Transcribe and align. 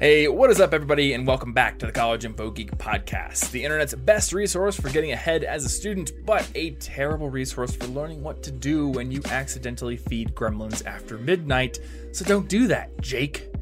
Hey, 0.00 0.28
what 0.28 0.48
is 0.48 0.62
up, 0.62 0.72
everybody, 0.72 1.12
and 1.12 1.26
welcome 1.26 1.52
back 1.52 1.78
to 1.78 1.84
the 1.84 1.92
College 1.92 2.24
Info 2.24 2.50
Geek 2.50 2.70
Podcast, 2.78 3.50
the 3.50 3.62
internet's 3.62 3.92
best 3.94 4.32
resource 4.32 4.74
for 4.74 4.88
getting 4.88 5.12
ahead 5.12 5.44
as 5.44 5.62
a 5.66 5.68
student, 5.68 6.12
but 6.24 6.50
a 6.54 6.70
terrible 6.76 7.28
resource 7.28 7.76
for 7.76 7.84
learning 7.88 8.22
what 8.22 8.42
to 8.44 8.50
do 8.50 8.88
when 8.88 9.12
you 9.12 9.20
accidentally 9.26 9.98
feed 9.98 10.34
gremlins 10.34 10.86
after 10.86 11.18
midnight. 11.18 11.80
So 12.12 12.24
don't 12.24 12.48
do 12.48 12.66
that, 12.68 12.98
Jake. 13.02 13.54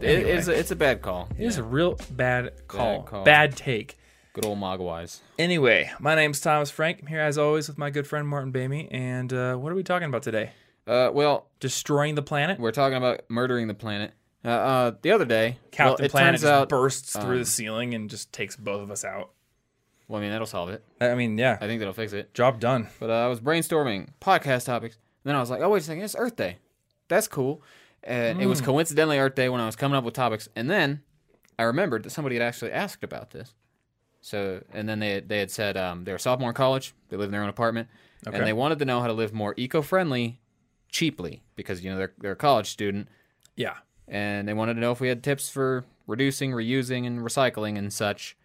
Anyway. 0.00 0.30
it's, 0.30 0.46
a, 0.46 0.56
it's 0.56 0.70
a 0.70 0.76
bad 0.76 1.02
call. 1.02 1.28
It 1.36 1.44
is 1.44 1.58
a 1.58 1.64
real 1.64 1.98
bad 2.12 2.52
call. 2.68 3.00
Bad, 3.24 3.50
call. 3.50 3.56
take. 3.56 3.98
Good 4.34 4.46
old 4.46 4.60
Mogwais. 4.60 5.22
Anyway, 5.40 5.90
my 5.98 6.14
name's 6.14 6.40
Thomas 6.40 6.70
Frank. 6.70 7.00
I'm 7.00 7.08
here 7.08 7.18
as 7.18 7.36
always 7.36 7.66
with 7.66 7.78
my 7.78 7.90
good 7.90 8.06
friend 8.06 8.28
Martin 8.28 8.52
Boehme. 8.52 8.86
And 8.92 9.32
uh, 9.32 9.56
what 9.56 9.72
are 9.72 9.74
we 9.74 9.82
talking 9.82 10.06
about 10.06 10.22
today? 10.22 10.52
Uh, 10.86 11.10
well, 11.12 11.48
Destroying 11.58 12.14
the 12.14 12.22
planet? 12.22 12.60
we're 12.60 12.70
talking 12.70 12.96
about 12.96 13.22
murdering 13.28 13.66
the 13.66 13.74
planet. 13.74 14.12
Uh, 14.44 14.48
uh, 14.48 14.92
the 15.02 15.12
other 15.12 15.24
day, 15.24 15.58
Captain 15.70 16.02
well, 16.04 16.08
Planet 16.10 16.40
just 16.40 16.50
out. 16.52 16.68
bursts 16.68 17.12
through 17.12 17.22
um, 17.34 17.38
the 17.38 17.44
ceiling 17.44 17.94
and 17.94 18.10
just 18.10 18.32
takes 18.32 18.56
both 18.56 18.82
of 18.82 18.90
us 18.90 19.04
out. 19.04 19.30
Well, 20.08 20.18
I 20.18 20.22
mean, 20.22 20.32
that'll 20.32 20.46
solve 20.46 20.68
it. 20.70 20.84
I 21.00 21.14
mean, 21.14 21.38
yeah, 21.38 21.58
I 21.60 21.66
think 21.66 21.78
that'll 21.78 21.94
fix 21.94 22.12
it. 22.12 22.34
job 22.34 22.58
done. 22.60 22.88
But 22.98 23.08
uh, 23.10 23.14
I 23.14 23.26
was 23.28 23.40
brainstorming 23.40 24.08
podcast 24.20 24.66
topics. 24.66 24.96
And 25.24 25.30
then 25.30 25.36
I 25.36 25.40
was 25.40 25.48
like, 25.48 25.60
oh, 25.62 25.68
wait 25.70 25.82
a 25.82 25.84
second, 25.84 26.02
it's 26.02 26.16
Earth 26.18 26.34
Day. 26.36 26.58
That's 27.08 27.28
cool. 27.28 27.62
And 28.02 28.42
it 28.42 28.46
was 28.46 28.58
Hmm. 28.58 28.64
coincidentally 28.66 29.18
Earth 29.18 29.36
Day 29.36 29.48
when 29.48 29.60
I 29.60 29.66
was 29.66 29.76
coming 29.76 29.96
up 29.96 30.02
with 30.04 30.14
topics. 30.14 30.48
And 30.56 30.68
then 30.68 31.02
I 31.58 31.62
remembered 31.62 32.02
that 32.02 32.10
somebody 32.10 32.34
had 32.34 32.42
actually 32.42 32.72
asked 32.72 33.04
about 33.04 33.30
this. 33.30 33.54
So, 34.20 34.62
and 34.72 34.88
then 34.88 34.98
they, 34.98 35.20
they 35.20 35.38
had 35.38 35.50
said 35.52 35.76
um, 35.76 36.02
they 36.04 36.12
were 36.12 36.18
sophomore 36.18 36.50
in 36.50 36.54
college, 36.54 36.94
they 37.08 37.16
live 37.16 37.26
in 37.26 37.32
their 37.32 37.42
own 37.42 37.48
apartment, 37.48 37.88
Okay. 38.26 38.36
and 38.36 38.46
they 38.46 38.52
wanted 38.52 38.78
to 38.80 38.84
know 38.84 39.00
how 39.00 39.06
to 39.06 39.12
live 39.12 39.32
more 39.32 39.54
eco 39.56 39.82
friendly 39.82 40.40
cheaply 40.88 41.42
because, 41.56 41.82
you 41.84 41.90
know, 41.90 41.96
they're, 41.96 42.12
they're 42.18 42.32
a 42.32 42.36
college 42.36 42.68
student. 42.70 43.08
Yeah. 43.56 43.74
And 44.08 44.46
they 44.48 44.52
wanted 44.54 44.74
to 44.74 44.80
know 44.80 44.92
if 44.92 45.00
we 45.00 45.08
had 45.08 45.22
tips 45.22 45.48
for 45.48 45.84
reducing, 46.06 46.50
reusing, 46.52 47.06
and 47.06 47.20
recycling 47.20 47.78
and 47.78 47.92
such 47.92 48.36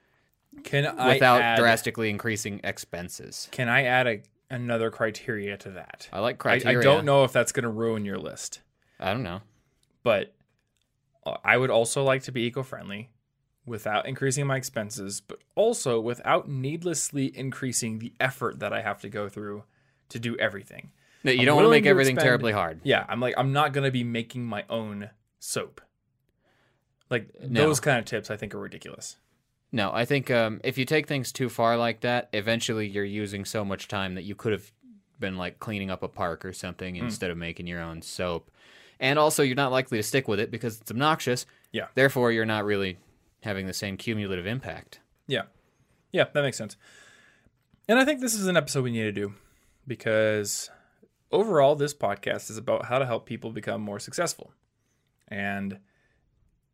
Can 0.63 0.85
I 0.85 1.13
without 1.13 1.41
add, 1.41 1.57
drastically 1.57 2.09
increasing 2.09 2.61
expenses. 2.63 3.47
Can 3.51 3.67
I 3.67 3.83
add 3.83 4.07
a, 4.07 4.21
another 4.49 4.89
criteria 4.91 5.57
to 5.57 5.71
that? 5.71 6.07
I 6.13 6.19
like 6.19 6.37
criteria. 6.37 6.79
I 6.79 6.83
don't 6.83 7.05
know 7.05 7.23
if 7.23 7.31
that's 7.33 7.51
going 7.51 7.63
to 7.63 7.69
ruin 7.69 8.05
your 8.05 8.17
list, 8.19 8.61
I 8.99 9.11
don't 9.13 9.23
know. 9.23 9.41
but 10.03 10.33
uh, 11.25 11.37
I 11.43 11.57
would 11.57 11.69
also 11.69 12.03
like 12.03 12.23
to 12.23 12.31
be 12.31 12.43
eco-friendly 12.43 13.09
without 13.65 14.05
increasing 14.07 14.47
my 14.47 14.55
expenses, 14.55 15.19
but 15.19 15.39
also 15.55 15.99
without 15.99 16.47
needlessly 16.47 17.37
increasing 17.37 17.99
the 17.99 18.13
effort 18.19 18.59
that 18.59 18.71
I 18.71 18.81
have 18.81 19.01
to 19.01 19.09
go 19.09 19.27
through 19.27 19.63
to 20.09 20.19
do 20.19 20.37
everything. 20.37 20.91
No, 21.23 21.31
you 21.33 21.39
I'm 21.39 21.45
don't 21.47 21.55
want 21.57 21.65
to 21.65 21.71
make 21.71 21.83
to 21.83 21.89
everything 21.89 22.15
expend- 22.15 22.27
terribly 22.27 22.53
hard. 22.53 22.79
Yeah, 22.83 23.05
I'm 23.09 23.19
like 23.19 23.33
I'm 23.37 23.51
not 23.51 23.73
going 23.73 23.83
to 23.83 23.91
be 23.91 24.05
making 24.05 24.45
my 24.45 24.63
own 24.69 25.09
soap. 25.39 25.81
Like 27.09 27.29
No. 27.41 27.61
those 27.61 27.79
kind 27.79 27.99
of 27.99 28.05
tips 28.05 28.29
I 28.29 28.37
think 28.37 28.53
are 28.53 28.59
ridiculous. 28.59 29.17
No, 29.71 29.91
I 29.93 30.05
think 30.05 30.31
um, 30.31 30.61
if 30.63 30.77
you 30.77 30.85
take 30.85 31.07
things 31.07 31.31
too 31.31 31.49
far 31.49 31.77
like 31.77 32.01
that, 32.01 32.29
eventually 32.33 32.87
you're 32.87 33.03
using 33.03 33.43
so 33.45 33.65
much 33.65 33.87
time 33.87 34.15
that 34.15 34.23
you 34.23 34.33
could 34.35 34.51
have 34.53 34.71
been 35.19 35.35
like 35.37 35.59
cleaning 35.59 35.89
up 35.91 36.03
a 36.03 36.07
park 36.07 36.45
or 36.45 36.53
something 36.53 36.95
Hmm. 36.95 37.05
instead 37.05 37.31
of 37.31 37.37
making 37.37 37.67
your 37.67 37.81
own 37.81 38.01
soap. 38.01 38.49
And 38.99 39.19
also, 39.19 39.43
you're 39.43 39.55
not 39.55 39.71
likely 39.71 39.99
to 39.99 40.03
stick 40.03 40.27
with 40.27 40.39
it 40.39 40.49
because 40.51 40.81
it's 40.81 40.89
obnoxious. 40.89 41.45
Yeah. 41.71 41.87
Therefore, 41.95 42.31
you're 42.31 42.45
not 42.45 42.65
really 42.65 42.97
having 43.43 43.67
the 43.67 43.73
same 43.73 43.95
cumulative 43.97 44.47
impact. 44.47 45.01
Yeah. 45.27 45.43
Yeah, 46.11 46.25
that 46.33 46.41
makes 46.41 46.57
sense. 46.57 46.77
And 47.87 47.99
I 47.99 48.05
think 48.05 48.21
this 48.21 48.33
is 48.33 48.47
an 48.47 48.57
episode 48.57 48.83
we 48.83 48.91
need 48.91 49.03
to 49.03 49.11
do 49.11 49.33
because 49.85 50.69
overall, 51.31 51.75
this 51.75 51.93
podcast 51.93 52.49
is 52.49 52.57
about 52.57 52.85
how 52.85 52.97
to 52.99 53.05
help 53.05 53.25
people 53.25 53.51
become 53.51 53.81
more 53.81 53.99
successful. 53.99 54.51
And 55.27 55.79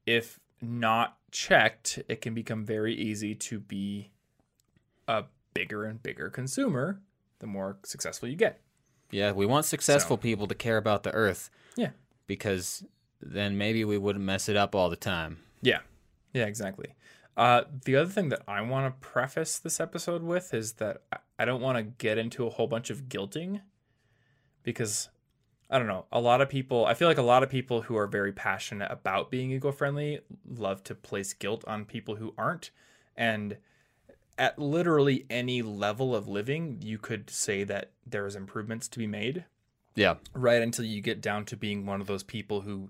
if 0.05 0.39
not 0.61 1.17
checked, 1.31 1.99
it 2.07 2.21
can 2.21 2.33
become 2.33 2.65
very 2.65 2.93
easy 2.95 3.35
to 3.35 3.59
be 3.59 4.11
a 5.07 5.23
bigger 5.53 5.85
and 5.85 6.01
bigger 6.01 6.29
consumer 6.29 7.01
the 7.39 7.47
more 7.47 7.77
successful 7.83 8.30
you 8.30 8.36
get. 8.36 8.61
Yeah, 9.11 9.31
we 9.31 9.45
want 9.45 9.65
successful 9.65 10.17
people 10.17 10.47
to 10.47 10.55
care 10.55 10.77
about 10.77 11.03
the 11.03 11.11
earth 11.13 11.49
Yeah. 11.75 11.92
because 12.25 12.83
then 13.21 13.58
maybe 13.58 13.83
we 13.86 13.97
wouldn't 13.97 14.23
mess 14.25 14.47
it 14.49 14.55
up 14.55 14.73
all 14.75 14.89
the 14.89 14.95
time. 14.95 15.39
Yeah. 15.61 15.80
Yeah, 16.33 16.45
exactly. 16.45 16.95
Uh, 17.37 17.63
the 17.86 17.95
other 17.95 18.09
thing 18.09 18.30
that 18.30 18.42
I 18.47 18.61
want 18.61 18.86
to 18.93 19.08
preface 19.08 19.59
this 19.59 19.80
episode 19.80 20.23
with 20.23 20.53
is 20.53 20.73
that 20.73 21.02
I- 21.11 21.17
I 21.39 21.45
don't 21.45 21.61
want 21.61 21.77
to 21.77 21.83
get 21.83 22.17
into 22.17 22.45
a 22.47 22.49
whole 22.49 22.67
bunch 22.67 22.89
of 22.89 23.03
guilting 23.09 23.61
because 24.63 25.09
I 25.73 25.80
don't 25.80 25.88
know. 25.88 26.06
A 26.11 26.22
lot 26.22 26.39
of 26.39 26.50
people, 26.50 26.86
I 26.86 26.94
feel 26.94 27.08
like 27.08 27.17
a 27.17 27.23
lot 27.23 27.42
of 27.42 27.50
people 27.50 27.82
who 27.82 27.98
are 27.98 28.06
very 28.06 28.32
passionate 28.32 28.92
about 28.92 29.32
being 29.32 29.52
eco 29.52 29.72
friendly 29.72 30.20
love 30.48 30.84
to 30.84 30.94
place 30.95 31.34
guilt 31.34 31.64
on 31.67 31.84
people 31.86 32.17
who 32.17 32.34
aren't. 32.38 32.70
And 33.17 33.58
at 34.38 34.60
literally 34.60 35.26
any 35.32 35.61
level 35.64 36.16
of 36.16 36.28
living, 36.28 36.78
you 36.82 37.00
could 37.00 37.30
say 37.30 37.64
that 37.64 37.89
there's 38.06 38.36
improvements 38.36 38.88
to 38.89 39.00
be 39.00 39.08
made 39.08 39.45
Yeah. 39.95 40.16
right 40.34 40.61
until 40.61 40.86
you 40.86 41.02
get 41.02 41.22
down 41.22 41.45
to 41.45 41.58
being 41.58 41.86
one 41.88 42.02
of 42.02 42.08
those 42.08 42.23
people 42.23 42.61
who 42.61 42.90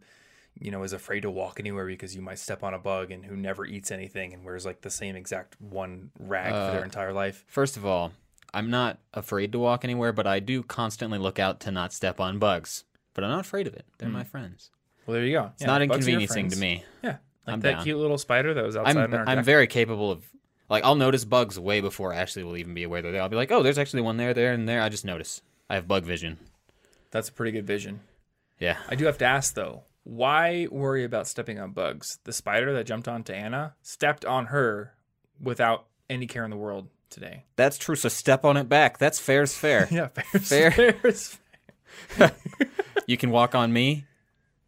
you 0.59 0.69
know 0.69 0.83
is 0.83 0.93
afraid 0.93 1.21
to 1.21 1.31
walk 1.31 1.59
anywhere 1.59 1.85
because 1.87 2.15
you 2.15 2.21
might 2.21 2.37
step 2.37 2.63
on 2.63 2.73
a 2.75 2.79
bug 2.79 3.11
and 3.11 3.25
who 3.25 3.35
never 3.35 3.65
eats 3.65 3.89
anything 3.91 4.33
and 4.33 4.43
wears 4.45 4.65
like 4.65 4.81
the 4.81 4.89
same 4.91 5.15
exact 5.15 5.59
one 5.59 6.11
rag 6.19 6.53
for 6.53 6.71
their 6.71 6.81
Uh, 6.81 6.83
entire 6.83 7.11
life 7.13 7.43
First 7.47 7.75
of 7.75 7.85
all, 7.85 8.13
I'm 8.53 8.69
not 8.69 8.99
afraid 9.13 9.51
to 9.53 9.59
walk 9.59 9.83
anywhere, 9.83 10.13
but 10.13 10.27
I 10.27 10.39
do 10.39 10.63
constantly 10.63 11.17
look 11.17 11.39
out 11.39 11.59
to 11.61 11.71
not 11.71 11.91
step 11.93 12.19
on 12.19 12.39
bugs. 12.39 12.83
But 13.13 13.23
I'm 13.23 13.31
not 13.31 13.41
afraid 13.41 13.67
of 13.67 13.73
it. 13.73 13.85
They're 13.97 14.09
hmm. 14.09 14.15
my 14.15 14.23
friends. 14.23 14.71
well 15.05 15.15
there 15.15 15.25
you 15.25 15.33
go 15.33 15.51
It's 15.55 15.65
not 15.65 15.81
inconveniencing 15.81 16.49
to 16.49 16.57
me. 16.57 16.83
yeah 17.03 17.17
like 17.45 17.53
I'm 17.55 17.59
that 17.61 17.71
down. 17.71 17.83
cute 17.83 17.99
little 17.99 18.17
spider 18.17 18.53
that 18.53 18.63
was 18.63 18.75
outside 18.77 18.97
I'm 18.97 19.13
in 19.13 19.19
our 19.19 19.27
I'm 19.27 19.43
very 19.43 19.67
capable 19.67 20.11
of 20.11 20.23
like 20.69 20.83
I'll 20.83 20.95
notice 20.95 21.25
bugs 21.25 21.59
way 21.59 21.81
before 21.81 22.13
Ashley 22.13 22.43
will 22.43 22.57
even 22.57 22.73
be 22.73 22.83
aware 22.83 23.01
they're 23.01 23.11
there. 23.11 23.21
I'll 23.21 23.29
be 23.29 23.35
like, 23.35 23.51
oh, 23.51 23.61
there's 23.63 23.77
actually 23.77 24.01
one 24.01 24.17
there, 24.17 24.33
there, 24.33 24.53
and 24.53 24.67
there. 24.67 24.81
I 24.81 24.89
just 24.89 25.05
notice. 25.05 25.41
I 25.69 25.75
have 25.75 25.87
bug 25.87 26.05
vision. 26.05 26.39
that's 27.11 27.29
a 27.29 27.33
pretty 27.33 27.51
good 27.51 27.67
vision 27.67 27.99
Yeah. 28.59 28.77
i 28.89 28.95
do 28.95 29.05
have 29.05 29.17
to 29.19 29.25
ask 29.25 29.53
though 29.55 29.83
why 30.03 30.67
worry 30.71 31.03
about 31.03 31.27
stepping 31.27 31.59
on 31.59 31.71
bugs 31.71 32.19
the 32.23 32.33
spider 32.33 32.73
that 32.73 32.85
jumped 32.85 33.07
onto 33.07 33.33
anna 33.33 33.75
stepped 33.81 34.25
on 34.25 34.47
her 34.47 34.93
without 35.39 35.85
any 36.09 36.27
care 36.27 36.43
in 36.43 36.51
the 36.51 36.57
world 36.57 36.87
today 37.13 37.45
That's 37.55 37.77
true. 37.77 37.95
So 37.95 38.09
step 38.09 38.43
on 38.43 38.57
it 38.57 38.67
back. 38.67 38.97
That's 38.97 39.19
fair's 39.19 39.55
fair. 39.55 39.87
yeah 39.91 40.07
Fair. 40.07 40.71
fair's 40.71 41.37
fair. 42.09 42.31
you 43.07 43.15
can 43.17 43.29
walk 43.29 43.55
on 43.55 43.71
me. 43.71 44.05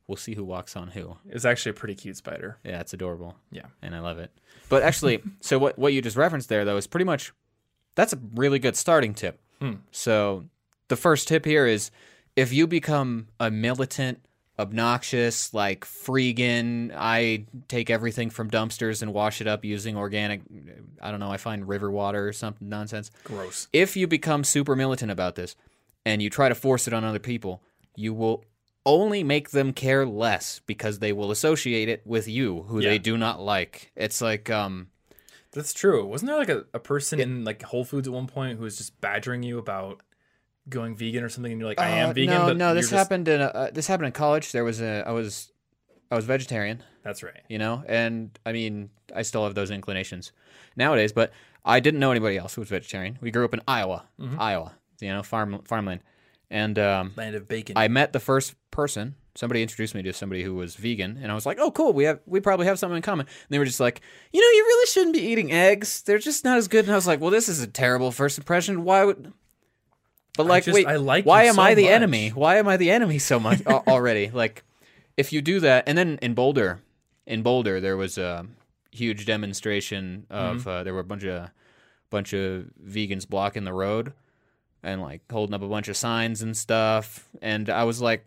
We'll 0.08 0.16
see 0.18 0.36
who 0.36 0.44
walks 0.46 0.76
on 0.76 0.90
who. 0.90 1.18
it's 1.28 1.46
actually 1.46 1.72
a 1.72 1.74
pretty 1.74 1.96
cute 1.96 2.16
spider 2.18 2.58
Yeah, 2.64 2.80
it's 2.80 2.94
adorable. 2.94 3.36
yeah 3.52 3.66
and 3.82 3.96
I 3.96 4.00
love 4.00 4.20
it. 4.20 4.32
But 4.70 4.84
actually, 4.84 5.22
so 5.42 5.58
what 5.60 5.78
what 5.80 5.94
you 5.94 6.02
just 6.02 6.16
referenced 6.18 6.48
there 6.50 6.64
though 6.66 6.78
is 6.78 6.88
pretty 6.88 7.06
much 7.06 7.34
that's 7.96 8.14
a 8.14 8.20
really 8.36 8.60
good 8.60 8.76
starting 8.76 9.14
tip. 9.14 9.40
Hmm. 9.60 9.74
So 9.92 10.46
the 10.90 10.96
first 10.96 11.28
tip 11.28 11.46
here 11.46 11.66
is 11.66 11.90
if 12.36 12.52
you 12.54 12.68
become 12.68 13.28
a 13.40 13.50
militant, 13.50 14.20
obnoxious, 14.58 15.54
like 15.54 15.86
freegan, 15.86 16.92
I 16.96 17.46
take 17.68 17.90
everything 17.90 18.30
from 18.30 18.50
dumpsters 18.50 19.02
and 19.02 19.14
wash 19.14 19.42
it 19.42 19.48
up 19.48 19.66
using 19.66 19.98
organic 19.98 20.42
I 21.02 21.12
don't 21.12 21.20
know, 21.20 21.32
I 21.32 21.38
find 21.38 21.68
river 21.68 21.92
water 21.92 22.28
or 22.28 22.34
something 22.34 22.70
nonsense. 22.70 23.12
gross 23.24 23.68
If 23.74 23.96
you 23.98 24.08
become 24.08 24.44
super 24.44 24.76
militant 24.76 25.12
about 25.12 25.36
this 25.36 25.56
and 26.06 26.22
you 26.22 26.30
try 26.30 26.50
to 26.50 26.56
force 26.56 26.88
it 26.88 26.94
on 26.94 27.04
other 27.04 27.20
people, 27.20 27.62
you 27.96 28.14
will 28.14 28.44
only 28.86 29.24
make 29.24 29.50
them 29.50 29.74
care 29.74 30.06
less 30.06 30.62
because 30.68 31.00
they 31.00 31.12
will 31.12 31.32
associate 31.32 31.90
it 31.90 32.02
with 32.06 32.28
you 32.28 32.64
who 32.68 32.80
Yeah. 32.80 32.90
they 32.92 33.00
do 33.00 33.18
not 33.18 33.40
like. 33.42 33.92
It's 33.96 34.22
like 34.22 34.50
um 34.50 34.88
That's 35.52 35.74
true. 35.74 36.06
Wasn't 36.06 36.28
there 36.30 36.38
like 36.38 36.50
a, 36.50 36.66
a 36.74 36.80
person 36.80 37.20
in 37.20 37.44
like 37.44 37.64
Whole 37.64 37.84
Foods 37.86 38.08
at 38.08 38.14
one 38.14 38.28
point 38.28 38.58
who 38.58 38.64
was 38.64 38.78
just 38.78 39.00
badgering 39.02 39.42
you 39.44 39.58
about 39.58 40.02
going 40.70 40.96
vegan 40.96 41.24
or 41.24 41.30
something, 41.30 41.52
and 41.52 41.60
you're 41.62 41.70
like, 41.70 41.80
I 41.80 41.90
am 41.90 42.10
uh, 42.10 42.14
vegan. 42.14 42.34
No, 42.34 42.46
but 42.48 42.58
no, 42.58 42.74
this 42.74 42.86
just- 42.90 42.94
happened 42.98 43.28
in 43.28 43.42
a, 43.42 43.46
uh, 43.46 43.72
this 43.72 43.88
happened 43.88 44.08
in 44.08 44.12
college. 44.14 44.52
There 44.52 44.64
was 44.64 44.82
a 44.82 45.04
I 45.08 45.12
was 45.12 45.52
I 46.12 46.16
was 46.16 46.26
vegetarian, 46.26 46.84
That's 47.04 47.24
right. 47.24 47.42
you 47.50 47.58
know, 47.58 47.84
and 47.88 48.38
I 48.46 48.52
mean 48.52 48.90
I 49.16 49.22
still 49.24 49.44
have 49.44 49.56
those 49.56 49.72
inclinations 49.72 50.32
nowadays, 50.76 51.12
but 51.14 51.32
I 51.64 51.80
didn't 51.80 52.00
know 52.00 52.12
anybody 52.12 52.38
else 52.38 52.56
who 52.56 52.62
was 52.62 52.70
vegetarian. 52.70 53.18
We 53.22 53.32
grew 53.32 53.46
up 53.46 53.54
in 53.54 53.62
Iowa, 53.68 54.06
Mm-hmm. 54.20 54.40
Iowa, 54.40 54.74
you 55.02 55.10
know, 55.10 55.24
farm 55.24 55.62
farmland, 55.66 56.02
and 56.50 56.78
um, 56.80 57.14
Land 57.16 57.36
of 57.36 57.48
bacon. 57.48 57.78
I 57.78 57.88
met 57.88 58.14
the 58.14 58.20
first 58.20 58.56
person. 58.72 59.16
Somebody 59.38 59.62
introduced 59.62 59.94
me 59.94 60.02
to 60.04 60.14
somebody 60.14 60.44
who 60.44 60.56
was 60.56 60.76
vegan, 60.76 61.20
and 61.22 61.30
I 61.30 61.36
was 61.36 61.46
like, 61.46 61.58
"Oh, 61.60 61.70
cool. 61.70 61.92
We 61.92 62.06
have 62.06 62.22
we 62.26 62.40
probably 62.40 62.68
have 62.68 62.80
something 62.80 62.96
in 62.96 63.02
common." 63.02 63.26
And 63.26 63.48
they 63.50 63.60
were 63.60 63.66
just 63.66 63.82
like, 63.82 64.00
"You 64.32 64.40
know, 64.40 64.48
you 64.58 64.64
really 64.64 64.88
shouldn't 64.88 65.14
be 65.14 65.22
eating 65.22 65.52
eggs. 65.52 66.04
They're 66.04 66.20
just 66.20 66.46
not 66.46 66.58
as 66.58 66.68
good." 66.70 66.86
And 66.86 66.94
I 66.94 66.96
was 66.96 67.06
like, 67.08 67.20
"Well, 67.20 67.32
this 67.32 67.50
is 67.50 67.62
a 67.62 67.68
terrible 67.68 68.12
first 68.12 68.38
impression. 68.38 68.84
Why 68.86 69.04
would?" 69.04 69.34
But 70.38 70.48
like, 70.48 70.66
just- 70.66 70.76
wait, 70.76 70.88
I 70.88 70.96
like 70.98 71.26
why 71.26 71.44
am 71.44 71.56
so 71.56 71.62
I 71.62 71.76
the 71.76 71.84
much. 71.84 71.92
enemy? 71.92 72.30
Why 72.30 72.58
am 72.58 72.68
I 72.68 72.78
the 72.78 72.92
enemy 72.92 73.20
so 73.20 73.40
much 73.40 73.66
already? 73.68 74.30
Like, 74.30 74.64
if 75.18 75.32
you 75.32 75.42
do 75.42 75.60
that, 75.62 75.86
and 75.88 75.98
then 75.98 76.20
in 76.22 76.34
Boulder, 76.34 76.80
in 77.26 77.42
Boulder, 77.42 77.80
there 77.80 77.96
was 77.98 78.18
a 78.18 78.46
huge 78.92 79.26
demonstration 79.26 80.26
of 80.30 80.60
Mm-hmm. 80.62 80.70
uh, 80.70 80.84
there 80.84 80.94
were 80.94 81.00
a 81.02 81.04
bunch 81.06 81.24
of 81.24 81.50
bunch 82.10 82.34
of 82.34 82.66
vegans 82.86 83.28
blocking 83.28 83.64
the 83.64 83.74
road 83.74 84.14
and 84.84 85.02
like 85.02 85.22
holding 85.32 85.54
up 85.54 85.62
a 85.62 85.68
bunch 85.68 85.88
of 85.88 85.98
signs 85.98 86.42
and 86.42 86.56
stuff. 86.56 87.28
And 87.42 87.70
I 87.70 87.84
was 87.84 88.00
like, 88.02 88.26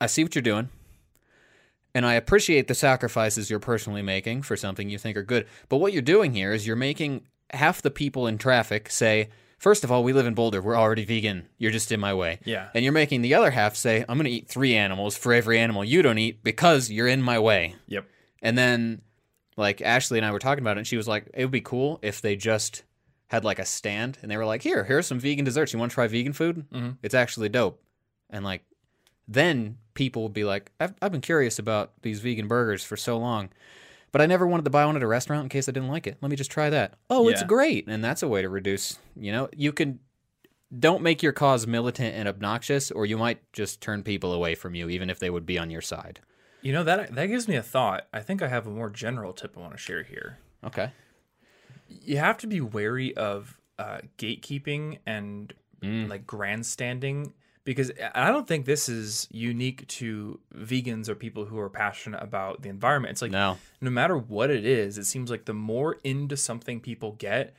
I 0.00 0.06
see 0.06 0.22
what 0.22 0.34
you're 0.34 0.42
doing. 0.42 0.68
And 1.94 2.06
I 2.06 2.14
appreciate 2.14 2.68
the 2.68 2.74
sacrifices 2.74 3.50
you're 3.50 3.58
personally 3.58 4.00
making 4.02 4.42
for 4.42 4.56
something 4.56 4.88
you 4.88 4.96
think 4.98 5.16
are 5.16 5.22
good. 5.22 5.46
But 5.68 5.78
what 5.78 5.92
you're 5.92 6.00
doing 6.00 6.32
here 6.34 6.52
is 6.54 6.66
you're 6.66 6.76
making 6.76 7.26
half 7.50 7.82
the 7.82 7.90
people 7.90 8.26
in 8.26 8.38
traffic 8.38 8.88
say, 8.88 9.28
first 9.62 9.84
of 9.84 9.92
all, 9.92 10.02
we 10.02 10.12
live 10.12 10.26
in 10.26 10.34
Boulder. 10.34 10.60
We're 10.60 10.76
already 10.76 11.04
vegan. 11.04 11.46
You're 11.56 11.70
just 11.70 11.92
in 11.92 12.00
my 12.00 12.12
way. 12.12 12.40
Yeah. 12.44 12.68
And 12.74 12.82
you're 12.84 12.92
making 12.92 13.22
the 13.22 13.34
other 13.34 13.52
half 13.52 13.76
say, 13.76 14.04
I'm 14.08 14.18
going 14.18 14.24
to 14.24 14.30
eat 14.30 14.48
three 14.48 14.74
animals 14.74 15.16
for 15.16 15.32
every 15.32 15.56
animal 15.56 15.84
you 15.84 16.02
don't 16.02 16.18
eat 16.18 16.42
because 16.42 16.90
you're 16.90 17.06
in 17.06 17.22
my 17.22 17.38
way. 17.38 17.76
Yep. 17.86 18.06
And 18.42 18.58
then, 18.58 19.02
like, 19.56 19.80
Ashley 19.80 20.18
and 20.18 20.26
I 20.26 20.32
were 20.32 20.40
talking 20.40 20.64
about 20.64 20.76
it, 20.76 20.80
and 20.80 20.86
she 20.86 20.96
was 20.96 21.06
like, 21.06 21.30
it 21.32 21.44
would 21.44 21.52
be 21.52 21.60
cool 21.60 22.00
if 22.02 22.20
they 22.20 22.34
just 22.34 22.82
had 23.28 23.44
like 23.44 23.60
a 23.60 23.64
stand 23.64 24.18
and 24.20 24.30
they 24.30 24.36
were 24.36 24.44
like, 24.44 24.62
here, 24.62 24.84
here's 24.84 25.06
some 25.06 25.20
vegan 25.20 25.44
desserts. 25.44 25.72
You 25.72 25.78
want 25.78 25.90
to 25.92 25.94
try 25.94 26.06
vegan 26.08 26.32
food? 26.34 26.66
Mhm. 26.70 26.98
It's 27.02 27.14
actually 27.14 27.48
dope. 27.48 27.80
And 28.28 28.44
like, 28.44 28.62
then 29.28 29.78
people 29.94 30.24
would 30.24 30.34
be 30.34 30.44
like, 30.44 30.70
I've, 30.80 30.92
I've 31.00 31.12
been 31.12 31.22
curious 31.22 31.58
about 31.58 31.92
these 32.02 32.20
vegan 32.20 32.48
burgers 32.48 32.84
for 32.84 32.96
so 32.96 33.16
long, 33.16 33.48
but 34.12 34.20
I 34.20 34.26
never 34.26 34.46
wanted 34.46 34.64
to 34.64 34.70
buy 34.70 34.86
one 34.86 34.96
at 34.96 35.02
a 35.02 35.06
restaurant 35.06 35.42
in 35.44 35.48
case 35.48 35.68
I 35.68 35.72
didn't 35.72 35.88
like 35.88 36.06
it. 36.06 36.18
Let 36.20 36.30
me 36.30 36.36
just 36.36 36.50
try 36.50 36.70
that. 36.70 36.94
Oh, 37.10 37.28
it's 37.28 37.42
great. 37.42 37.86
And 37.88 38.04
that's 38.04 38.22
a 38.22 38.28
way 38.28 38.42
to 38.42 38.48
reduce, 38.48 38.98
you 39.16 39.32
know, 39.32 39.48
you 39.56 39.72
can. 39.72 40.00
Don't 40.78 41.02
make 41.02 41.22
your 41.22 41.32
cause 41.32 41.66
militant 41.66 42.14
and 42.14 42.26
obnoxious, 42.26 42.90
or 42.90 43.04
you 43.04 43.18
might 43.18 43.40
just 43.52 43.82
turn 43.82 44.02
people 44.02 44.32
away 44.32 44.54
from 44.54 44.74
you, 44.74 44.88
even 44.88 45.10
if 45.10 45.18
they 45.18 45.28
would 45.28 45.44
be 45.44 45.58
on 45.58 45.68
your 45.68 45.82
side. 45.82 46.20
You 46.62 46.72
know 46.72 46.84
that 46.84 47.14
that 47.14 47.26
gives 47.26 47.46
me 47.46 47.56
a 47.56 47.62
thought. 47.62 48.06
I 48.12 48.20
think 48.20 48.40
I 48.40 48.48
have 48.48 48.66
a 48.66 48.70
more 48.70 48.88
general 48.88 49.34
tip 49.34 49.54
I 49.56 49.60
want 49.60 49.72
to 49.72 49.78
share 49.78 50.02
here. 50.02 50.38
Okay. 50.64 50.92
You 51.88 52.16
have 52.16 52.38
to 52.38 52.46
be 52.46 52.60
wary 52.62 53.14
of 53.16 53.60
uh, 53.78 53.98
gatekeeping 54.16 54.98
and 55.04 55.52
like 55.82 56.26
grandstanding 56.26 57.34
because 57.64 57.92
I 58.14 58.28
don't 58.30 58.46
think 58.48 58.66
this 58.66 58.88
is 58.88 59.28
unique 59.30 59.86
to 59.88 60.40
vegans 60.54 61.08
or 61.08 61.14
people 61.14 61.44
who 61.44 61.58
are 61.58 61.70
passionate 61.70 62.22
about 62.22 62.62
the 62.62 62.68
environment. 62.68 63.12
It's 63.12 63.22
like 63.22 63.30
No. 63.30 63.58
no 63.80 63.90
matter 63.90 64.16
what 64.16 64.50
it 64.50 64.64
is, 64.64 64.98
it 64.98 65.04
seems 65.04 65.30
like 65.30 65.44
the 65.44 65.54
more 65.54 65.98
into 66.02 66.36
something 66.36 66.80
people 66.80 67.12
get, 67.12 67.54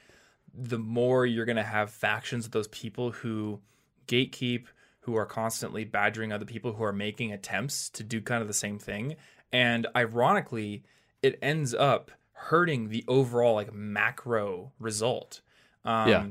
the 0.53 0.77
more 0.79 1.25
you're 1.25 1.45
going 1.45 1.55
to 1.55 1.63
have 1.63 1.89
factions 1.89 2.45
of 2.45 2.51
those 2.51 2.67
people 2.67 3.11
who 3.11 3.59
gatekeep, 4.07 4.65
who 5.01 5.15
are 5.15 5.25
constantly 5.25 5.83
badgering 5.85 6.31
other 6.31 6.45
people 6.45 6.73
who 6.73 6.83
are 6.83 6.93
making 6.93 7.31
attempts 7.31 7.89
to 7.89 8.03
do 8.03 8.21
kind 8.21 8.41
of 8.41 8.47
the 8.47 8.53
same 8.53 8.77
thing. 8.79 9.15
And 9.51 9.87
ironically, 9.95 10.83
it 11.21 11.39
ends 11.41 11.73
up 11.73 12.11
hurting 12.33 12.89
the 12.89 13.03
overall 13.07 13.55
like 13.55 13.73
macro 13.73 14.73
result. 14.79 15.41
Um, 15.85 16.09
Yeah. 16.09 16.25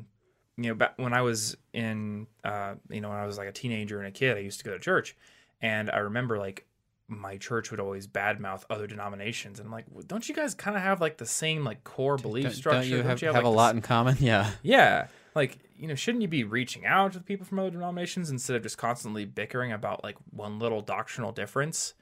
You 0.63 0.71
know, 0.71 0.75
back 0.75 0.95
when 0.97 1.13
I 1.13 1.23
was 1.23 1.57
in, 1.73 2.27
uh, 2.45 2.75
you 2.91 3.01
know, 3.01 3.09
when 3.09 3.19
I 3.19 3.27
was 3.27 3.39
like 3.39 3.49
a 3.49 3.53
teenager 3.53 3.99
and 3.99 4.09
a 4.09 4.13
kid, 4.13 4.37
I 4.37 4.41
used 4.41 4.59
to 4.59 4.65
go 4.65 4.73
to 4.73 4.79
church, 4.79 5.17
and 5.61 5.91
I 5.91 5.99
remember 5.99 6.39
like 6.39 6.67
my 7.09 7.37
church 7.37 7.71
would 7.71 7.81
always 7.81 8.07
badmouth 8.07 8.65
other 8.71 8.87
denominations, 8.87 9.59
and 9.59 9.67
I'm 9.67 9.73
like, 9.73 9.85
"Well, 9.91 10.05
don't 10.07 10.29
you 10.29 10.35
guys 10.35 10.55
kind 10.55 10.77
of 10.77 10.83
have 10.83 11.01
like 11.01 11.19
the 11.19 11.27
same 11.27 11.65
like 11.65 11.85
core 11.85 12.17
belief 12.17 12.45
Don't, 12.45 12.55
structure? 12.55 12.81
don't 12.81 12.91
you 12.91 13.03
have, 13.03 13.21
have, 13.21 13.35
like, 13.35 13.45
a 13.45 13.49
lot 13.49 13.75
in 13.75 13.83
common? 13.83 14.17
Yeah. 14.21 14.51
yeah. 14.63 15.09
Like, 15.35 15.59
you 15.77 15.89
know, 15.89 15.95
shouldn't 15.95 16.23
you 16.23 16.29
be 16.29 16.45
reaching 16.45 16.87
out 16.87 17.13
to 17.13 17.19
the 17.19 17.25
people 17.25 17.47
from 17.47 17.59
other 17.59 17.71
denominations 17.71 18.31
instead 18.31 18.57
of 18.57 18.63
just 18.63 18.79
constantly 18.79 19.25
bickering 19.25 19.73
about 19.73 20.05
like 20.05 20.17
one 20.31 20.59
little 20.59 20.81
doctrinal 20.81 21.33
difference? 21.33 21.95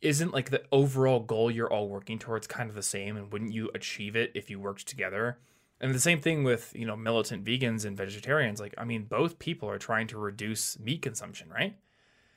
Isn't 0.00 0.34
like 0.34 0.50
the 0.50 0.62
overall 0.70 1.20
goal 1.20 1.50
you're 1.50 1.72
all 1.72 1.88
working 1.88 2.18
towards 2.18 2.46
kind 2.46 2.68
of 2.68 2.76
the 2.76 2.82
same? 2.82 3.16
And 3.16 3.32
wouldn't 3.32 3.52
you 3.52 3.70
achieve 3.74 4.16
it 4.16 4.32
if 4.34 4.50
you 4.50 4.60
worked 4.60 4.86
together? 4.86 5.38
And 5.84 5.94
the 5.94 6.00
same 6.00 6.18
thing 6.20 6.44
with, 6.44 6.72
you 6.74 6.86
know, 6.86 6.96
militant 6.96 7.44
vegans 7.44 7.84
and 7.84 7.94
vegetarians. 7.94 8.58
Like, 8.58 8.74
I 8.78 8.84
mean, 8.84 9.04
both 9.04 9.38
people 9.38 9.68
are 9.68 9.78
trying 9.78 10.06
to 10.08 10.18
reduce 10.18 10.78
meat 10.78 11.02
consumption, 11.02 11.50
right? 11.50 11.76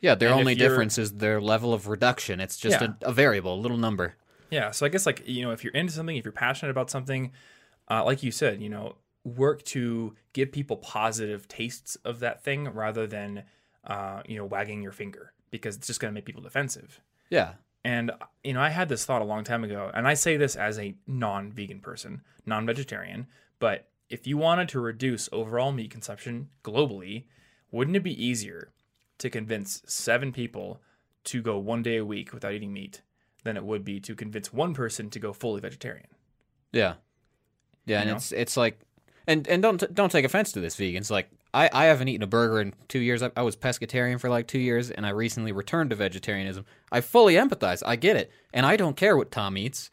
Yeah, 0.01 0.15
their 0.15 0.29
And 0.29 0.39
only 0.41 0.53
difference 0.53 0.97
is 0.97 1.13
their 1.13 1.39
level 1.39 1.73
of 1.73 1.87
reduction. 1.87 2.41
It's 2.41 2.57
just 2.57 2.81
Yeah. 2.81 2.89
a, 3.01 3.07
a 3.09 3.13
variable, 3.13 3.53
a 3.53 3.61
little 3.61 3.77
number. 3.77 4.15
Yeah. 4.51 4.71
So 4.71 4.85
I 4.85 4.89
guess 4.89 5.05
like 5.05 5.23
you 5.25 5.43
know, 5.43 5.51
if 5.51 5.63
you're 5.63 5.73
into 5.73 5.93
something, 5.93 6.17
if 6.17 6.25
you're 6.25 6.31
passionate 6.33 6.71
about 6.71 6.89
something, 6.89 7.31
uh, 7.89 8.03
like 8.03 8.21
you 8.21 8.31
said, 8.31 8.61
you 8.61 8.67
know, 8.69 8.95
work 9.23 9.63
to 9.63 10.13
give 10.33 10.51
people 10.51 10.75
positive 10.77 11.47
tastes 11.47 11.95
of 12.03 12.19
that 12.19 12.43
thing 12.43 12.67
rather 12.69 13.07
than 13.07 13.43
uh, 13.85 14.21
you 14.27 14.37
know 14.37 14.45
wagging 14.45 14.81
your 14.83 14.91
finger 14.91 15.31
because 15.51 15.77
it's 15.77 15.87
just 15.87 15.99
going 16.01 16.11
to 16.11 16.13
make 16.13 16.25
people 16.25 16.41
defensive. 16.43 16.99
Yeah. 17.29 17.53
And 17.83 18.11
you 18.43 18.53
know, 18.53 18.61
I 18.61 18.69
had 18.69 18.89
this 18.89 19.05
thought 19.05 19.21
a 19.21 19.25
long 19.25 19.43
time 19.43 19.63
ago, 19.63 19.91
and 19.93 20.07
I 20.07 20.13
say 20.13 20.37
this 20.37 20.55
as 20.55 20.77
a 20.77 20.95
non-vegan 21.05 21.79
person, 21.79 22.21
non-vegetarian, 22.45 23.27
but 23.59 23.87
if 24.09 24.25
you 24.25 24.37
wanted 24.37 24.69
to 24.69 24.79
reduce 24.79 25.29
overall 25.31 25.71
meat 25.71 25.91
consumption 25.91 26.49
globally, 26.63 27.25
wouldn't 27.71 27.97
it 27.97 28.03
be 28.03 28.25
easier 28.25 28.71
to 29.17 29.29
convince 29.29 29.81
seven 29.85 30.31
people 30.31 30.81
to 31.25 31.41
go 31.41 31.57
one 31.57 31.83
day 31.83 31.97
a 31.97 32.05
week 32.05 32.33
without 32.33 32.53
eating 32.53 32.71
meat 32.71 33.01
than 33.43 33.57
it 33.57 33.63
would 33.63 33.83
be 33.83 33.99
to 33.99 34.15
convince 34.15 34.53
one 34.53 34.73
person 34.73 35.09
to 35.09 35.19
go 35.19 35.33
fully 35.33 35.59
vegetarian? 35.59 36.07
Yeah. 36.71 36.95
Yeah, 37.85 38.01
and 38.01 38.09
know? 38.09 38.15
it's 38.17 38.31
it's 38.33 38.57
like 38.57 38.79
and 39.27 39.47
and 39.47 39.61
don't 39.61 39.93
don't 39.93 40.11
take 40.11 40.25
offense 40.25 40.51
to 40.53 40.59
this 40.59 40.75
vegans 40.75 41.09
like 41.09 41.29
I, 41.57 41.69
I 41.73 41.85
haven't 41.85 42.07
eaten 42.07 42.21
a 42.21 42.27
burger 42.27 42.61
in 42.61 42.75
two 42.87 42.99
years. 42.99 43.23
I, 43.23 43.31
I 43.35 43.41
was 43.41 43.55
pescatarian 43.55 44.19
for 44.19 44.29
like 44.29 44.47
two 44.47 44.59
years, 44.59 44.91
and 44.91 45.07
I 45.07 45.09
recently 45.09 45.51
returned 45.51 45.89
to 45.89 45.95
vegetarianism. 45.95 46.65
I 46.91 47.01
fully 47.01 47.33
empathize. 47.33 47.81
I 47.83 47.95
get 47.95 48.15
it, 48.15 48.31
and 48.53 48.63
I 48.63 48.77
don't 48.77 48.95
care 48.95 49.17
what 49.17 49.31
Tom 49.31 49.57
eats. 49.57 49.89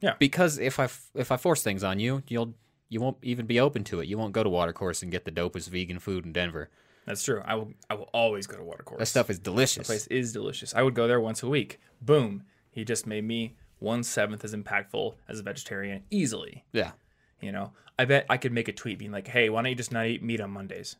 Yeah. 0.00 0.14
Because 0.18 0.58
if 0.58 0.80
I 0.80 0.84
f- 0.84 1.10
if 1.14 1.30
I 1.30 1.36
force 1.36 1.62
things 1.62 1.84
on 1.84 2.00
you, 2.00 2.24
you'll 2.26 2.54
you 2.88 3.00
won't 3.00 3.18
even 3.22 3.46
be 3.46 3.60
open 3.60 3.84
to 3.84 4.00
it. 4.00 4.08
You 4.08 4.18
won't 4.18 4.32
go 4.32 4.42
to 4.42 4.48
Watercourse 4.48 5.02
and 5.02 5.12
get 5.12 5.24
the 5.24 5.30
dopest 5.30 5.68
vegan 5.68 6.00
food 6.00 6.26
in 6.26 6.32
Denver. 6.32 6.68
That's 7.06 7.22
true. 7.22 7.42
I 7.44 7.54
will. 7.54 7.72
I 7.88 7.94
will 7.94 8.10
always 8.12 8.48
go 8.48 8.56
to 8.56 8.64
Watercourse. 8.64 8.98
That 8.98 9.06
stuff 9.06 9.30
is 9.30 9.38
delicious. 9.38 9.86
place 9.86 10.08
is 10.08 10.32
delicious. 10.32 10.74
I 10.74 10.82
would 10.82 10.94
go 10.94 11.06
there 11.06 11.20
once 11.20 11.44
a 11.44 11.48
week. 11.48 11.78
Boom. 12.02 12.42
He 12.72 12.84
just 12.84 13.06
made 13.06 13.24
me 13.24 13.56
one 13.78 14.02
seventh 14.02 14.42
as 14.44 14.52
impactful 14.52 15.14
as 15.28 15.38
a 15.38 15.42
vegetarian 15.44 16.02
easily. 16.10 16.64
Yeah. 16.72 16.92
You 17.40 17.52
know, 17.52 17.72
I 17.98 18.04
bet 18.04 18.26
I 18.28 18.36
could 18.36 18.52
make 18.52 18.68
a 18.68 18.72
tweet 18.72 18.98
being 18.98 19.12
like, 19.12 19.28
"Hey, 19.28 19.48
why 19.48 19.62
don't 19.62 19.70
you 19.70 19.76
just 19.76 19.92
not 19.92 20.06
eat 20.06 20.22
meat 20.22 20.40
on 20.40 20.50
Mondays?" 20.50 20.96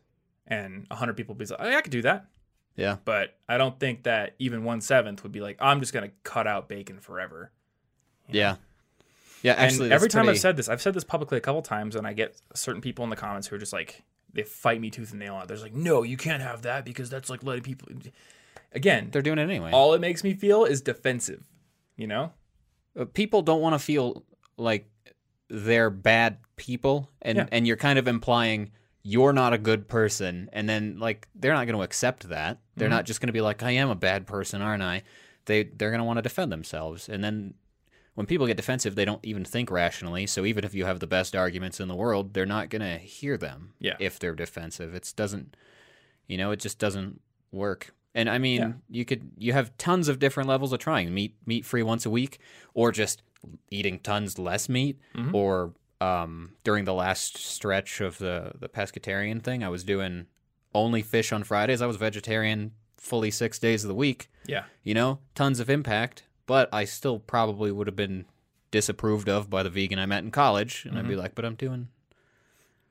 And 0.47 0.87
a 0.89 0.95
hundred 0.95 1.17
people 1.17 1.35
would 1.35 1.39
be 1.39 1.45
like, 1.51 1.59
"Oh, 1.61 1.69
yeah, 1.69 1.77
I 1.77 1.81
could 1.81 1.91
do 1.91 2.01
that." 2.03 2.25
Yeah. 2.75 2.97
But 3.03 3.35
I 3.47 3.57
don't 3.57 3.79
think 3.79 4.03
that 4.03 4.35
even 4.39 4.63
one 4.63 4.81
seventh 4.81 5.23
would 5.23 5.31
be 5.31 5.41
like, 5.41 5.57
"I'm 5.59 5.79
just 5.79 5.93
gonna 5.93 6.11
cut 6.23 6.47
out 6.47 6.69
bacon 6.69 6.99
forever." 6.99 7.51
Yeah. 8.29 8.55
Yeah. 9.41 9.53
Actually, 9.53 9.85
and 9.87 9.93
every 9.93 10.09
time 10.09 10.25
pretty- 10.25 10.37
I've 10.37 10.41
said 10.41 10.55
this, 10.57 10.69
I've 10.69 10.81
said 10.81 10.93
this 10.93 11.03
publicly 11.03 11.37
a 11.37 11.41
couple 11.41 11.61
times, 11.61 11.95
and 11.95 12.07
I 12.07 12.13
get 12.13 12.39
certain 12.53 12.81
people 12.81 13.03
in 13.03 13.09
the 13.09 13.15
comments 13.15 13.47
who 13.47 13.55
are 13.55 13.59
just 13.59 13.73
like, 13.73 14.03
they 14.31 14.43
fight 14.43 14.79
me 14.79 14.89
tooth 14.89 15.11
and 15.11 15.19
nail 15.19 15.35
on 15.35 15.43
it. 15.43 15.47
They're 15.47 15.57
like, 15.57 15.73
"No, 15.73 16.03
you 16.03 16.17
can't 16.17 16.41
have 16.41 16.61
that 16.61 16.85
because 16.85 17.09
that's 17.09 17.29
like 17.29 17.43
letting 17.43 17.63
people." 17.63 17.87
Again, 18.71 19.09
they're 19.11 19.21
doing 19.23 19.39
it 19.39 19.43
anyway. 19.43 19.71
all 19.71 19.93
it 19.93 19.99
makes 20.01 20.23
me 20.23 20.33
feel 20.33 20.63
is 20.63 20.81
defensive. 20.81 21.43
You 21.97 22.07
know? 22.07 22.31
uh, 22.97 23.05
people 23.05 23.41
don't 23.41 23.61
want 23.61 23.73
to 23.73 23.79
feel 23.79 24.23
like 24.57 24.89
they're 25.49 25.89
bad 25.89 26.37
people 26.55 27.09
and 27.21 27.37
Yeah. 27.37 27.47
and 27.51 27.65
you're 27.67 27.77
kind 27.77 27.97
of 27.99 28.07
implying 28.07 28.71
you're 29.01 29.33
not 29.33 29.53
a 29.53 29.57
good 29.57 29.87
person 29.87 30.49
and 30.53 30.67
then 30.69 30.99
like 30.99 31.27
they're 31.33 31.53
not 31.53 31.65
going 31.65 31.77
to 31.77 31.83
accept 31.83 32.29
that 32.29 32.59
they're 32.75 32.87
Mm-hmm. 32.87 32.95
not 32.97 33.05
just 33.05 33.21
going 33.21 33.27
to 33.27 33.33
be 33.33 33.41
like 33.41 33.63
i 33.63 33.71
am 33.71 33.89
a 33.89 33.95
bad 33.95 34.27
person 34.27 34.61
aren't 34.61 34.83
i 34.83 35.03
they 35.45 35.63
they're 35.63 35.89
going 35.89 35.99
to 35.99 36.03
want 36.05 36.17
to 36.17 36.21
defend 36.21 36.51
themselves 36.51 37.07
and 37.09 37.23
then 37.23 37.53
when 38.15 38.25
people 38.27 38.45
get 38.45 38.57
defensive 38.57 38.95
they 38.95 39.05
don't 39.05 39.23
even 39.25 39.45
think 39.45 39.71
rationally 39.71 40.27
so 40.27 40.43
even 40.45 40.63
if 40.65 40.75
you 40.75 40.83
have 40.85 40.99
the 40.99 41.07
best 41.07 41.35
arguments 41.35 41.79
in 41.79 41.87
the 41.87 41.95
world 41.95 42.33
they're 42.33 42.45
not 42.45 42.69
going 42.69 42.81
to 42.81 42.97
hear 42.97 43.37
them 43.37 43.71
Yeah. 43.79 43.95
if 43.99 44.19
they're 44.19 44.35
defensive 44.35 44.93
it 44.93 45.11
doesn't 45.15 45.55
you 46.27 46.37
know 46.37 46.51
it 46.51 46.59
just 46.59 46.77
doesn't 46.77 47.21
work 47.51 47.95
and 48.13 48.29
i 48.29 48.37
mean 48.37 48.59
Yeah. 48.61 48.71
you 48.89 49.05
could 49.05 49.31
you 49.37 49.53
have 49.53 49.75
tons 49.77 50.09
of 50.09 50.19
different 50.19 50.49
levels 50.49 50.73
of 50.73 50.79
trying 50.79 51.13
meat 51.13 51.35
meat 51.45 51.65
free 51.65 51.83
once 51.83 52.05
a 52.05 52.09
week 52.09 52.37
or 52.73 52.91
just 52.91 53.23
eating 53.69 53.99
tons 53.99 54.37
less 54.37 54.67
meat 54.69 54.99
Mhm. 55.15 55.33
or 55.33 55.73
um, 56.01 56.53
during 56.63 56.85
the 56.85 56.93
last 56.93 57.37
stretch 57.37 57.99
of 58.01 58.17
the 58.19 58.53
the 58.59 58.69
pescatarian 58.69 59.41
thing 59.41 59.63
i 59.63 59.69
was 59.69 59.83
doing 59.83 60.27
only 60.73 61.01
fish 61.01 61.31
on 61.33 61.43
fridays 61.43 61.81
i 61.81 61.85
was 61.85 61.97
vegetarian 61.97 62.71
fully 62.97 63.29
six 63.31 63.59
days 63.59 63.83
of 63.83 63.87
the 63.89 63.95
week 63.95 64.29
Yeah. 64.45 64.63
you 64.83 64.93
know 64.93 65.19
tons 65.35 65.59
of 65.59 65.69
impact 65.69 66.23
but 66.45 66.69
i 66.73 66.85
still 66.85 67.19
probably 67.19 67.71
would 67.71 67.87
have 67.87 67.95
been 67.97 68.25
disapproved 68.71 69.27
of 69.27 69.49
by 69.49 69.61
the 69.63 69.69
vegan 69.69 69.99
i 69.99 70.05
met 70.05 70.23
in 70.23 70.31
college 70.31 70.85
and 70.85 70.97
i'd 70.97 71.07
be 71.07 71.15
like 71.15 71.35
but 71.35 71.43
i'm 71.45 71.55
doing 71.55 71.87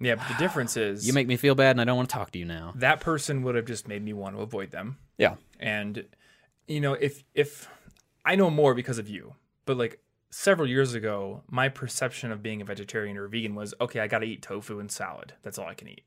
Yeah, 0.01 0.15
but 0.17 0.29
the 0.29 0.35
difference 0.39 0.77
is 0.77 1.07
you 1.07 1.13
make 1.13 1.27
me 1.27 1.37
feel 1.37 1.55
bad 1.55 1.71
and 1.73 1.81
i 1.81 1.85
don't 1.85 1.97
want 1.97 2.09
to 2.09 2.13
talk 2.15 2.31
to 2.33 2.39
you 2.39 2.45
now 2.45 2.73
that 2.77 3.01
person 3.01 3.43
would 3.43 3.55
have 3.55 3.67
just 3.67 3.89
made 3.89 4.05
me 4.05 4.13
want 4.13 4.37
to 4.37 4.43
avoid 4.43 4.71
them. 4.71 4.99
yeah 5.19 5.37
And 5.61 6.05
you 6.67 6.81
know, 6.81 6.93
if 6.93 7.25
if 7.35 7.69
I 8.25 8.37
know 8.37 8.51
more 8.51 8.75
because 8.75 8.99
of 8.99 9.09
you, 9.09 9.35
but 9.65 9.79
like 9.79 9.99
several 10.31 10.69
years 10.69 10.95
ago, 10.95 11.43
my 11.51 11.69
perception 11.69 12.33
of 12.33 12.43
being 12.43 12.61
a 12.61 12.65
vegetarian 12.65 13.17
or 13.17 13.29
vegan 13.29 13.55
was 13.55 13.75
okay, 13.81 14.01
I 14.01 14.07
got 14.07 14.21
to 14.21 14.27
eat 14.27 14.43
tofu 14.43 14.79
and 14.79 14.91
salad. 14.91 15.35
That's 15.43 15.59
all 15.59 15.67
I 15.67 15.75
can 15.75 15.89
eat. 15.89 16.03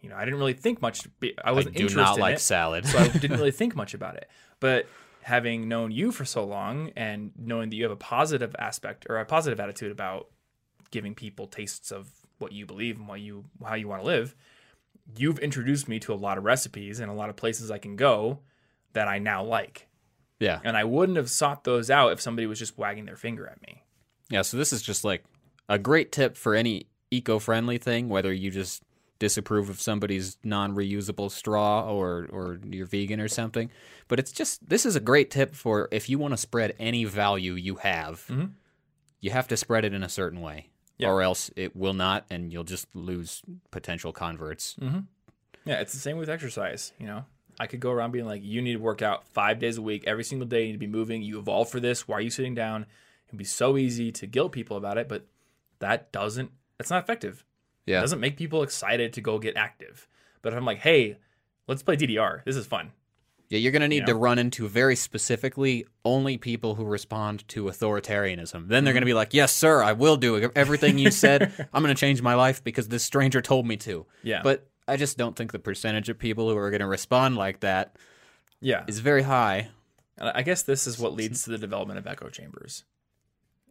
You 0.00 0.10
know, 0.10 0.16
I 0.16 0.24
didn't 0.24 0.38
really 0.38 0.52
think 0.52 0.82
much. 0.82 1.08
I 1.44 1.52
wasn't 1.52 1.76
I 1.76 1.78
do 1.78 1.84
interested 1.84 1.96
not 1.96 2.16
in 2.16 2.20
like 2.20 2.34
it, 2.36 2.40
salad 2.40 2.86
so 2.86 2.98
I 2.98 3.08
didn't 3.08 3.38
really 3.38 3.50
think 3.52 3.74
much 3.74 3.94
about 3.94 4.16
it. 4.16 4.28
But 4.60 4.86
having 5.22 5.68
known 5.68 5.90
you 5.90 6.12
for 6.12 6.26
so 6.26 6.44
long 6.44 6.90
and 6.96 7.32
knowing 7.38 7.70
that 7.70 7.76
you 7.76 7.82
have 7.82 7.92
a 7.92 7.96
positive 7.96 8.54
aspect 8.58 9.06
or 9.08 9.16
a 9.16 9.24
positive 9.24 9.58
attitude 9.58 9.90
about 9.90 10.28
giving 10.90 11.14
people 11.14 11.46
tastes 11.46 11.90
of 11.90 12.10
what 12.38 12.52
you 12.52 12.66
believe 12.66 12.98
and 12.98 13.08
what 13.08 13.20
you 13.20 13.44
how 13.64 13.74
you 13.74 13.88
want 13.88 14.02
to 14.02 14.06
live, 14.06 14.34
you've 15.16 15.38
introduced 15.38 15.88
me 15.88 15.98
to 15.98 16.12
a 16.12 16.14
lot 16.14 16.36
of 16.36 16.44
recipes 16.44 17.00
and 17.00 17.10
a 17.10 17.14
lot 17.14 17.30
of 17.30 17.36
places 17.36 17.70
I 17.70 17.78
can 17.78 17.96
go 17.96 18.40
that 18.92 19.08
I 19.08 19.18
now 19.18 19.42
like. 19.42 19.88
Yeah. 20.44 20.60
And 20.62 20.76
I 20.76 20.84
wouldn't 20.84 21.16
have 21.16 21.30
sought 21.30 21.64
those 21.64 21.90
out 21.90 22.12
if 22.12 22.20
somebody 22.20 22.46
was 22.46 22.58
just 22.58 22.76
wagging 22.78 23.06
their 23.06 23.16
finger 23.16 23.46
at 23.46 23.60
me. 23.62 23.82
Yeah, 24.30 24.42
so 24.42 24.56
this 24.56 24.72
is 24.72 24.82
just 24.82 25.04
like 25.04 25.24
a 25.68 25.78
great 25.78 26.12
tip 26.12 26.36
for 26.36 26.54
any 26.54 26.86
eco-friendly 27.10 27.78
thing, 27.78 28.08
whether 28.08 28.32
you 28.32 28.50
just 28.50 28.82
disapprove 29.20 29.70
of 29.70 29.80
somebody's 29.80 30.36
non-reusable 30.42 31.30
straw 31.30 31.88
or 31.88 32.26
or 32.30 32.58
you're 32.68 32.84
vegan 32.86 33.20
or 33.20 33.28
something. 33.28 33.70
But 34.08 34.18
it's 34.18 34.32
just 34.32 34.68
this 34.68 34.84
is 34.84 34.96
a 34.96 35.00
great 35.00 35.30
tip 35.30 35.54
for 35.54 35.88
if 35.92 36.08
you 36.08 36.18
want 36.18 36.32
to 36.32 36.36
spread 36.38 36.74
any 36.78 37.04
value 37.04 37.54
you 37.54 37.76
have. 37.76 38.26
Mhm. 38.28 38.52
You 39.20 39.30
have 39.30 39.48
to 39.48 39.56
spread 39.56 39.84
it 39.84 39.94
in 39.94 40.02
a 40.02 40.08
certain 40.08 40.40
way. 40.40 40.70
Yeah. 40.98 41.08
Or 41.10 41.22
else 41.22 41.50
it 41.56 41.74
will 41.74 41.94
not 41.94 42.26
and 42.28 42.52
you'll 42.52 42.64
just 42.64 42.86
lose 42.94 43.42
potential 43.70 44.12
converts. 44.12 44.76
Yeah, 45.64 45.80
it's 45.80 45.92
the 45.92 45.98
same 46.00 46.18
with 46.18 46.28
exercise. 46.28 46.92
You 46.98 47.06
know, 47.06 47.24
I 47.58 47.66
could 47.66 47.80
go 47.80 47.90
around 47.90 48.12
being 48.12 48.26
like, 48.26 48.42
you 48.44 48.60
need 48.62 48.74
to 48.74 48.78
work 48.78 49.02
out 49.02 49.26
five 49.28 49.58
days 49.58 49.78
a 49.78 49.82
week, 49.82 50.04
every 50.06 50.24
single 50.24 50.46
day. 50.46 50.62
You 50.62 50.66
need 50.68 50.72
to 50.74 50.78
be 50.78 50.86
moving. 50.86 51.22
You 51.22 51.38
evolve 51.38 51.70
for 51.70 51.80
this. 51.80 52.08
Why 52.08 52.18
are 52.18 52.20
you 52.20 52.30
sitting 52.30 52.54
down? 52.54 52.86
It'd 53.28 53.38
be 53.38 53.44
so 53.44 53.76
easy 53.76 54.12
to 54.12 54.26
guilt 54.26 54.52
people 54.52 54.76
about 54.76 54.98
it, 54.98 55.08
but 55.08 55.26
that 55.78 56.12
doesn't. 56.12 56.50
It's 56.78 56.90
not 56.90 57.02
effective. 57.02 57.44
Yeah, 57.86 57.98
It 57.98 58.02
doesn't 58.02 58.20
make 58.20 58.36
people 58.36 58.62
excited 58.62 59.12
to 59.12 59.20
go 59.20 59.38
get 59.38 59.56
active. 59.56 60.08
But 60.42 60.52
if 60.52 60.58
I'm 60.58 60.64
like, 60.64 60.78
hey, 60.78 61.18
let's 61.66 61.82
play 61.82 61.96
DDR. 61.96 62.44
This 62.44 62.56
is 62.56 62.66
fun. 62.66 62.92
Yeah, 63.50 63.58
you're 63.58 63.72
going 63.72 63.82
to 63.82 63.88
need 63.88 64.00
You 64.00 64.06
to 64.06 64.14
run 64.14 64.38
into 64.38 64.66
very 64.68 64.96
specifically 64.96 65.86
only 66.04 66.38
people 66.38 66.74
who 66.74 66.84
respond 66.84 67.46
to 67.48 67.64
authoritarianism. 67.64 68.52
Then 68.52 68.68
they're 68.68 68.80
mm-hmm. 68.80 68.94
going 68.94 69.02
to 69.02 69.06
be 69.06 69.14
like, 69.14 69.34
"Yes, 69.34 69.52
sir, 69.52 69.82
I 69.82 69.92
will 69.92 70.16
do 70.16 70.50
everything 70.56 70.98
you 70.98 71.10
said. 71.10 71.52
I'm 71.72 71.82
going 71.82 71.94
to 71.94 72.00
change 72.00 72.22
my 72.22 72.34
life 72.34 72.64
because 72.64 72.88
this 72.88 73.04
stranger 73.04 73.42
told 73.42 73.66
me 73.66 73.76
to." 73.78 74.06
Yeah. 74.22 74.40
But 74.42 74.66
I 74.86 74.96
just 74.96 75.16
don't 75.18 75.34
think 75.36 75.52
the 75.52 75.58
percentage 75.58 76.08
of 76.08 76.18
people 76.18 76.50
who 76.50 76.56
are 76.56 76.70
going 76.70 76.80
to 76.80 76.86
respond 76.86 77.36
like 77.36 77.60
that 77.60 77.96
Yeah. 78.60 78.84
is 78.86 78.98
very 79.00 79.22
high. 79.22 79.68
And 80.18 80.28
I 80.34 80.42
guess 80.42 80.62
this 80.62 80.86
is 80.86 80.98
what 80.98 81.14
leads 81.14 81.44
to 81.44 81.50
the 81.50 81.58
development 81.58 81.98
of 81.98 82.06
echo 82.06 82.28
chambers. 82.28 82.84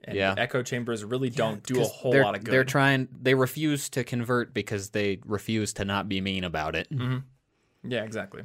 And 0.04 0.18
Yeah. 0.18 0.36
echo 0.38 0.64
chambers 0.64 1.04
really 1.06 1.30
don't 1.30 1.64
do 1.64 1.82
a 1.82 1.86
whole 1.86 2.14
lot 2.20 2.36
of 2.36 2.44
good. 2.44 2.52
They're 2.52 2.64
trying. 2.66 3.08
They 3.22 3.36
refuse 3.36 3.88
to 3.90 4.04
convert 4.04 4.54
because 4.54 4.90
they 4.90 5.20
refuse 5.26 5.72
to 5.74 5.86
not 5.86 6.10
be 6.10 6.20
mean 6.20 6.44
about 6.44 6.76
it. 6.76 6.90
Mm-hmm. 6.92 7.20
yeah, 7.92 8.04
exactly. 8.04 8.44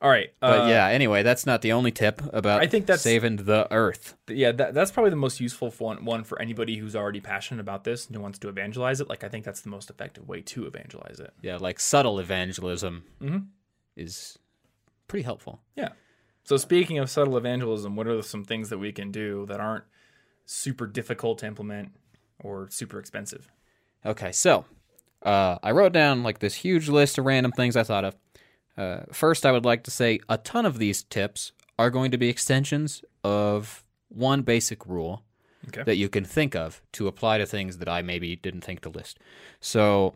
All 0.00 0.08
right. 0.10 0.32
But 0.40 0.60
uh, 0.60 0.66
yeah, 0.68 0.86
anyway, 0.88 1.22
that's 1.22 1.44
not 1.46 1.62
the 1.62 1.72
only 1.72 1.90
tip 1.90 2.22
about 2.32 2.60
I 2.62 2.66
think 2.66 2.86
that's- 2.86 3.02
saving 3.02 3.36
the 3.36 3.66
earth. 3.72 4.14
yeah, 4.28 4.52
that, 4.52 4.74
that's 4.74 4.90
probably 4.92 5.10
the 5.10 5.16
most 5.16 5.40
useful 5.40 5.70
one, 5.78 6.04
one 6.04 6.24
for 6.24 6.40
anybody 6.40 6.76
who's 6.76 6.94
already 6.94 7.20
passionate 7.20 7.60
about 7.60 7.84
this 7.84 8.06
and 8.06 8.14
who 8.16 8.22
wants 8.22 8.38
to 8.40 8.48
evangelize 8.48 9.00
it. 9.00 9.08
Like, 9.08 9.24
I 9.24 9.28
think 9.28 9.44
that's 9.44 9.60
the 9.60 9.70
most 9.70 9.90
effective 9.90 10.28
way 10.28 10.40
to 10.42 10.66
evangelize 10.66 11.18
it. 11.20 11.32
Yeah, 11.42 11.56
like 11.56 11.80
subtle 11.80 12.18
evangelism 12.18 13.04
Mhm. 13.20 13.46
is 13.96 14.38
pretty 15.08 15.24
helpful. 15.24 15.60
Yeah. 15.76 15.90
So, 16.44 16.56
speaking 16.56 16.98
of 16.98 17.10
subtle 17.10 17.36
evangelism, 17.36 17.94
what 17.96 18.06
are 18.06 18.22
some 18.22 18.44
things 18.44 18.70
that 18.70 18.78
we 18.78 18.92
can 18.92 19.10
do 19.10 19.44
that 19.46 19.60
aren't 19.60 19.84
super 20.46 20.86
difficult 20.86 21.38
to 21.40 21.46
implement 21.46 21.92
or 22.38 22.68
super 22.70 22.98
expensive? 22.98 23.50
Okay, 24.06 24.32
so 24.32 24.64
uh, 25.22 25.58
I 25.62 25.72
wrote 25.72 25.92
down 25.92 26.22
like 26.22 26.38
this 26.38 26.54
huge 26.54 26.88
list 26.88 27.18
of 27.18 27.26
random 27.26 27.52
things 27.52 27.76
I 27.76 27.82
thought 27.82 28.04
of. 28.04 28.14
Uh, 28.78 29.00
first, 29.12 29.44
I 29.44 29.52
would 29.52 29.64
like 29.64 29.82
to 29.84 29.90
say 29.90 30.20
a 30.28 30.38
ton 30.38 30.64
of 30.64 30.78
these 30.78 31.02
tips 31.02 31.52
are 31.78 31.90
going 31.90 32.10
to 32.12 32.18
be 32.18 32.28
extensions 32.28 33.02
of 33.24 33.84
one 34.08 34.42
basic 34.42 34.86
rule 34.86 35.24
Okay. 35.66 35.82
that 35.82 35.96
you 35.96 36.08
can 36.08 36.24
think 36.24 36.54
of 36.54 36.80
to 36.92 37.08
apply 37.08 37.38
to 37.38 37.44
things 37.44 37.78
that 37.78 37.88
I 37.88 38.00
maybe 38.00 38.36
didn't 38.36 38.62
think 38.62 38.80
to 38.82 38.88
list. 38.88 39.18
So 39.60 40.14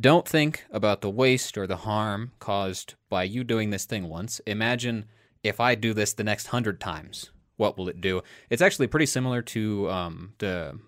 don't 0.00 0.26
think 0.26 0.64
about 0.70 1.02
the 1.02 1.10
waste 1.10 1.56
or 1.58 1.66
the 1.66 1.76
harm 1.76 2.32
caused 2.40 2.94
by 3.10 3.24
you 3.24 3.44
doing 3.44 3.70
this 3.70 3.84
thing 3.84 4.08
once. 4.08 4.40
Imagine 4.46 5.04
if 5.42 5.60
I 5.60 5.74
do 5.74 5.92
this 5.92 6.14
the 6.14 6.24
next 6.24 6.48
hundred 6.48 6.80
times, 6.80 7.30
what 7.56 7.76
will 7.78 7.88
it 7.88 8.00
do? 8.00 8.22
It's 8.50 8.62
actually 8.62 8.86
pretty 8.88 9.06
similar 9.06 9.42
to 9.42 9.90
um, 9.90 10.32
the 10.38 10.78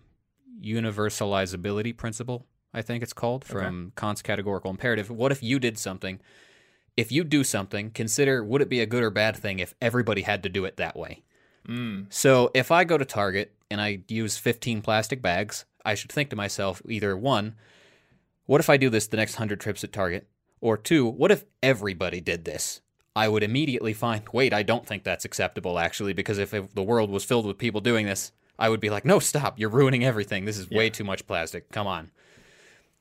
universalizability 0.60 1.96
principle, 1.96 2.46
I 2.74 2.82
think 2.82 3.02
it's 3.02 3.12
called, 3.12 3.44
from 3.44 3.92
Kant's 3.96 4.22
categorical 4.22 4.70
imperative. 4.70 5.10
What 5.10 5.32
if 5.32 5.42
you 5.42 5.58
did 5.58 5.78
something? 5.78 6.20
If 6.98 7.12
you 7.12 7.22
do 7.22 7.44
something, 7.44 7.92
consider 7.92 8.42
would 8.42 8.60
it 8.60 8.68
be 8.68 8.80
a 8.80 8.86
good 8.86 9.04
or 9.04 9.10
bad 9.10 9.36
thing 9.36 9.60
if 9.60 9.72
everybody 9.80 10.22
had 10.22 10.42
to 10.42 10.48
do 10.48 10.64
it 10.64 10.78
that 10.78 10.96
way? 10.96 11.22
Mm. 11.68 12.06
So 12.08 12.50
if 12.54 12.72
I 12.72 12.82
go 12.82 12.98
to 12.98 13.04
Target 13.04 13.54
and 13.70 13.80
I 13.80 14.00
use 14.08 14.36
15 14.36 14.82
plastic 14.82 15.22
bags, 15.22 15.64
I 15.84 15.94
should 15.94 16.10
think 16.10 16.28
to 16.30 16.36
myself 16.36 16.82
either 16.88 17.16
one, 17.16 17.54
what 18.46 18.60
if 18.60 18.68
I 18.68 18.78
do 18.78 18.90
this 18.90 19.06
the 19.06 19.16
next 19.16 19.34
100 19.34 19.60
trips 19.60 19.84
at 19.84 19.92
Target? 19.92 20.26
Or 20.60 20.76
two, 20.76 21.06
what 21.06 21.30
if 21.30 21.44
everybody 21.62 22.20
did 22.20 22.44
this? 22.44 22.80
I 23.14 23.28
would 23.28 23.44
immediately 23.44 23.92
find, 23.92 24.24
wait, 24.32 24.52
I 24.52 24.64
don't 24.64 24.84
think 24.84 25.04
that's 25.04 25.24
acceptable 25.24 25.78
actually, 25.78 26.14
because 26.14 26.38
if 26.38 26.50
the 26.50 26.82
world 26.82 27.10
was 27.10 27.22
filled 27.24 27.46
with 27.46 27.58
people 27.58 27.80
doing 27.80 28.06
this, 28.06 28.32
I 28.58 28.70
would 28.70 28.80
be 28.80 28.90
like, 28.90 29.04
no, 29.04 29.20
stop, 29.20 29.60
you're 29.60 29.70
ruining 29.70 30.04
everything. 30.04 30.46
This 30.46 30.58
is 30.58 30.68
way 30.68 30.90
too 30.90 31.04
much 31.04 31.28
plastic. 31.28 31.70
Come 31.70 31.86
on. 31.86 32.10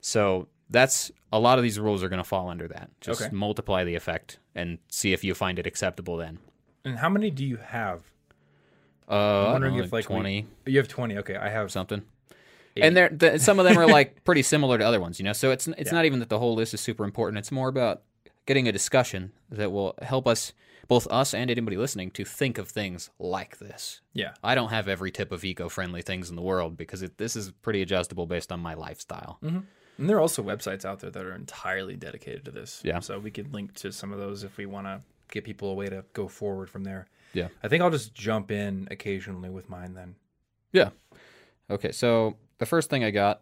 So 0.01 0.49
that's 0.69 1.11
a 1.31 1.39
lot 1.39 1.57
of 1.57 1.63
these 1.63 1.79
rules 1.79 2.03
are 2.03 2.09
going 2.09 2.21
to 2.21 2.27
fall 2.27 2.49
under 2.49 2.67
that. 2.69 2.89
Just 3.01 3.21
Okay. 3.21 3.35
multiply 3.35 3.83
the 3.83 3.95
effect 3.95 4.39
and 4.55 4.77
see 4.89 5.13
if 5.13 5.23
you 5.23 5.33
find 5.33 5.59
it 5.59 5.67
acceptable 5.67 6.17
then. 6.17 6.39
And 6.85 6.97
how 6.99 7.09
many 7.09 7.29
do 7.31 7.43
you 7.45 7.57
have? 7.57 8.01
Uh, 9.09 9.13
I 9.13 9.43
don't 9.43 9.51
wondering 9.53 9.77
know, 9.77 9.83
if, 9.83 9.93
like, 9.93 10.09
we- 10.09 10.15
20 10.15 10.45
You 10.65 10.77
have 10.77 10.87
20. 10.87 11.17
Okay. 11.19 11.35
I 11.35 11.49
have 11.49 11.71
something. 11.71 12.03
And 12.79 12.95
they're, 12.95 13.09
the, 13.09 13.39
some 13.39 13.57
of 13.59 13.65
them 13.65 13.77
are 13.77 13.87
like 13.99 14.23
pretty 14.23 14.43
similar 14.43 14.77
to 14.77 14.83
other 14.85 14.99
ones, 14.99 15.19
you 15.19 15.23
know. 15.25 15.33
So 15.33 15.49
it's 15.51 15.67
it's 15.67 15.89
Yeah. 15.91 15.95
not 15.95 16.05
even 16.05 16.19
that 16.19 16.29
the 16.29 16.37
whole 16.39 16.53
list 16.53 16.73
is 16.75 16.81
super 16.81 17.03
important. 17.05 17.39
It's 17.39 17.51
more 17.51 17.69
about 17.69 18.03
getting 18.45 18.67
a 18.67 18.71
discussion 18.71 19.31
that 19.49 19.71
will 19.71 19.95
help 20.03 20.27
us, 20.27 20.53
both 20.87 21.07
us 21.07 21.33
and 21.33 21.49
anybody 21.49 21.75
listening, 21.75 22.11
to 22.11 22.23
think 22.23 22.57
of 22.59 22.67
things 22.69 23.09
like 23.17 23.57
this. 23.57 24.01
Yeah. 24.13 24.33
I 24.43 24.53
don't 24.55 24.69
have 24.69 24.87
every 24.87 25.09
tip 25.11 25.31
of 25.31 25.43
eco-friendly 25.43 26.03
things 26.03 26.29
in 26.29 26.35
the 26.35 26.41
world 26.43 26.77
because 26.77 27.01
it, 27.01 27.17
this 27.17 27.35
is 27.35 27.51
pretty 27.51 27.81
adjustable 27.81 28.27
based 28.27 28.51
on 28.51 28.59
my 28.59 28.73
lifestyle. 28.75 29.39
And 29.97 30.09
there 30.09 30.17
are 30.17 30.21
also 30.21 30.43
websites 30.43 30.85
out 30.85 30.99
there 30.99 31.09
that 31.09 31.25
are 31.25 31.33
entirely 31.33 31.95
dedicated 31.95 32.45
to 32.45 32.51
this. 32.51 32.81
Yeah. 32.83 32.99
So 32.99 33.19
we 33.19 33.31
could 33.31 33.53
link 33.53 33.73
to 33.75 33.91
some 33.91 34.11
of 34.11 34.19
those 34.19 34.43
if 34.43 34.57
we 34.57 34.65
want 34.65 34.87
to 34.87 35.01
get 35.31 35.43
people 35.43 35.69
a 35.69 35.73
way 35.73 35.87
to 35.87 36.03
go 36.13 36.27
forward 36.27 36.69
from 36.69 36.83
there. 36.83 37.07
Yeah. 37.33 37.47
I 37.63 37.67
think 37.67 37.83
I'll 37.83 37.89
just 37.89 38.13
jump 38.13 38.51
in 38.51 38.87
occasionally 38.91 39.49
with 39.49 39.69
mine 39.69 39.93
then. 39.93 40.15
Yeah. 40.71 40.89
Okay, 41.69 41.91
so 41.91 42.37
the 42.59 42.65
first 42.65 42.89
thing 42.89 43.03
I 43.03 43.11
got 43.11 43.41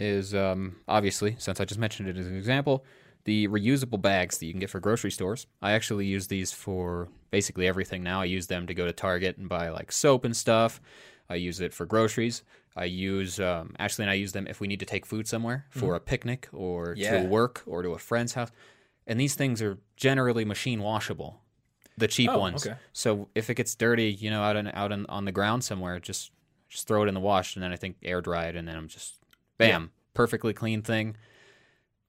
is 0.00 0.34
um, 0.34 0.76
obviously, 0.88 1.36
since 1.38 1.60
I 1.60 1.64
just 1.64 1.80
mentioned 1.80 2.08
it 2.08 2.16
as 2.16 2.26
an 2.26 2.36
example, 2.36 2.84
the 3.24 3.46
reusable 3.48 4.00
bags 4.00 4.38
that 4.38 4.46
you 4.46 4.52
can 4.52 4.60
get 4.60 4.70
for 4.70 4.80
grocery 4.80 5.10
stores. 5.10 5.46
I 5.60 5.72
actually 5.72 6.06
use 6.06 6.26
these 6.26 6.52
for 6.52 7.08
basically 7.30 7.68
everything 7.68 8.02
now. 8.02 8.20
I 8.20 8.24
use 8.24 8.46
them 8.48 8.66
to 8.66 8.74
go 8.74 8.84
to 8.84 8.92
Target 8.92 9.38
and 9.38 9.48
buy 9.48 9.68
like 9.68 9.92
soap 9.92 10.24
and 10.24 10.36
stuff. 10.36 10.80
I 11.28 11.36
use 11.36 11.60
it 11.60 11.72
for 11.72 11.86
groceries. 11.86 12.42
I 12.74 12.84
use 12.84 13.38
um, 13.38 13.74
Ashley 13.78 14.04
and 14.04 14.10
I 14.10 14.14
use 14.14 14.32
them 14.32 14.46
if 14.46 14.60
we 14.60 14.66
need 14.66 14.80
to 14.80 14.86
take 14.86 15.04
food 15.04 15.28
somewhere 15.28 15.66
for 15.70 15.94
a 15.94 16.00
picnic 16.00 16.48
or 16.52 16.94
Yeah. 16.96 17.20
to 17.22 17.28
work 17.28 17.62
or 17.66 17.82
to 17.82 17.90
a 17.90 17.98
friend's 17.98 18.32
house. 18.34 18.50
And 19.06 19.18
these 19.20 19.34
things 19.34 19.60
are 19.60 19.78
generally 19.96 20.44
machine 20.44 20.80
washable, 20.80 21.42
the 21.98 22.08
cheap 22.08 22.30
Oh, 22.30 22.38
ones. 22.38 22.66
okay. 22.66 22.76
So 22.92 23.28
if 23.34 23.50
it 23.50 23.54
gets 23.56 23.74
dirty, 23.74 24.10
you 24.10 24.30
know, 24.30 24.42
out 24.42 24.56
on 24.56 24.68
out 24.68 24.92
on, 24.92 25.04
on 25.08 25.24
the 25.26 25.32
ground 25.32 25.64
somewhere, 25.64 25.98
just 26.00 26.30
just 26.68 26.86
throw 26.88 27.02
it 27.02 27.08
in 27.08 27.14
the 27.14 27.20
wash, 27.20 27.54
and 27.54 27.62
then 27.62 27.72
I 27.72 27.76
think 27.76 27.96
air 28.02 28.20
dry 28.22 28.46
it, 28.46 28.56
and 28.56 28.66
then 28.66 28.76
I'm 28.76 28.88
just 28.88 29.16
bam, 29.58 29.90
perfectly 30.14 30.54
clean 30.54 30.80
thing. 30.82 31.16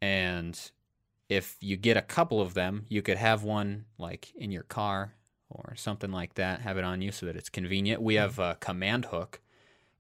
And 0.02 0.60
if 1.30 1.58
you 1.62 1.78
get 1.78 1.98
a 1.98 2.02
couple 2.02 2.42
of 2.42 2.54
them, 2.54 2.86
you 2.90 3.02
could 3.02 3.18
have 3.18 3.44
one 3.44 3.86
like 3.98 4.32
in 4.36 4.52
your 4.52 4.64
car 4.64 5.14
or 5.50 5.74
something 5.76 6.12
like 6.12 6.36
that. 6.36 6.62
Have 6.62 6.78
it 6.78 6.84
on 6.84 7.02
you 7.02 7.12
so 7.12 7.26
that 7.26 7.36
it's 7.36 7.50
convenient. 7.50 8.02
We 8.02 8.16
have 8.16 8.40
a 8.40 8.56
command 8.60 9.06
hook 9.06 9.42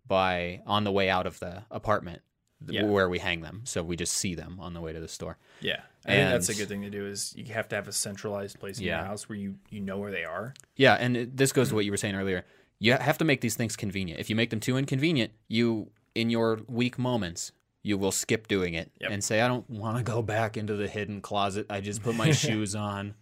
by 0.07 0.61
on 0.65 0.83
the 0.83 0.91
way 0.91 1.09
out 1.09 1.25
of 1.27 1.39
the 1.39 1.63
apartment 1.71 2.21
Yeah. 2.65 2.85
where 2.85 3.09
we 3.09 3.19
hang 3.19 3.41
them, 3.41 3.61
so 3.65 3.83
we 3.83 3.95
just 3.95 4.13
see 4.13 4.35
them 4.35 4.57
on 4.59 4.73
the 4.73 4.81
way 4.81 4.93
to 4.93 4.99
the 4.99 5.07
store. 5.07 5.37
Yeah. 5.61 5.81
I 6.05 6.11
think 6.15 6.29
that's 6.31 6.49
a 6.49 6.55
good 6.55 6.67
thing 6.69 6.81
to 6.83 6.89
do 6.89 7.05
is 7.07 7.33
you 7.35 7.53
have 7.53 7.67
to 7.69 7.75
have 7.75 7.87
a 7.87 7.91
centralized 7.93 8.59
place 8.59 8.77
in 8.79 8.85
Yeah. 8.85 8.99
your 8.99 9.07
house 9.07 9.27
where 9.29 9.37
you, 9.37 9.55
you 9.69 9.79
know 9.79 9.97
where 9.97 10.11
they 10.11 10.23
are. 10.25 10.53
Yeah, 10.75 10.93
and 10.95 11.15
it, 11.17 11.37
this 11.37 11.51
goes 11.51 11.69
to 11.69 11.75
what 11.75 11.85
you 11.85 11.91
were 11.91 11.97
saying 11.97 12.15
earlier. 12.15 12.45
You 12.79 12.93
have 12.93 13.17
to 13.19 13.25
make 13.25 13.41
these 13.41 13.55
things 13.55 13.75
convenient. 13.75 14.19
If 14.19 14.29
you 14.29 14.35
make 14.35 14.49
them 14.49 14.59
too 14.59 14.77
inconvenient, 14.77 15.31
you 15.47 15.91
in 16.15 16.29
your 16.29 16.59
weak 16.67 16.99
moments, 16.99 17.51
you 17.81 17.97
will 17.97 18.11
skip 18.11 18.47
doing 18.47 18.73
it 18.75 18.91
Yep. 19.01 19.11
and 19.11 19.23
say, 19.23 19.41
"I 19.41 19.47
don't 19.47 19.69
want 19.69 19.97
to 19.97 20.03
go 20.03 20.21
back 20.21 20.55
into 20.57 20.75
the 20.75 20.87
hidden 20.87 21.21
closet. 21.21 21.65
I 21.69 21.81
just 21.81 22.01
put 22.03 22.15
my 22.15 22.31
shoes 22.31 22.75
on. 22.75 23.15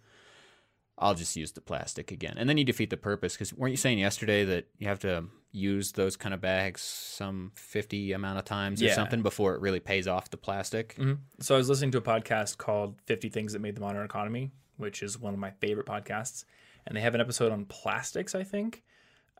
I'll 0.98 1.14
just 1.14 1.36
use 1.36 1.52
the 1.52 1.60
plastic 1.60 2.10
again." 2.10 2.34
And 2.36 2.48
then 2.48 2.58
you 2.58 2.64
defeat 2.64 2.90
the 2.90 2.96
purpose 2.96 3.34
because 3.34 3.52
weren't 3.52 3.72
you 3.72 3.76
saying 3.76 3.98
yesterday 3.98 4.44
that 4.44 4.68
you 4.78 4.88
have 4.88 5.00
to 5.00 5.24
use 5.50 5.92
those 5.92 6.16
kind 6.16 6.32
of 6.34 6.40
bags 6.40 6.80
some 6.80 7.52
50 7.56 8.12
amount 8.12 8.38
of 8.38 8.44
times 8.46 8.80
or 8.82 8.86
something 8.94 9.22
before 9.22 9.54
it 9.54 9.60
really 9.60 9.80
pays 9.80 10.08
off 10.08 10.30
the 10.30 10.36
plastic? 10.36 10.94
hmm 10.96 11.14
So 11.40 11.54
I 11.54 11.58
was 11.58 11.68
listening 11.68 11.90
to 11.92 11.98
a 11.98 12.02
podcast 12.02 12.56
called 12.58 13.00
50 13.06 13.28
Things 13.28 13.52
That 13.52 13.60
Made 13.60 13.74
the 13.76 13.80
Modern 13.80 14.04
Economy, 14.04 14.50
which 14.78 15.02
is 15.02 15.18
one 15.18 15.34
of 15.34 15.40
my 15.40 15.50
favorite 15.50 15.86
podcasts. 15.86 16.44
And 16.86 16.96
they 16.96 17.00
have 17.02 17.14
an 17.14 17.20
episode 17.20 17.52
on 17.52 17.66
plastics, 17.66 18.34
I 18.34 18.44
think. 18.44 18.82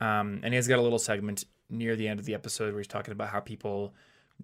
Um, 0.01 0.41
and 0.43 0.53
he's 0.53 0.69
got 0.69 0.79
a 0.79 0.83
little 0.83 0.99
segment 0.99 1.45
near 1.71 1.97
the 1.97 2.09
end 2.09 2.21
of 2.21 2.27
the 2.27 2.35
episode 2.35 2.73
where 2.73 2.81
he's 2.81 2.87
talking 2.87 3.13
about 3.13 3.31
how 3.31 3.41
people 3.41 3.95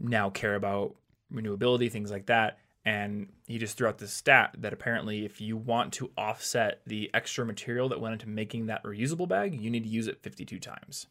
now 0.01 0.31
care 0.31 0.55
about 0.55 0.97
renewability, 1.33 1.91
things 1.91 2.11
like 2.11 2.27
that. 2.27 2.59
And 2.89 3.29
he 3.47 3.59
just 3.59 3.77
threw 3.77 3.87
out 3.87 3.99
this 3.99 4.15
stat 4.15 4.57
that 4.57 4.73
apparently 4.73 5.27
if 5.27 5.43
you 5.43 5.59
want 5.59 5.93
to 5.93 6.11
offset 6.17 6.81
the 6.87 7.11
extra 7.13 7.45
material 7.45 7.87
that 7.91 8.01
went 8.01 8.15
into 8.15 8.27
making 8.27 8.65
that 8.67 8.83
reusable 8.83 9.29
bag, 9.29 9.61
you 9.61 9.69
need 9.69 9.83
to 9.83 9.91
use 9.91 10.09
it 10.09 10.23
52 10.23 10.59
times. 10.59 11.07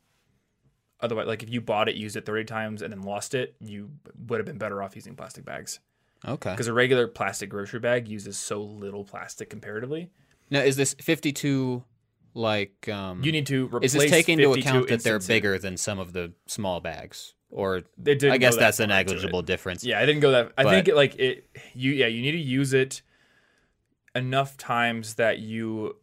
Otherwise, 1.02 1.28
like 1.28 1.44
if 1.44 1.52
you 1.52 1.62
bought 1.62 1.88
it, 1.88 1.94
used 1.94 2.16
it 2.16 2.26
30 2.26 2.46
times, 2.46 2.82
and 2.82 2.92
then 2.92 3.04
lost 3.04 3.36
it, 3.36 3.56
you 3.60 3.92
would 4.28 4.40
have 4.40 4.48
been 4.48 4.58
better 4.58 4.82
off 4.82 4.96
using 4.96 5.16
plastic 5.16 5.46
bags. 5.46 5.80
Okay. 6.28 6.50
Because 6.50 6.66
a 6.66 6.74
regular 6.74 7.08
plastic 7.08 7.52
grocery 7.52 7.80
bag 7.80 8.08
uses 8.08 8.40
so 8.40 8.60
little 8.60 9.04
plastic 9.04 9.48
comparatively. 9.48 10.10
Now, 10.50 10.62
is 10.62 10.78
this 10.78 10.96
52 10.96 11.84
like 12.34 12.90
um 12.90 13.24
You 13.24 13.32
need 13.32 13.46
to 13.48 13.68
replace 13.68 13.94
is 13.94 14.02
this 14.02 14.10
taking 14.10 14.40
into 14.40 14.54
account 14.54 14.88
that 14.88 15.04
they're 15.04 15.20
bigger 15.20 15.60
than 15.60 15.78
some 15.78 16.00
of 16.00 16.14
the 16.14 16.34
small 16.48 16.80
bags 16.80 17.36
or 17.50 17.78
It 17.78 17.86
didn't 18.04 18.32
I 18.32 18.38
guess 18.38 18.56
that 18.56 18.60
that's 18.62 18.80
a 18.80 18.88
far 18.88 19.00
into 19.00 19.12
it. 19.12 19.16
negligible 19.16 19.42
difference. 19.42 19.84
Yeah, 19.84 20.00
I 20.00 20.06
didn't 20.06 20.22
go 20.22 20.32
that. 20.32 20.52
I 20.58 20.64
But- 20.64 20.70
think 20.72 20.88
it, 20.88 20.96
like 20.96 21.16
it. 21.20 21.50
You 21.74 21.92
yeah, 21.92 22.08
you 22.08 22.22
need 22.22 22.32
to 22.34 22.38
use 22.38 22.74
it 22.74 23.02
enough 24.16 24.58
times 24.58 25.16
that 25.16 25.40
you 25.40 25.96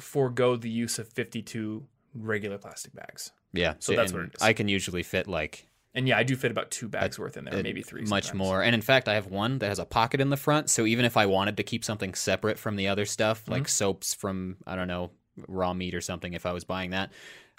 forego 0.00 0.56
the 0.56 0.70
use 0.70 0.98
of 0.98 1.08
fifty-two 1.08 1.86
regular 2.14 2.58
plastic 2.58 2.92
bags. 2.94 3.32
Yeah. 3.52 3.74
So 3.78 3.94
that's 3.94 4.12
what 4.12 4.22
it 4.22 4.34
is. 4.36 4.42
I 4.42 4.52
can 4.52 4.68
usually 4.68 5.02
fit 5.02 5.26
like 5.28 5.66
And 5.94 6.06
yeah, 6.08 6.16
I 6.18 6.22
do 6.22 6.36
fit 6.36 6.50
about 6.50 6.70
two 6.70 6.88
bags 6.88 7.18
worth 7.18 7.36
in 7.36 7.44
there, 7.44 7.54
uh, 7.54 7.62
maybe 7.62 7.82
three. 7.82 8.02
much 8.02 8.24
sometimes. 8.26 8.38
more. 8.38 8.62
And 8.62 8.74
in 8.74 8.80
fact, 8.80 9.08
I 9.08 9.14
have 9.14 9.26
one 9.26 9.58
that 9.58 9.68
has 9.68 9.78
a 9.80 9.84
pocket 9.84 10.20
in 10.20 10.30
the 10.30 10.36
front, 10.36 10.70
so 10.70 10.86
even 10.86 11.04
if 11.04 11.16
I 11.16 11.26
wanted 11.26 11.56
to 11.56 11.62
keep 11.64 11.84
something 11.84 12.14
separate 12.14 12.58
from 12.58 12.76
the 12.76 12.88
other 12.88 13.04
stuff, 13.04 13.48
like 13.48 13.62
Mm-hmm. 13.62 13.68
soaps 13.68 14.14
from 14.14 14.56
I 14.66 14.76
don't 14.76 14.88
know, 14.88 15.10
raw 15.48 15.72
meat 15.74 15.94
or 15.94 16.00
something 16.00 16.32
if 16.34 16.46
I 16.46 16.52
was 16.52 16.64
buying 16.64 16.90
that, 16.90 17.10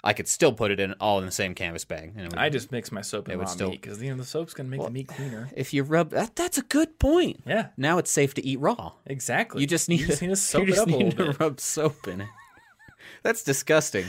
I 0.04 0.12
could 0.14 0.26
still 0.26 0.52
put 0.52 0.70
it 0.72 0.80
in 0.80 0.94
all 0.94 1.20
in 1.20 1.26
the 1.26 1.30
same 1.32 1.54
canvas 1.54 1.84
bag. 1.84 2.12
And 2.16 2.28
would- 2.30 2.36
I 2.38 2.48
just 2.48 2.72
mix 2.72 2.90
my 2.90 3.02
soap 3.02 3.28
and 3.28 3.38
raw 3.40 3.46
still- 3.46 3.70
meat 3.70 3.80
because 3.82 4.02
you 4.02 4.10
know 4.10 4.16
the 4.16 4.24
soap's 4.24 4.52
gonna 4.52 4.68
make 4.68 4.82
the 4.82 4.90
meat 4.90 5.06
cleaner. 5.08 5.48
if 5.56 5.72
you 5.72 5.84
rub 5.84 6.10
that 6.10 6.34
that's 6.34 6.58
a 6.58 6.62
good 6.62 6.98
point. 6.98 7.42
Yeah, 7.46 7.68
Now 7.76 7.98
it's 7.98 8.10
safe 8.10 8.34
to 8.34 8.44
eat 8.44 8.58
raw. 8.58 8.92
exactly. 9.06 9.60
You 9.60 9.66
just 9.68 9.88
need, 9.88 10.00
you 10.00 10.06
just 10.08 10.20
need 10.22 10.28
to 10.28 10.36
soap 10.50 10.62
you 10.66 10.72
it 10.72 10.76
just 10.76 10.80
up 10.82 10.88
a 10.88 10.90
little 10.96 11.10
to 11.12 11.16
bit. 11.32 11.40
rub 11.40 11.60
soap 11.60 12.08
in 12.08 12.22
it. 12.22 12.28
That's 13.22 13.42
disgusting. 13.44 14.06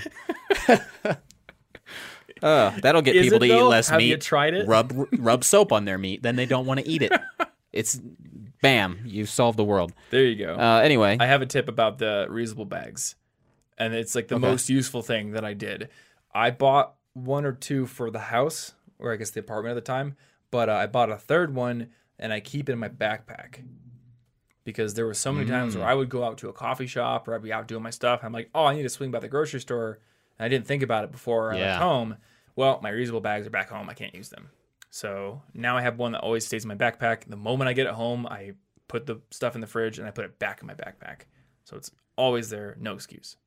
Uh, 2.41 2.71
that'll 2.81 3.01
get 3.01 3.15
Is 3.15 3.23
people 3.27 3.39
to 3.39 3.45
eat 3.45 3.49
though? 3.49 3.69
less 3.69 3.87
Have 3.87 3.99
meat. 3.99 4.07
you 4.09 4.17
tried 4.17 4.53
it? 4.53 4.67
Rub 4.67 4.91
rub 5.17 5.45
soap 5.45 5.71
on 5.71 5.85
their 5.85 5.97
meat, 5.97 6.23
then 6.23 6.35
they 6.35 6.45
don't 6.45 6.65
want 6.65 6.81
to 6.81 6.87
eat 6.87 7.01
it. 7.01 7.13
It's 7.71 8.01
bam, 8.61 8.99
you 9.05 9.25
solved 9.25 9.57
the 9.57 9.63
world. 9.63 9.93
There 10.09 10.25
you 10.25 10.35
go. 10.45 10.55
Uh, 10.55 10.81
anyway, 10.83 11.15
I 11.21 11.25
have 11.25 11.41
a 11.41 11.45
tip 11.45 11.69
about 11.69 11.99
the 11.99 12.27
reusable 12.29 12.67
bags, 12.67 13.15
and 13.77 13.93
it's 13.93 14.15
like 14.15 14.27
the 14.27 14.35
Okay. 14.35 14.41
most 14.41 14.69
useful 14.69 15.01
thing 15.01 15.31
that 15.31 15.43
I 15.45 15.53
did. 15.53 15.89
I 16.33 16.51
bought 16.51 16.95
one 17.13 17.45
or 17.45 17.51
two 17.53 17.85
for 17.85 18.09
the 18.11 18.19
house, 18.19 18.73
or 18.99 19.13
I 19.13 19.17
guess 19.17 19.29
the 19.31 19.39
apartment 19.41 19.71
at 19.71 19.83
the 19.83 19.91
time, 19.91 20.15
but 20.51 20.69
uh, 20.69 20.73
I 20.73 20.87
bought 20.87 21.09
a 21.11 21.17
third 21.17 21.53
one 21.55 21.89
and 22.19 22.31
I 22.33 22.39
keep 22.39 22.69
it 22.69 22.73
in 22.73 22.79
my 22.79 22.89
backpack 22.89 23.63
because 24.63 24.93
there 24.93 25.05
were 25.05 25.13
so 25.13 25.31
many 25.31 25.45
times 25.49 25.75
Mm. 25.75 25.79
where 25.79 25.87
I 25.87 25.93
would 25.93 26.09
go 26.09 26.23
out 26.23 26.37
to 26.39 26.49
a 26.49 26.53
coffee 26.53 26.87
shop 26.87 27.27
or 27.27 27.35
I'd 27.35 27.41
be 27.43 27.51
out 27.51 27.67
doing 27.67 27.83
my 27.83 27.89
stuff. 27.89 28.21
I'm 28.23 28.31
like, 28.31 28.49
oh, 28.55 28.65
I 28.65 28.75
need 28.75 28.83
to 28.83 28.89
swing 28.89 29.11
by 29.11 29.19
the 29.19 29.27
grocery 29.27 29.59
store. 29.59 29.99
And 30.39 30.45
I 30.45 30.49
didn't 30.49 30.65
think 30.67 30.81
about 30.83 31.03
it 31.03 31.11
before 31.11 31.51
I 31.53 31.57
Yeah. 31.57 31.65
left 31.65 31.79
home. 31.81 32.17
Well, 32.55 32.79
my 32.81 32.91
reusable 32.91 33.21
bags 33.21 33.45
are 33.45 33.49
back 33.51 33.69
home. 33.69 33.89
I 33.89 33.93
can't 33.93 34.15
use 34.15 34.29
them. 34.29 34.49
So 34.89 35.41
now 35.53 35.75
I 35.75 35.81
have 35.81 35.97
one 35.97 36.11
that 36.13 36.21
always 36.21 36.45
stays 36.45 36.63
in 36.63 36.67
my 36.69 36.75
backpack. 36.75 37.25
The 37.27 37.35
moment 37.35 37.67
I 37.67 37.73
get 37.73 37.87
it 37.87 37.93
home, 37.93 38.25
I 38.27 38.53
put 38.87 39.05
the 39.05 39.21
stuff 39.31 39.55
in 39.55 39.61
the 39.61 39.67
fridge 39.67 39.97
and 39.99 40.07
I 40.07 40.11
put 40.11 40.23
it 40.25 40.39
back 40.39 40.61
in 40.61 40.67
my 40.67 40.75
backpack. 40.75 41.21
So 41.65 41.75
it's 41.75 41.91
always 42.15 42.49
there, 42.49 42.77
no 42.79 42.93
excuse. 42.93 43.37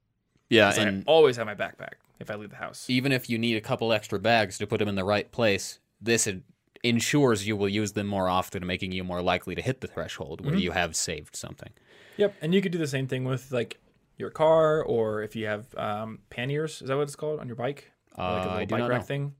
Yeah, 0.49 0.73
and 0.79 1.05
I 1.07 1.11
always 1.11 1.37
have 1.37 1.47
my 1.47 1.55
backpack 1.55 1.95
if 2.21 2.31
I 2.31 2.35
leave 2.37 2.51
the 2.51 2.57
house. 2.57 2.89
even 2.89 3.13
if 3.13 3.29
you 3.29 3.39
need 3.39 3.57
a 3.57 3.61
couple 3.61 3.93
extra 3.93 4.19
bags 4.19 4.59
to 4.59 4.67
put 4.67 4.79
them 4.79 4.89
in 4.89 4.95
the 4.95 5.05
right 5.05 5.31
place, 5.31 5.79
this 6.01 6.27
en- 6.27 6.45
ensures 6.83 7.47
you 7.47 7.57
will 7.57 7.69
use 7.69 7.93
them 7.93 8.07
more 8.07 8.29
often, 8.29 8.67
making 8.67 8.93
you 8.93 9.03
more 9.05 9.23
likely 9.23 9.55
to 9.55 9.63
hit 9.63 9.81
the 9.81 9.87
threshold 9.89 10.41
Mm-hmm. 10.41 10.51
where 10.51 10.59
you 10.59 10.71
have 10.73 10.95
saved 10.97 11.37
something. 11.37 11.71
Yep, 12.17 12.35
and 12.41 12.55
you 12.55 12.61
could 12.63 12.73
do 12.73 12.79
the 12.79 12.87
same 12.87 13.07
thing 13.07 13.25
with 13.25 13.51
like 13.53 13.79
your 14.17 14.31
car 14.31 14.83
or 14.83 15.23
if 15.23 15.37
you 15.37 15.47
have 15.47 15.67
um, 15.77 16.21
panniers. 16.31 16.81
Is 16.81 16.89
that 16.89 16.97
what 16.97 17.03
it's 17.03 17.17
called 17.17 17.41
on 17.41 17.47
your 17.49 17.57
bike? 17.57 17.91
Or 18.17 18.25
like 18.25 18.47
a 18.47 18.51
Uh, 18.51 18.53
little 18.61 18.67
bike 18.79 18.89
rack 18.89 19.01
know. 19.01 19.05
thing. 19.07 19.35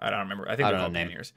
I 0.00 0.10
don't 0.10 0.20
remember. 0.20 0.46
I 0.48 0.56
think 0.56 0.66
I 0.66 0.70
they're 0.72 0.80
called 0.80 0.92
know 0.92 0.98
panniers. 1.00 1.32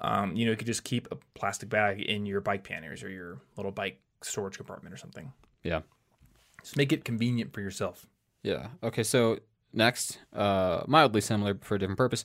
Um, 0.00 0.36
you 0.36 0.44
know, 0.44 0.50
you 0.50 0.56
could 0.56 0.66
just 0.66 0.84
keep 0.84 1.08
a 1.10 1.16
plastic 1.34 1.68
bag 1.70 2.00
in 2.02 2.26
your 2.26 2.40
bike 2.42 2.62
panniers 2.64 3.02
or 3.02 3.08
your 3.08 3.40
little 3.56 3.72
bike 3.72 3.98
storage 4.22 4.56
compartment 4.58 4.92
or 4.92 4.98
something. 4.98 5.32
Yeah. 5.62 5.80
Just 6.62 6.76
make 6.76 6.92
it 6.92 7.04
convenient 7.04 7.52
for 7.54 7.60
yourself. 7.62 8.06
Yeah. 8.44 8.68
Okay. 8.82 9.02
So 9.02 9.40
next, 9.72 10.18
uh, 10.32 10.84
mildly 10.86 11.20
similar 11.20 11.58
for 11.60 11.74
a 11.74 11.78
different 11.78 11.98
purpose. 11.98 12.24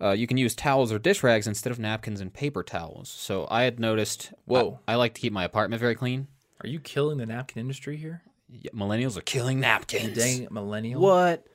Uh, 0.00 0.10
you 0.10 0.26
can 0.26 0.36
use 0.36 0.54
towels 0.54 0.92
or 0.92 0.98
dish 0.98 1.22
rags 1.22 1.46
instead 1.46 1.70
of 1.70 1.78
napkins 1.78 2.20
and 2.20 2.32
paper 2.32 2.62
towels. 2.62 3.08
So 3.08 3.46
I 3.50 3.62
had 3.62 3.78
noticed. 3.78 4.32
Whoa. 4.46 4.80
I, 4.88 4.92
I 4.92 4.96
like 4.96 5.14
to 5.14 5.20
keep 5.20 5.32
my 5.32 5.44
apartment 5.44 5.80
very 5.80 5.94
clean. 5.94 6.26
Are 6.62 6.68
you 6.68 6.80
killing 6.80 7.18
the 7.18 7.26
napkin 7.26 7.60
industry 7.60 7.96
here? 7.96 8.22
Yeah, 8.50 8.70
millennials 8.72 9.16
are 9.16 9.22
killing 9.22 9.60
napkins. 9.60 10.16
Dang 10.16 10.48
millennial. 10.50 11.00
What? 11.00 11.46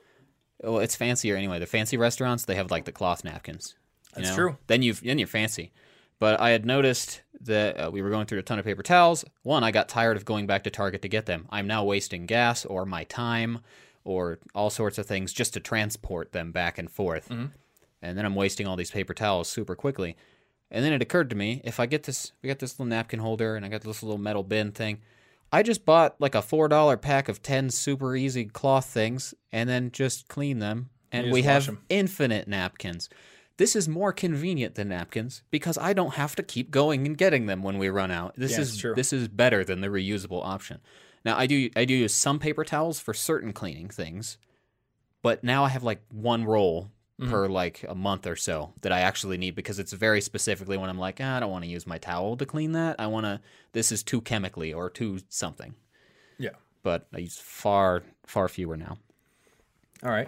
Well, 0.62 0.80
it's 0.80 0.95
fancier 0.95 1.36
anyway. 1.36 1.60
The 1.60 1.65
fancy 1.65 1.97
restaurants 1.97 2.45
they 2.45 2.56
have 2.56 2.71
like 2.71 2.86
the 2.86 2.91
cloth 2.91 3.23
napkins. 3.23 3.76
That's 4.13 4.30
know? 4.30 4.36
true. 4.36 4.58
Then 4.67 4.82
you 4.82 4.93
then 4.93 5.17
you're 5.17 5.28
fancy. 5.28 5.71
But 6.19 6.39
I 6.39 6.52
had 6.52 6.65
noticed 6.65 7.21
that 7.41 7.80
uh, 7.80 7.91
we 7.91 8.02
were 8.02 8.10
going 8.10 8.28
through 8.28 8.39
a 8.39 8.43
ton 8.43 8.60
of 8.60 8.65
paper 8.65 8.84
towels. 8.84 9.26
One, 9.41 9.63
I 9.63 9.71
got 9.71 9.89
tired 9.89 10.15
of 10.15 10.23
going 10.23 10.47
back 10.47 10.63
to 10.63 10.69
Target 10.69 11.02
to 11.02 11.10
get 11.10 11.26
them. 11.26 11.47
I'm 11.49 11.67
now 11.67 11.84
wasting 11.84 12.26
gas 12.28 12.63
or 12.63 12.86
my 12.86 13.04
time 13.06 13.60
or 14.04 14.39
all 14.54 14.70
sorts 14.70 14.98
of 14.98 15.06
things 15.06 15.34
just 15.34 15.54
to 15.54 15.60
transport 15.60 16.32
them 16.32 16.52
back 16.52 16.78
and 16.78 16.89
forth. 16.89 17.30
Mm-hmm. 17.30 17.46
And 18.02 18.18
then 18.18 18.26
I'm 18.26 18.36
wasting 18.36 18.68
all 18.68 18.76
these 18.76 18.92
paper 18.92 19.13
towels 19.13 19.48
super 19.50 19.76
quickly. 19.76 20.18
And 20.70 20.84
then 20.84 20.92
it 20.92 21.02
occurred 21.02 21.30
to 21.30 21.36
me 21.36 21.62
if 21.63 21.80
I 21.80 21.86
get 21.86 22.04
this, 22.04 22.32
we 22.42 22.48
got 22.48 22.60
this 22.60 22.74
little 22.74 22.88
napkin 22.89 23.20
holder 23.20 23.56
and 23.56 23.66
I 23.66 23.70
got 23.70 23.82
this 23.82 24.04
little 24.04 24.18
metal 24.18 24.44
bin 24.44 24.72
thing. 24.72 25.00
I 25.52 25.62
just 25.62 25.86
bought 25.86 26.20
like 26.20 26.34
a 26.34 26.42
four 26.42 26.68
dollar 26.68 26.98
pack 26.98 27.30
of 27.30 27.44
ten 27.44 27.70
super 27.70 28.16
easy 28.16 28.46
cloth 28.46 28.88
things 28.88 29.36
and 29.52 29.70
then 29.70 29.92
just 29.92 30.28
clean 30.28 30.58
them, 30.58 30.89
and 31.12 31.32
we 31.32 31.44
have 31.44 31.62
wash 31.62 31.66
have 31.68 31.76
'em. 31.76 31.84
infinite 31.89 32.48
napkins. 32.48 33.08
This 33.58 33.76
is 33.76 33.88
more 33.88 34.12
convenient 34.12 34.74
than 34.74 34.89
napkins 34.89 35.44
because 35.52 35.78
I 35.78 35.94
don't 35.94 36.16
have 36.16 36.36
to 36.38 36.44
keep 36.44 36.72
going 36.72 37.06
and 37.06 37.16
getting 37.16 37.46
them 37.46 37.62
when 37.62 37.78
we 37.78 37.88
run 37.89 38.10
out. 38.10 38.34
This 38.36 38.54
Yeah, 38.54 38.62
is 38.62 38.82
this 38.96 39.13
is 39.13 39.28
better 39.28 39.63
than 39.63 39.82
the 39.82 39.89
reusable 39.89 40.44
option. 40.44 40.82
Now 41.26 41.38
I 41.38 41.46
do 41.48 41.70
I 41.76 41.86
do 41.86 41.94
use 41.94 42.14
some 42.14 42.40
paper 42.40 42.64
towels 42.64 43.00
for 43.00 43.14
certain 43.14 43.54
cleaning 43.54 43.90
things, 43.90 44.38
but 45.22 45.44
now 45.44 45.64
I 45.64 45.70
have 45.70 45.84
like 45.84 46.02
one 46.12 46.46
roll 46.46 46.92
Mm-hmm. 47.22 47.30
per 47.30 47.48
like 47.48 47.86
a 47.88 47.94
month 47.94 48.26
or 48.26 48.36
so 48.36 48.74
that 48.82 48.92
I 48.92 49.02
actually 49.02 49.38
need 49.38 49.54
because 49.54 49.78
it's 49.78 49.94
very 49.94 50.20
specifically 50.20 50.78
when 50.78 50.90
I'm 50.90 50.98
like 50.98 51.20
"Ah, 51.22 51.38
I 51.38 51.40
don't 51.42 51.52
want 51.52 51.64
to 51.64 51.70
use 51.70 51.86
my 51.86 52.00
towel 52.00 52.36
to 52.38 52.46
clean 52.48 52.72
that. 52.72 52.96
I 53.00 53.06
want 53.06 53.28
to 53.28 53.40
this 53.72 53.92
is 53.92 54.02
too 54.02 54.20
chemically 54.20 54.74
or 54.74 54.90
too 54.90 55.20
something. 55.30 55.76
Yeah. 56.40 56.56
But 56.82 57.06
I 57.14 57.20
use 57.20 57.38
far 57.38 58.02
far 58.26 58.48
fewer 58.50 58.76
now. 58.78 58.98
All 60.02 60.10
right. 60.10 60.28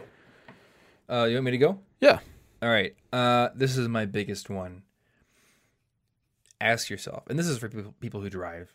Uh, 1.10 1.24
you 1.24 1.34
want 1.38 1.46
me 1.46 1.52
to 1.52 1.58
go? 1.58 1.80
Yeah. 2.00 2.20
All 2.62 2.70
right. 2.70 2.96
Uh, 3.12 3.50
this 3.56 3.78
is 3.78 3.88
my 3.88 4.06
biggest 4.06 4.52
one. 4.52 4.84
Ask 6.62 6.92
yourself, 6.92 7.24
and 7.28 7.38
this 7.38 7.48
is 7.48 7.58
for 7.58 7.68
people, 7.68 7.96
people 8.00 8.22
who 8.22 8.30
drive. 8.30 8.72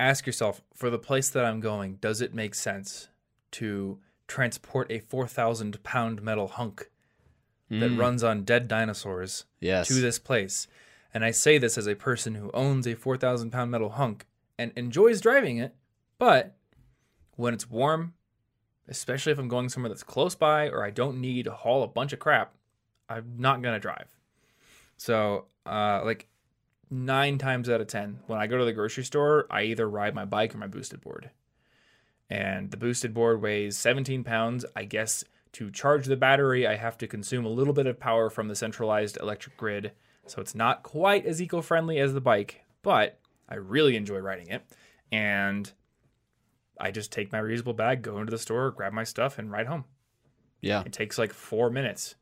Ask 0.00 0.26
yourself, 0.26 0.62
for 0.74 0.88
the 0.88 0.98
place 0.98 1.28
that 1.28 1.44
I'm 1.44 1.60
going, 1.60 1.96
does 2.00 2.22
it 2.22 2.32
make 2.34 2.54
sense 2.54 3.08
to 3.52 3.98
transport 4.26 4.90
a 4.90 4.98
4,000 5.00 5.82
pound 5.82 6.22
metal 6.22 6.48
hunk 6.48 6.88
that 7.68 7.90
runs 7.90 8.24
on 8.24 8.42
dead 8.44 8.66
dinosaurs 8.66 9.44
Yes. 9.60 9.86
to 9.88 9.94
this 9.94 10.18
place? 10.18 10.66
And 11.12 11.22
I 11.24 11.30
say 11.32 11.58
this 11.58 11.76
as 11.76 11.86
a 11.86 11.94
person 11.94 12.34
who 12.36 12.50
owns 12.54 12.86
a 12.86 12.94
4,000 12.96 13.50
pound 13.50 13.70
metal 13.70 13.90
hunk 13.90 14.24
and 14.58 14.72
enjoys 14.74 15.20
driving 15.20 15.58
it, 15.58 15.74
but 16.18 16.56
when 17.36 17.52
it's 17.52 17.68
warm, 17.68 18.14
especially 18.88 19.32
if 19.32 19.38
I'm 19.38 19.48
going 19.48 19.68
somewhere 19.68 19.90
that's 19.90 20.02
close 20.02 20.34
by 20.34 20.68
or 20.70 20.82
I 20.82 20.88
don't 20.90 21.20
need 21.20 21.44
to 21.44 21.52
haul 21.52 21.82
a 21.82 21.88
bunch 21.88 22.14
of 22.14 22.18
crap, 22.20 22.54
I'm 23.08 23.34
not 23.36 23.60
gonna 23.60 23.78
drive. 23.78 24.08
So, 24.96 25.44
uh, 25.66 26.00
like 26.06 26.26
nine 26.90 27.38
times 27.38 27.68
out 27.68 27.80
of 27.80 27.86
ten, 27.86 28.20
when 28.26 28.38
I 28.38 28.46
go 28.46 28.58
to 28.58 28.64
the 28.64 28.72
grocery 28.72 29.04
store, 29.04 29.46
I 29.50 29.62
either 29.62 29.88
ride 29.88 30.14
my 30.14 30.24
bike 30.24 30.54
or 30.54 30.58
my 30.58 30.66
boosted 30.66 31.00
board. 31.00 31.30
And 32.28 32.70
the 32.70 32.76
boosted 32.76 33.12
board 33.12 33.40
weighs 33.40 33.76
17 33.76 34.24
pounds. 34.24 34.64
I 34.76 34.84
guess 34.84 35.24
to 35.52 35.70
charge 35.70 36.06
the 36.06 36.16
battery, 36.16 36.66
I 36.66 36.76
have 36.76 36.96
to 36.98 37.08
consume 37.08 37.44
a 37.44 37.50
little 37.50 37.72
bit 37.72 37.86
of 37.86 37.98
power 37.98 38.30
from 38.30 38.48
the 38.48 38.54
centralized 38.54 39.18
electric 39.20 39.56
grid. 39.56 39.92
So 40.26 40.40
it's 40.40 40.54
not 40.54 40.82
quite 40.82 41.26
as 41.26 41.42
eco 41.42 41.60
friendly 41.60 41.98
as 41.98 42.14
the 42.14 42.20
bike, 42.20 42.64
but 42.82 43.18
I 43.48 43.56
really 43.56 43.96
enjoy 43.96 44.18
riding 44.18 44.48
it. 44.48 44.62
And 45.10 45.70
I 46.78 46.92
just 46.92 47.10
take 47.10 47.32
my 47.32 47.40
reusable 47.40 47.76
bag, 47.76 48.02
go 48.02 48.18
into 48.18 48.30
the 48.30 48.38
store, 48.38 48.70
grab 48.70 48.92
my 48.92 49.04
stuff, 49.04 49.38
and 49.38 49.50
ride 49.50 49.66
home. 49.66 49.84
Yeah. 50.60 50.82
It 50.86 50.92
takes 50.92 51.18
like 51.18 51.32
four 51.32 51.68
minutes 51.68 52.14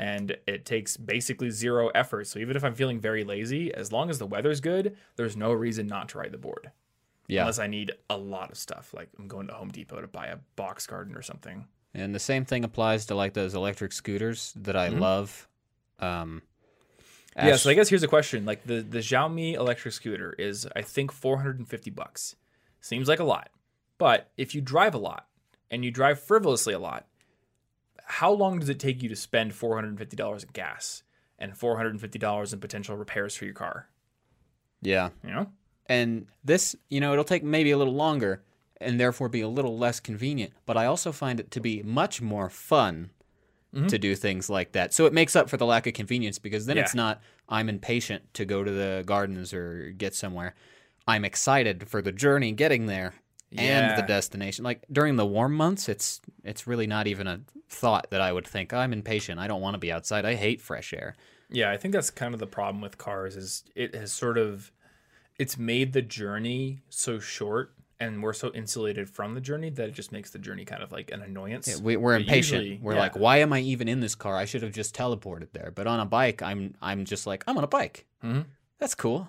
and 0.00 0.36
it 0.46 0.64
takes 0.64 0.96
basically 0.96 1.50
zero 1.50 1.88
effort. 1.94 2.26
So 2.26 2.38
even 2.38 2.56
if 2.56 2.64
I'm 2.64 2.74
feeling 2.74 2.98
very 3.00 3.22
lazy, 3.22 3.72
as 3.74 3.92
long 3.92 4.08
as 4.08 4.18
the 4.18 4.26
weather's 4.26 4.60
good, 4.60 4.96
there's 5.16 5.36
no 5.36 5.52
reason 5.52 5.86
not 5.86 6.08
to 6.10 6.18
ride 6.18 6.32
the 6.32 6.38
board. 6.38 6.70
Yeah. 7.28 7.42
Unless 7.42 7.58
I 7.58 7.66
need 7.66 7.92
a 8.08 8.16
lot 8.16 8.50
of 8.50 8.56
stuff, 8.56 8.94
like 8.94 9.08
I'm 9.18 9.28
going 9.28 9.46
to 9.48 9.52
Home 9.54 9.68
Depot 9.70 10.00
to 10.00 10.06
buy 10.08 10.26
a 10.28 10.38
box 10.56 10.86
garden 10.86 11.14
or 11.14 11.22
something. 11.22 11.66
And 11.94 12.14
the 12.14 12.18
same 12.20 12.44
thing 12.44 12.64
applies 12.64 13.06
to 13.06 13.14
like 13.14 13.34
those 13.34 13.54
electric 13.54 13.92
scooters 13.92 14.52
that 14.56 14.74
I 14.76 14.88
Mm-hmm. 14.88 14.98
love. 15.00 15.48
Um, 15.98 16.42
Yeah, 17.36 17.56
so 17.56 17.70
I 17.70 17.74
guess 17.74 17.88
here's 17.88 18.02
a 18.02 18.08
question. 18.08 18.44
Like 18.46 18.64
the 18.64 18.80
the 18.82 18.98
Xiaomi 19.00 19.54
electric 19.54 19.92
scooter 19.94 20.34
is 20.38 20.66
I 20.74 20.82
think 20.82 21.12
450 21.12 21.90
bucks. 21.90 22.36
Seems 22.80 23.06
like 23.06 23.20
a 23.20 23.24
lot. 23.24 23.50
But 23.98 24.30
if 24.38 24.54
you 24.54 24.60
drive 24.62 24.94
a 24.94 24.98
lot 24.98 25.26
and 25.70 25.84
you 25.84 25.90
drive 25.90 26.18
frivolously 26.20 26.72
a 26.74 26.78
lot, 26.78 27.06
how 28.10 28.32
long 28.32 28.58
does 28.58 28.68
it 28.68 28.78
take 28.78 29.02
you 29.02 29.08
to 29.08 29.16
spend 29.16 29.52
$450 29.52 30.42
in 30.42 30.48
gas 30.52 31.02
and 31.38 31.52
$450 31.52 32.52
in 32.52 32.60
potential 32.60 32.96
repairs 32.96 33.34
for 33.36 33.44
your 33.44 33.54
car? 33.54 33.88
yeah. 34.82 35.10
You 35.24 35.30
know? 35.30 35.46
And 35.86 36.26
this, 36.44 36.76
you 36.88 37.00
know, 37.00 37.12
it'll 37.12 37.24
take 37.24 37.42
maybe 37.42 37.70
a 37.72 37.78
little 37.78 37.94
longer 37.94 38.42
and 38.80 38.98
therefore 38.98 39.28
be 39.28 39.40
a 39.40 39.48
little 39.48 39.76
less 39.76 40.00
convenient. 40.00 40.52
But 40.64 40.76
I 40.76 40.86
also 40.86 41.12
find 41.12 41.40
it 41.40 41.50
to 41.52 41.60
be 41.60 41.82
much 41.82 42.22
more 42.22 42.48
fun 42.48 43.10
mm-hmm. 43.74 43.88
to 43.88 43.98
do 43.98 44.14
things 44.14 44.48
like 44.48 44.72
that. 44.72 44.94
So 44.94 45.06
it 45.06 45.12
makes 45.12 45.36
up 45.36 45.50
for 45.50 45.56
the 45.56 45.66
lack 45.66 45.86
of 45.86 45.94
convenience 45.94 46.38
because 46.38 46.66
then 46.66 46.78
it's 46.78 46.94
not, 46.94 47.20
I'm 47.48 47.68
impatient 47.68 48.32
to 48.34 48.44
go 48.44 48.62
to 48.62 48.70
the 48.70 49.02
gardens 49.04 49.52
or 49.52 49.92
get 49.96 50.14
somewhere. 50.14 50.54
I'm 51.06 51.24
excited 51.24 51.88
for 51.88 52.00
the 52.00 52.12
journey 52.12 52.52
getting 52.52 52.86
there 52.86 53.14
and 53.56 53.98
the 53.98 54.02
destination. 54.06 54.64
Like 54.64 54.84
during 54.90 55.16
the 55.16 55.26
warm 55.26 55.54
months, 55.54 55.88
it's 55.88 56.20
it's 56.44 56.66
really 56.66 56.86
not 56.86 57.06
even 57.06 57.26
a 57.26 57.40
thought 57.68 58.08
that 58.10 58.20
I 58.20 58.32
would 58.32 58.46
think 58.46 58.72
I'm 58.72 58.92
impatient. 58.92 59.38
I 59.40 59.46
don't 59.46 59.60
want 59.60 59.74
to 59.74 59.78
be 59.78 59.90
outside. 59.92 60.24
I 60.24 60.34
hate 60.34 60.60
fresh 60.60 60.92
air. 60.92 61.14
Yeah, 61.50 61.70
I 61.70 61.76
think 61.76 61.92
that's 61.92 62.10
kind 62.10 62.32
of 62.34 62.40
the 62.40 62.46
problem 62.46 62.80
with 62.80 62.96
cars 62.98 63.36
is 63.36 63.64
it 63.74 63.94
has 63.94 64.12
sort 64.12 64.38
of 64.38 64.70
it's 65.38 65.58
made 65.58 65.92
the 65.92 66.02
journey 66.02 66.82
so 66.90 67.18
short 67.18 67.72
and 67.98 68.22
we're 68.22 68.32
so 68.32 68.50
insulated 68.54 69.10
from 69.10 69.34
the 69.34 69.40
journey 69.42 69.68
that 69.68 69.88
it 69.88 69.92
just 69.94 70.10
makes 70.12 70.30
the 70.30 70.38
journey 70.38 70.64
kind 70.64 70.82
of 70.82 70.90
like 70.90 71.10
an 71.10 71.20
annoyance. 71.22 71.80
We, 71.82 71.96
we're 71.96 72.14
But 72.14 72.22
impatient. 72.22 72.62
usually- 72.64 72.80
we're 72.82 72.94
yeah. 72.94 73.00
like, 73.00 73.16
why 73.16 73.38
am 73.38 73.52
I 73.52 73.60
even 73.60 73.88
in 73.88 74.00
this 74.00 74.14
car? 74.14 74.36
I 74.36 74.44
should 74.46 74.62
have 74.62 74.72
just 74.72 74.96
teleported 74.96 75.48
there. 75.52 75.70
But 75.74 75.86
on 75.86 76.00
a 76.00 76.06
bike, 76.06 76.40
I'm 76.40 76.74
I'm 76.80 77.04
just 77.04 77.26
like, 77.26 77.44
I'm 77.46 77.58
on 77.58 77.64
a 77.64 77.68
bike. 77.68 78.06
Mhm. 78.24 78.46
That's 78.78 78.94
cool. 78.94 79.28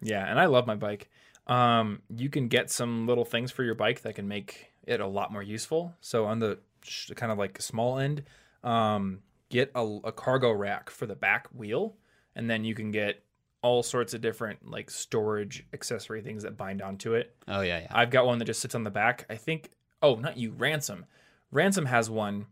Yeah, 0.00 0.24
and 0.30 0.38
I 0.38 0.46
love 0.46 0.66
my 0.66 0.76
bike. 0.76 1.10
Um, 1.46 2.02
you 2.14 2.28
can 2.28 2.48
get 2.48 2.70
some 2.70 3.06
little 3.06 3.24
things 3.24 3.52
for 3.52 3.62
your 3.62 3.74
bike 3.74 4.02
that 4.02 4.14
can 4.14 4.26
make 4.26 4.72
it 4.84 5.00
a 5.00 5.06
lot 5.06 5.32
more 5.32 5.42
useful. 5.42 5.94
So 6.00 6.24
on 6.26 6.38
the 6.38 6.58
sh- 6.82 7.10
kind 7.14 7.30
of 7.30 7.38
like 7.38 7.60
small 7.60 7.98
end, 7.98 8.24
um, 8.64 9.20
get 9.48 9.70
a, 9.74 9.98
a 10.04 10.12
cargo 10.12 10.52
rack 10.52 10.90
for 10.90 11.06
the 11.06 11.14
back 11.14 11.48
wheel, 11.54 11.96
and 12.34 12.50
then 12.50 12.64
you 12.64 12.74
can 12.74 12.90
get 12.90 13.22
all 13.62 13.82
sorts 13.82 14.14
of 14.14 14.20
different 14.20 14.68
like 14.68 14.90
storage 14.90 15.66
accessory 15.72 16.22
things 16.22 16.42
that 16.42 16.56
bind 16.56 16.82
onto 16.82 17.14
it. 17.14 17.34
Oh 17.48 17.60
yeah, 17.60 17.80
yeah. 17.80 17.88
I've 17.90 18.10
got 18.10 18.26
one 18.26 18.38
that 18.38 18.44
just 18.44 18.60
sits 18.60 18.74
on 18.74 18.84
the 18.84 18.90
back. 18.90 19.26
I 19.30 19.36
think. 19.36 19.70
Oh, 20.02 20.16
not 20.16 20.36
you, 20.36 20.52
Ransom. 20.52 21.06
Ransom 21.50 21.86
has 21.86 22.10
one 22.10 22.46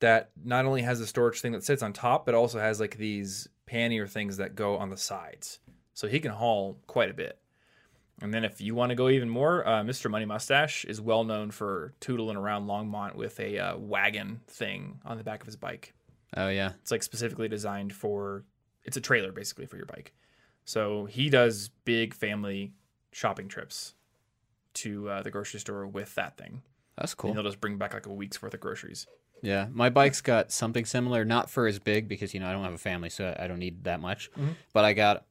that 0.00 0.30
not 0.42 0.64
only 0.64 0.82
has 0.82 1.00
a 1.00 1.06
storage 1.06 1.40
thing 1.40 1.52
that 1.52 1.64
sits 1.64 1.82
on 1.82 1.92
top, 1.92 2.26
but 2.26 2.34
also 2.34 2.58
has 2.58 2.80
like 2.80 2.96
these 2.96 3.48
pannier 3.66 4.06
things 4.06 4.36
that 4.38 4.54
go 4.54 4.76
on 4.76 4.90
the 4.90 4.96
sides. 4.96 5.60
So 5.94 6.08
he 6.08 6.20
can 6.20 6.32
haul 6.32 6.78
quite 6.86 7.10
a 7.10 7.14
bit. 7.14 7.38
And 8.22 8.34
then 8.34 8.44
if 8.44 8.60
you 8.60 8.74
want 8.74 8.90
to 8.90 8.96
go 8.96 9.08
even 9.08 9.28
more, 9.30 9.66
uh, 9.66 9.82
Mr. 9.82 10.10
Money 10.10 10.26
Mustache 10.26 10.84
is 10.84 11.00
well 11.00 11.24
known 11.24 11.50
for 11.50 11.94
tootling 12.00 12.36
around 12.36 12.66
Longmont 12.66 13.14
with 13.14 13.40
a 13.40 13.58
uh, 13.58 13.76
wagon 13.78 14.40
thing 14.46 15.00
on 15.04 15.16
the 15.16 15.24
back 15.24 15.40
of 15.40 15.46
his 15.46 15.56
bike. 15.56 15.94
Oh 16.36 16.48
yeah. 16.48 16.72
It's 16.82 16.90
like 16.90 17.02
specifically 17.02 17.48
designed 17.48 17.92
for 17.92 18.44
it's 18.84 18.96
a 18.96 19.00
trailer 19.00 19.32
basically 19.32 19.66
for 19.66 19.76
your 19.76 19.86
bike. 19.86 20.12
So 20.64 21.06
he 21.06 21.30
does 21.30 21.70
big 21.84 22.14
family 22.14 22.72
shopping 23.12 23.48
trips 23.48 23.94
to 24.74 25.08
uh, 25.08 25.22
the 25.22 25.30
grocery 25.30 25.60
store 25.60 25.86
with 25.86 26.14
that 26.14 26.36
thing. 26.36 26.62
That's 26.96 27.14
cool. 27.14 27.30
And 27.30 27.38
he'll 27.38 27.48
just 27.48 27.60
bring 27.60 27.78
back 27.78 27.94
like 27.94 28.06
a 28.06 28.12
week's 28.12 28.40
worth 28.42 28.54
of 28.54 28.60
groceries. 28.60 29.06
Yeah, 29.42 29.68
my 29.72 29.88
bike's 29.88 30.20
got 30.20 30.52
something 30.52 30.84
similar, 30.84 31.24
not 31.24 31.48
for 31.48 31.66
as 31.66 31.78
big 31.78 32.08
because 32.08 32.34
you 32.34 32.40
know 32.40 32.48
I 32.48 32.52
don't 32.52 32.62
have 32.62 32.74
a 32.74 32.78
family, 32.78 33.08
so 33.08 33.34
I 33.38 33.46
don't 33.46 33.58
need 33.58 33.84
that 33.84 33.98
much. 33.98 34.30
Mm-hmm. 34.32 34.50
But 34.74 34.84
I 34.84 34.92
got 34.92 35.24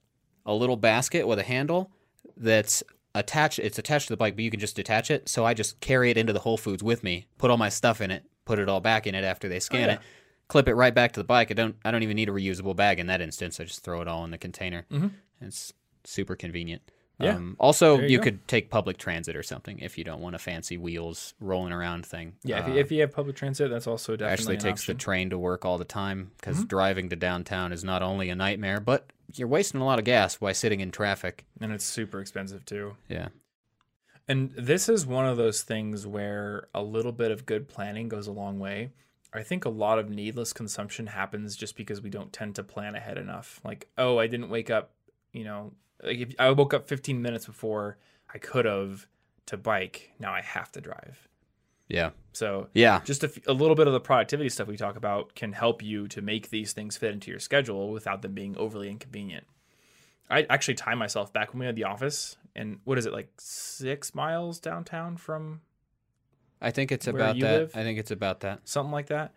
a 0.47 0.53
little 0.53 0.77
basket 0.77 1.27
with 1.27 1.37
a 1.37 1.43
handle 1.43 1.91
that's 2.37 2.83
attached. 3.15 3.59
It's 3.59 3.79
attached 3.79 4.07
to 4.07 4.13
the 4.13 4.17
bike, 4.17 4.35
but 4.35 4.43
you 4.43 4.51
can 4.51 4.59
just 4.59 4.75
detach 4.75 5.09
it. 5.11 5.27
So 5.29 5.45
I 5.45 5.53
just 5.53 5.79
carry 5.79 6.09
it 6.11 6.17
into 6.17 6.33
the 6.33 6.39
Whole 6.39 6.57
Foods 6.57 6.83
with 6.83 7.03
me, 7.03 7.27
put 7.37 7.49
all 7.51 7.57
my 7.57 7.69
stuff 7.69 8.01
in 8.01 8.11
it, 8.11 8.23
put 8.45 8.59
it 8.59 8.69
all 8.69 8.79
back 8.81 9.07
in 9.07 9.15
it 9.15 9.23
after 9.23 9.49
they 9.49 9.59
scan 9.59 9.83
Oh, 9.89 9.93
yeah. 9.93 9.93
it, 9.95 9.99
clip 10.47 10.67
it 10.67 10.75
right 10.75 10.93
back 10.93 11.11
to 11.13 11.19
the 11.19 11.23
bike. 11.25 11.51
I 11.51 11.53
don't. 11.53 11.75
I 11.85 11.91
don't 11.91 12.03
even 12.03 12.15
need 12.15 12.29
a 12.29 12.31
reusable 12.31 12.75
bag 12.75 12.99
in 12.99 13.07
that 13.07 13.21
instance. 13.21 13.59
I 13.59 13.63
just 13.65 13.83
throw 13.83 14.01
it 14.01 14.07
all 14.07 14.23
in 14.25 14.31
the 14.31 14.37
container. 14.37 14.85
Mhm. 14.91 15.11
It's 15.41 15.73
super 16.03 16.35
convenient. 16.35 16.81
Yeah. 17.21 17.35
Um, 17.35 17.57
also, 17.59 17.97
There 17.97 18.05
you, 18.05 18.11
you 18.13 18.19
could 18.21 18.47
take 18.47 18.69
public 18.69 18.97
transit 18.97 19.35
or 19.35 19.43
something 19.43 19.79
if 19.79 19.97
you 19.97 20.05
don't 20.05 20.21
want 20.21 20.35
a 20.35 20.39
fancy 20.39 20.77
wheels 20.77 21.33
rolling 21.41 21.73
around 21.73 22.05
thing. 22.05 22.37
Yeah, 22.45 22.59
if, 22.59 22.65
Uh, 22.65 22.71
you, 22.71 22.79
if 22.79 22.91
you 22.93 23.01
have 23.01 23.11
public 23.11 23.35
transit, 23.35 23.69
that's 23.69 23.87
also 23.87 24.15
definitely 24.15 24.55
an 24.55 24.61
takes 24.61 24.81
option. 24.83 24.95
the 24.95 24.99
train 25.03 25.29
to 25.31 25.37
work 25.37 25.65
all 25.65 25.77
the 25.77 25.83
time 25.83 26.31
because 26.37 26.59
Mm-hmm. 26.59 26.67
driving 26.67 27.09
to 27.09 27.17
downtown 27.17 27.73
is 27.73 27.83
not 27.83 28.01
only 28.01 28.29
a 28.29 28.35
nightmare, 28.35 28.79
but 28.79 29.09
you're 29.35 29.47
wasting 29.47 29.81
a 29.81 29.85
lot 29.85 29.99
of 29.99 30.05
gas 30.05 30.37
by 30.37 30.51
sitting 30.51 30.79
in 30.79 30.91
traffic. 30.91 31.45
and 31.61 31.71
it's 31.71 31.85
super 31.85 32.19
expensive 32.19 32.65
too. 32.65 32.95
Yeah. 33.07 33.29
And 34.27 34.51
this 34.51 34.89
is 34.89 35.05
one 35.05 35.25
of 35.25 35.37
those 35.37 35.63
things 35.63 36.05
where 36.05 36.67
a 36.73 36.83
little 36.83 37.11
bit 37.11 37.31
of 37.31 37.45
good 37.45 37.67
planning 37.67 38.09
goes 38.09 38.27
a 38.27 38.31
long 38.31 38.59
way. 38.59 38.91
I 39.33 39.43
think 39.43 39.65
a 39.65 39.69
lot 39.69 39.99
of 39.99 40.09
needless 40.09 40.53
consumption 40.53 41.07
happens 41.07 41.55
just 41.55 41.75
because 41.75 42.01
we 42.01 42.09
don't 42.09 42.33
tend 42.33 42.55
to 42.55 42.63
plan 42.63 42.95
ahead 42.95 43.17
enough. 43.17 43.59
Like, 43.63 43.87
oh, 43.97 44.17
I 44.17 44.27
didn't 44.27 44.49
wake 44.49 44.69
up, 44.69 44.91
you 45.33 45.43
know, 45.43 45.73
like 46.03 46.17
if 46.19 46.35
I 46.39 46.49
woke 46.51 46.73
up 46.73 46.87
15 46.87 47.21
minutes 47.21 47.45
before 47.45 47.97
I 48.33 48.37
could 48.37 48.65
have 48.65 49.07
to 49.47 49.57
bike. 49.57 50.11
Now 50.19 50.33
I 50.33 50.41
have 50.41 50.71
to 50.73 50.81
drive. 50.81 51.28
Yeah. 51.89 52.11
So 52.33 52.69
Yeah. 52.73 53.01
just 53.03 53.23
a, 53.23 53.27
f- 53.27 53.47
a 53.47 53.53
little 53.53 53.75
bit 53.75 53.87
of 53.87 53.93
the 53.93 53.99
productivity 53.99 54.47
stuff 54.49 54.67
we 54.67 54.77
talk 54.77 54.95
about 54.95 55.33
can 55.35 55.51
help 55.53 55.81
you 55.81 56.07
to 56.09 56.21
make 56.21 56.49
these 56.51 56.71
things 56.71 56.95
fit 56.95 57.11
into 57.11 57.31
your 57.31 57.39
schedule 57.39 57.91
without 57.91 58.21
them 58.21 58.33
being 58.33 58.55
overly 58.57 58.89
inconvenient. 58.89 59.45
I 60.29 60.45
actually 60.49 60.75
time 60.75 60.99
myself 60.99 61.33
back 61.33 61.51
when 61.51 61.59
we 61.61 61.65
had 61.65 61.75
the 61.75 61.85
office, 61.85 62.37
and 62.55 62.79
what 62.83 62.99
is 62.99 63.07
it 63.07 63.11
like 63.13 63.29
six 63.39 64.13
miles 64.13 64.59
downtown 64.59 65.17
from 65.17 65.61
I 66.61 66.69
think 66.69 66.91
it's 66.91 67.07
about 67.07 67.39
that. 67.39 67.59
live? 67.59 67.71
I 67.75 67.81
think 67.81 67.97
it's 67.97 68.11
about 68.11 68.41
that. 68.41 68.59
something 68.69 68.91
like 68.91 69.07
that 69.07 69.33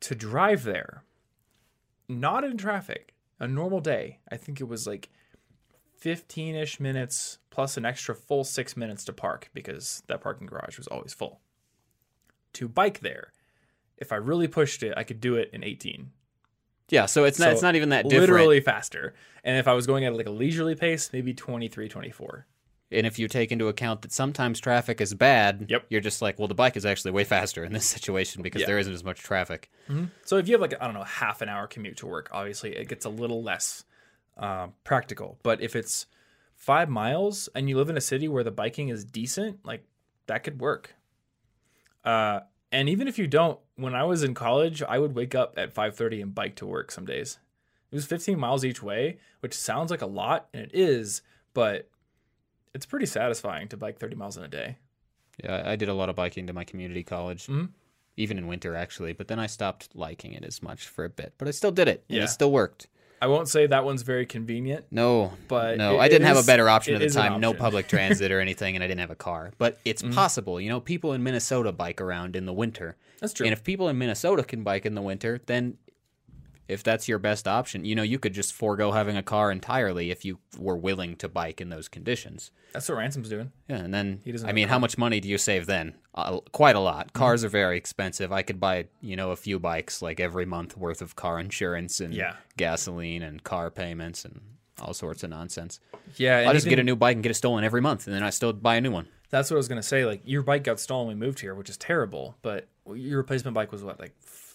to 0.00 0.14
drive 0.14 0.62
there, 0.62 1.02
not 2.08 2.44
in 2.44 2.56
traffic, 2.56 3.14
a 3.40 3.48
normal 3.48 3.80
day. 3.80 4.20
I 4.30 4.36
think 4.36 4.60
it 4.60 4.68
was 4.68 4.86
like 4.86 5.08
15 5.96 6.54
ish 6.54 6.78
minutes 6.78 7.38
plus 7.50 7.76
an 7.76 7.84
extra 7.84 8.14
full 8.14 8.44
six 8.44 8.76
minutes 8.76 9.04
to 9.06 9.12
park 9.12 9.50
because 9.54 10.02
that 10.06 10.20
parking 10.20 10.46
garage 10.46 10.76
was 10.78 10.86
always 10.88 11.12
full. 11.14 11.40
To 12.54 12.68
bike 12.68 13.00
there, 13.00 13.32
if 13.96 14.12
I 14.12 14.16
really 14.16 14.48
pushed 14.48 14.82
it, 14.82 14.94
I 14.96 15.04
could 15.04 15.20
do 15.20 15.36
it 15.36 15.50
in 15.52 15.62
18. 15.62 16.10
Yeah. 16.90 17.06
So 17.06 17.24
it's 17.24 17.38
not. 17.38 17.46
So 17.46 17.50
it's 17.52 17.62
not 17.62 17.76
even 17.76 17.90
that 17.90 18.04
different. 18.08 18.30
Literally 18.30 18.60
faster. 18.60 19.14
And 19.42 19.56
if 19.58 19.66
I 19.68 19.72
was 19.74 19.86
going 19.86 20.04
at 20.04 20.14
like 20.14 20.26
a 20.26 20.30
leisurely 20.30 20.74
pace, 20.74 21.10
maybe 21.12 21.32
23, 21.34 21.88
24. 21.88 22.46
And 22.92 23.06
if 23.06 23.18
you 23.18 23.26
take 23.26 23.50
into 23.50 23.66
account 23.68 24.02
that 24.02 24.12
sometimes 24.12 24.60
traffic 24.60 25.00
is 25.00 25.14
bad, 25.14 25.66
Yep. 25.68 25.86
you're 25.88 26.00
just 26.02 26.22
like, 26.22 26.38
well, 26.38 26.46
the 26.46 26.54
bike 26.54 26.76
is 26.76 26.86
actually 26.86 27.10
way 27.10 27.24
faster 27.36 27.64
in 27.64 27.72
this 27.72 27.86
situation 27.86 28.42
because 28.42 28.60
Yeah. 28.60 28.66
there 28.68 28.78
isn't 28.78 28.92
as 28.92 29.02
much 29.02 29.20
traffic. 29.20 29.70
So 30.24 30.36
if 30.36 30.46
you 30.46 30.54
have 30.54 30.60
like 30.60 30.74
I 30.80 30.84
don't 30.84 30.94
know 30.94 31.02
half 31.02 31.42
an 31.42 31.48
hour 31.48 31.66
commute 31.66 31.96
to 31.98 32.06
work, 32.06 32.28
obviously 32.32 32.76
it 32.76 32.88
gets 32.88 33.04
a 33.04 33.10
little 33.10 33.42
less 33.42 33.84
uh, 34.36 34.68
practical. 34.84 35.38
But 35.42 35.60
if 35.62 35.74
it's 35.74 36.06
five 36.54 36.88
miles 36.88 37.48
and 37.54 37.68
you 37.68 37.76
live 37.76 37.88
in 37.90 37.96
a 37.96 38.00
city 38.00 38.28
where 38.28 38.44
the 38.44 38.50
biking 38.52 38.88
is 38.90 39.04
decent, 39.04 39.64
like 39.64 39.84
that 40.26 40.44
could 40.44 40.60
work. 40.60 40.94
Uh, 42.04 42.40
and 42.72 42.88
even 42.88 43.08
if 43.08 43.18
you 43.18 43.26
don't, 43.26 43.58
when 43.76 43.94
I 43.94 44.04
was 44.04 44.22
in 44.22 44.34
college, 44.34 44.82
I 44.82 44.98
would 44.98 45.14
wake 45.14 45.34
up 45.34 45.54
at 45.56 45.72
five 45.72 45.96
thirty 45.96 46.20
and 46.20 46.34
bike 46.34 46.56
to 46.56 46.66
work 46.66 46.90
some 46.90 47.06
days. 47.06 47.38
It 47.90 47.94
was 47.94 48.04
fifteen 48.06 48.38
miles 48.38 48.64
each 48.64 48.82
way, 48.82 49.18
which 49.40 49.54
sounds 49.54 49.90
like 49.90 50.02
a 50.02 50.06
lot, 50.06 50.48
and 50.52 50.62
it 50.64 50.70
is, 50.74 51.22
but 51.54 51.88
it's 52.74 52.86
pretty 52.86 53.06
satisfying 53.06 53.68
to 53.68 53.76
bike 53.76 53.98
thirty 53.98 54.16
miles 54.16 54.36
in 54.36 54.42
a 54.42 54.48
day. 54.48 54.78
Yeah, 55.42 55.62
I 55.64 55.76
did 55.76 55.88
a 55.88 55.94
lot 55.94 56.08
of 56.08 56.16
biking 56.16 56.46
to 56.48 56.52
my 56.52 56.64
community 56.64 57.02
college, 57.02 57.46
Mhm. 57.46 57.70
even 58.16 58.38
in 58.38 58.46
winter 58.46 58.74
actually. 58.76 59.12
But 59.12 59.28
then 59.28 59.38
I 59.38 59.46
stopped 59.46 59.88
liking 59.94 60.32
it 60.32 60.44
as 60.44 60.62
much 60.62 60.86
for 60.88 61.04
a 61.04 61.08
bit. 61.10 61.34
But 61.38 61.48
I 61.48 61.52
still 61.52 61.72
did 61.72 61.88
it. 61.88 62.04
Yeah. 62.08 62.24
it 62.24 62.28
still 62.28 62.52
worked. 62.52 62.88
I 63.22 63.26
won't 63.26 63.48
say 63.48 63.66
that 63.66 63.84
one's 63.84 64.02
very 64.02 64.26
convenient. 64.26 64.84
No, 64.90 65.32
But 65.48 65.78
no, 65.78 65.98
I 65.98 66.08
didn't 66.08 66.22
it 66.26 66.28
have 66.28 66.36
is- 66.36 66.44
a 66.44 66.46
better 66.46 66.68
option 66.68 66.94
at 66.94 67.00
the 67.00 67.08
time. 67.08 67.40
No 67.40 67.54
public 67.54 67.88
transit 67.94 68.30
or 68.30 68.40
anything, 68.40 68.74
and 68.74 68.84
I 68.84 68.86
didn't 68.86 69.00
have 69.00 69.10
a 69.10 69.14
car. 69.16 69.52
But 69.58 69.78
it's 69.84 70.02
Mm-hmm. 70.02 70.12
possible. 70.14 70.60
You 70.60 70.68
know, 70.68 70.80
people 70.80 71.12
in 71.14 71.22
Minnesota 71.22 71.72
bike 71.72 72.00
around 72.00 72.36
in 72.36 72.44
the 72.46 72.52
winter, 72.52 72.96
That's 73.20 73.32
true. 73.32 73.46
and 73.46 73.52
if 73.52 73.64
people 73.64 73.88
in 73.88 73.96
Minnesota 73.96 74.42
can 74.44 74.62
bike 74.62 74.84
in 74.84 74.94
the 74.94 75.02
winter, 75.02 75.40
then 75.46 75.78
if 76.68 76.82
that's 76.82 77.08
your 77.08 77.18
best 77.18 77.46
option, 77.46 77.84
you 77.84 77.94
know, 77.94 78.02
you 78.02 78.18
could 78.18 78.32
just 78.34 78.52
forego 78.52 78.92
having 78.92 79.16
a 79.16 79.22
car 79.22 79.50
entirely 79.50 80.10
if 80.10 80.24
you 80.24 80.38
were 80.58 80.76
willing 80.76 81.16
to 81.16 81.28
bike 81.28 81.60
in 81.60 81.68
those 81.68 81.88
conditions. 81.88 82.50
That's 82.72 82.88
what 82.88 82.96
Ransom's 82.98 83.28
doing. 83.28 83.52
Yeah, 83.68 83.76
and 83.76 83.92
then 83.92 84.20
He 84.24 84.32
doesn't 84.32 84.48
I 84.48 84.52
mean, 84.52 84.68
how 84.68 84.78
much 84.78 84.96
money 84.98 85.20
do 85.20 85.28
you 85.28 85.38
save 85.38 85.66
then? 85.66 85.94
Uh, 86.14 86.40
quite 86.52 86.76
a 86.76 86.80
lot. 86.80 87.08
Mm-hmm. 87.08 87.18
Cars 87.18 87.44
are 87.44 87.48
very 87.48 87.76
expensive. 87.76 88.32
I 88.32 88.42
could 88.42 88.58
buy, 88.60 88.86
you 89.00 89.16
know, 89.16 89.30
a 89.30 89.36
few 89.36 89.58
bikes 89.58 90.00
like 90.02 90.20
every 90.20 90.46
month 90.46 90.76
worth 90.76 91.02
of 91.02 91.16
car 91.16 91.38
insurance 91.38 92.00
and 92.00 92.14
Yeah. 92.14 92.36
gasoline 92.56 93.22
and 93.22 93.42
car 93.42 93.70
payments 93.70 94.24
and 94.24 94.40
all 94.80 94.94
sorts 94.94 95.22
of 95.22 95.30
nonsense. 95.30 95.80
Yeah, 96.16 96.38
I'll 96.46 96.52
just 96.52 96.68
get 96.68 96.78
a 96.78 96.82
new 96.82 96.96
bike 96.96 97.14
and 97.14 97.22
get 97.22 97.30
it 97.30 97.34
stolen 97.34 97.62
every 97.64 97.80
month, 97.80 98.06
and 98.06 98.14
then 98.14 98.22
I 98.22 98.30
still 98.30 98.52
buy 98.52 98.74
a 98.76 98.80
new 98.80 98.90
one. 98.90 99.06
That's 99.30 99.50
what 99.50 99.56
I 99.56 99.58
was 99.58 99.68
gonna 99.68 99.82
say. 99.82 100.04
Like 100.04 100.20
your 100.24 100.42
bike 100.42 100.64
got 100.64 100.78
stolen 100.80 101.06
when 101.08 101.18
we 101.18 101.26
moved 101.26 101.40
here, 101.40 101.54
which 101.54 101.68
is 101.70 101.76
terrible. 101.76 102.36
But 102.42 102.68
your 102.92 103.18
replacement 103.18 103.54
bike 103.54 103.70
was 103.72 103.82
what, 103.84 103.98
like 104.00 104.14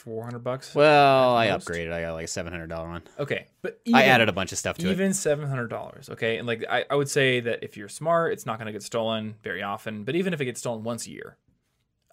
400 0.09 0.39
bucks. 0.39 0.73
Well, 0.73 1.35
I 1.35 1.47
upgraded. 1.49 1.93
I 1.93 2.01
got 2.01 2.13
like 2.13 2.25
a 2.25 2.27
seven 2.27 2.51
hundred 2.51 2.67
dollar 2.67 2.89
one. 2.89 3.03
okay, 3.19 3.45
but 3.61 3.79
I 3.93 4.05
added 4.05 4.27
a 4.27 4.31
bunch 4.31 4.51
of 4.51 4.57
stuff 4.57 4.75
to 4.79 4.87
it. 4.87 4.91
even 4.91 5.13
seven 5.13 5.47
hundred 5.47 5.67
dollars. 5.69 6.09
Okay, 6.09 6.37
and 6.37 6.47
like 6.47 6.65
I, 6.67 6.83
I 6.89 6.95
would 6.95 7.09
say 7.09 7.39
that 7.41 7.63
if 7.63 7.77
you're 7.77 7.89
smart, 7.89 8.33
it's 8.33 8.45
not 8.47 8.57
going 8.57 8.65
to 8.65 8.71
get 8.71 8.81
stolen 8.81 9.35
very 9.43 9.61
often. 9.61 10.03
But 10.03 10.15
even 10.15 10.33
if 10.33 10.41
it 10.41 10.45
gets 10.45 10.59
stolen 10.61 10.83
once 10.83 11.05
a 11.05 11.11
year, 11.11 11.37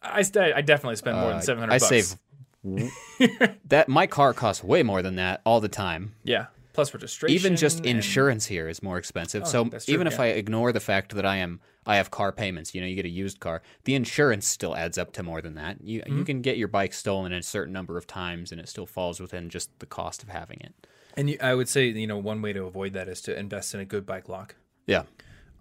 I 0.02 0.20
st- 0.22 0.54
I 0.54 0.60
definitely 0.60 0.96
spend 0.96 1.16
more 1.16 1.30
Uh, 1.30 1.32
than 1.34 1.42
seven 1.42 1.60
hundred. 1.60 1.72
I 1.72 1.78
bucks. 1.78 1.88
save 1.88 3.50
that. 3.68 3.88
My 3.88 4.06
car 4.06 4.34
costs 4.34 4.62
way 4.62 4.82
more 4.82 5.00
than 5.00 5.16
that 5.16 5.40
all 5.46 5.60
the 5.62 5.68
time. 5.68 6.14
Yeah, 6.22 6.46
plus 6.76 6.94
registration. 6.94 7.34
Even 7.34 7.56
just 7.56 7.78
and- 7.78 7.86
insurance 7.86 8.46
here 8.46 8.68
is 8.68 8.82
more 8.82 8.98
expensive. 8.98 9.46
so 9.48 9.64
true, 9.64 9.80
even 9.88 10.06
if. 10.06 10.20
I 10.20 10.26
ignore 10.28 10.70
the 10.72 10.80
fact 10.80 11.14
that 11.16 11.26
I 11.26 11.36
am 11.38 11.60
I 11.84 11.96
have 11.96 12.10
car 12.10 12.30
payments, 12.32 12.74
you 12.74 12.80
know, 12.80 12.86
you 12.86 12.94
get 12.96 13.04
a 13.04 13.08
used 13.08 13.38
car, 13.40 13.62
the 13.84 13.94
insurance 13.94 14.46
still 14.46 14.76
adds 14.76 14.96
up 14.98 15.12
to 15.14 15.22
more 15.24 15.40
than 15.42 15.54
that. 15.54 15.80
You 15.82 16.00
Mm-hmm. 16.02 16.18
you 16.18 16.24
can 16.24 16.40
get 16.42 16.56
your 16.56 16.68
bike 16.68 16.92
stolen 16.92 17.32
a 17.32 17.42
certain 17.42 17.72
number 17.72 17.96
of 17.98 18.06
times 18.06 18.52
and 18.52 18.60
it 18.60 18.68
still 18.68 18.86
falls 18.86 19.18
within 19.20 19.48
just 19.50 19.76
the 19.80 19.86
cost 19.86 20.22
of 20.22 20.28
having 20.28 20.60
it. 20.60 20.72
And 21.16 21.30
you, 21.30 21.36
I 21.40 21.54
would 21.54 21.68
say 21.68 21.86
you 21.88 22.06
know 22.06 22.18
one 22.18 22.40
way 22.42 22.52
to 22.52 22.64
avoid 22.64 22.92
that 22.94 23.08
is 23.08 23.20
to 23.22 23.36
invest 23.38 23.74
in 23.74 23.80
a 23.80 23.84
good 23.84 24.04
bike 24.06 24.28
lock. 24.28 24.54
Yeah. 24.86 25.04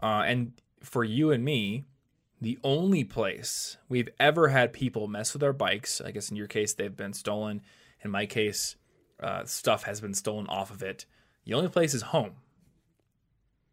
Uh, 0.03 0.23
and 0.27 0.51
for 0.81 1.03
you 1.03 1.31
and 1.31 1.43
me, 1.43 1.85
the 2.41 2.59
only 2.63 3.03
place 3.03 3.77
we've 3.89 4.09
ever 4.19 4.49
had 4.49 4.73
people 4.73 5.07
mess 5.07 5.33
with 5.33 5.41
our 5.43 5.53
bikes, 5.53 6.01
I 6.01 6.11
guess 6.11 6.29
in 6.29 6.35
your 6.35 6.47
case 6.47 6.73
they've 6.73 6.95
been 6.95 7.13
stolen. 7.13 7.61
In 8.03 8.11
my 8.11 8.25
case, 8.25 8.75
uh, 9.21 9.45
stuff 9.45 9.83
has 9.83 10.01
been 10.01 10.13
stolen 10.13 10.47
off 10.47 10.71
of 10.71 10.83
it. 10.83 11.05
The 11.45 11.53
only 11.53 11.69
place 11.69 11.93
is 11.93 12.01
home. 12.01 12.33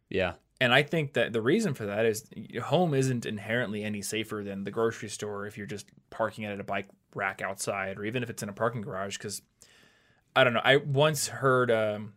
Yeah. 0.08 0.34
And 0.60 0.72
I 0.72 0.82
think 0.82 1.14
that 1.14 1.32
the 1.32 1.42
reason 1.42 1.74
for 1.74 1.86
that 1.86 2.04
is 2.04 2.26
your 2.34 2.62
home 2.62 2.94
isn't 2.94 3.26
inherently 3.26 3.82
any 3.82 4.02
safer 4.02 4.42
than 4.44 4.64
the 4.64 4.70
grocery 4.70 5.08
store 5.08 5.46
if 5.46 5.58
you're 5.58 5.66
just 5.66 5.86
parking 6.10 6.44
it 6.44 6.52
at 6.52 6.60
a 6.60 6.64
bike 6.64 6.88
rack 7.14 7.42
outside 7.42 7.98
or 7.98 8.04
even 8.04 8.22
if 8.22 8.30
it's 8.30 8.42
in 8.42 8.48
a 8.48 8.52
parking 8.52 8.82
garage. 8.82 9.16
Because 9.16 9.42
I 10.36 10.44
don't 10.44 10.52
know. 10.52 10.60
I 10.62 10.76
once 10.76 11.28
heard 11.28 11.70
um, 11.70 12.12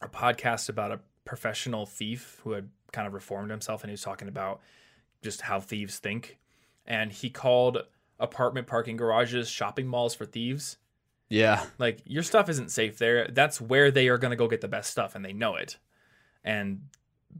a 0.00 0.08
podcast 0.08 0.68
about 0.68 0.92
a 0.92 1.00
professional 1.24 1.86
thief 1.86 2.40
who 2.44 2.52
had 2.52 2.68
kind 2.92 3.08
of 3.08 3.14
reformed 3.14 3.50
himself 3.50 3.82
and 3.82 3.90
he 3.90 3.94
was 3.94 4.02
talking 4.02 4.28
about 4.28 4.60
just 5.22 5.40
how 5.40 5.58
thieves 5.58 5.98
think. 5.98 6.38
And 6.86 7.10
he 7.10 7.30
called 7.30 7.78
apartment 8.20 8.66
parking 8.66 8.96
garages 8.96 9.48
shopping 9.48 9.86
malls 9.86 10.14
for 10.14 10.24
thieves. 10.24 10.76
Yeah. 11.28 11.64
Like 11.78 12.00
your 12.04 12.22
stuff 12.22 12.48
isn't 12.48 12.70
safe 12.70 12.98
there. 12.98 13.28
That's 13.28 13.60
where 13.60 13.90
they 13.90 14.08
are 14.08 14.18
going 14.18 14.30
to 14.30 14.36
go 14.36 14.48
get 14.48 14.60
the 14.60 14.68
best 14.68 14.90
stuff 14.90 15.14
and 15.14 15.24
they 15.24 15.32
know 15.32 15.56
it. 15.56 15.76
And 16.44 16.82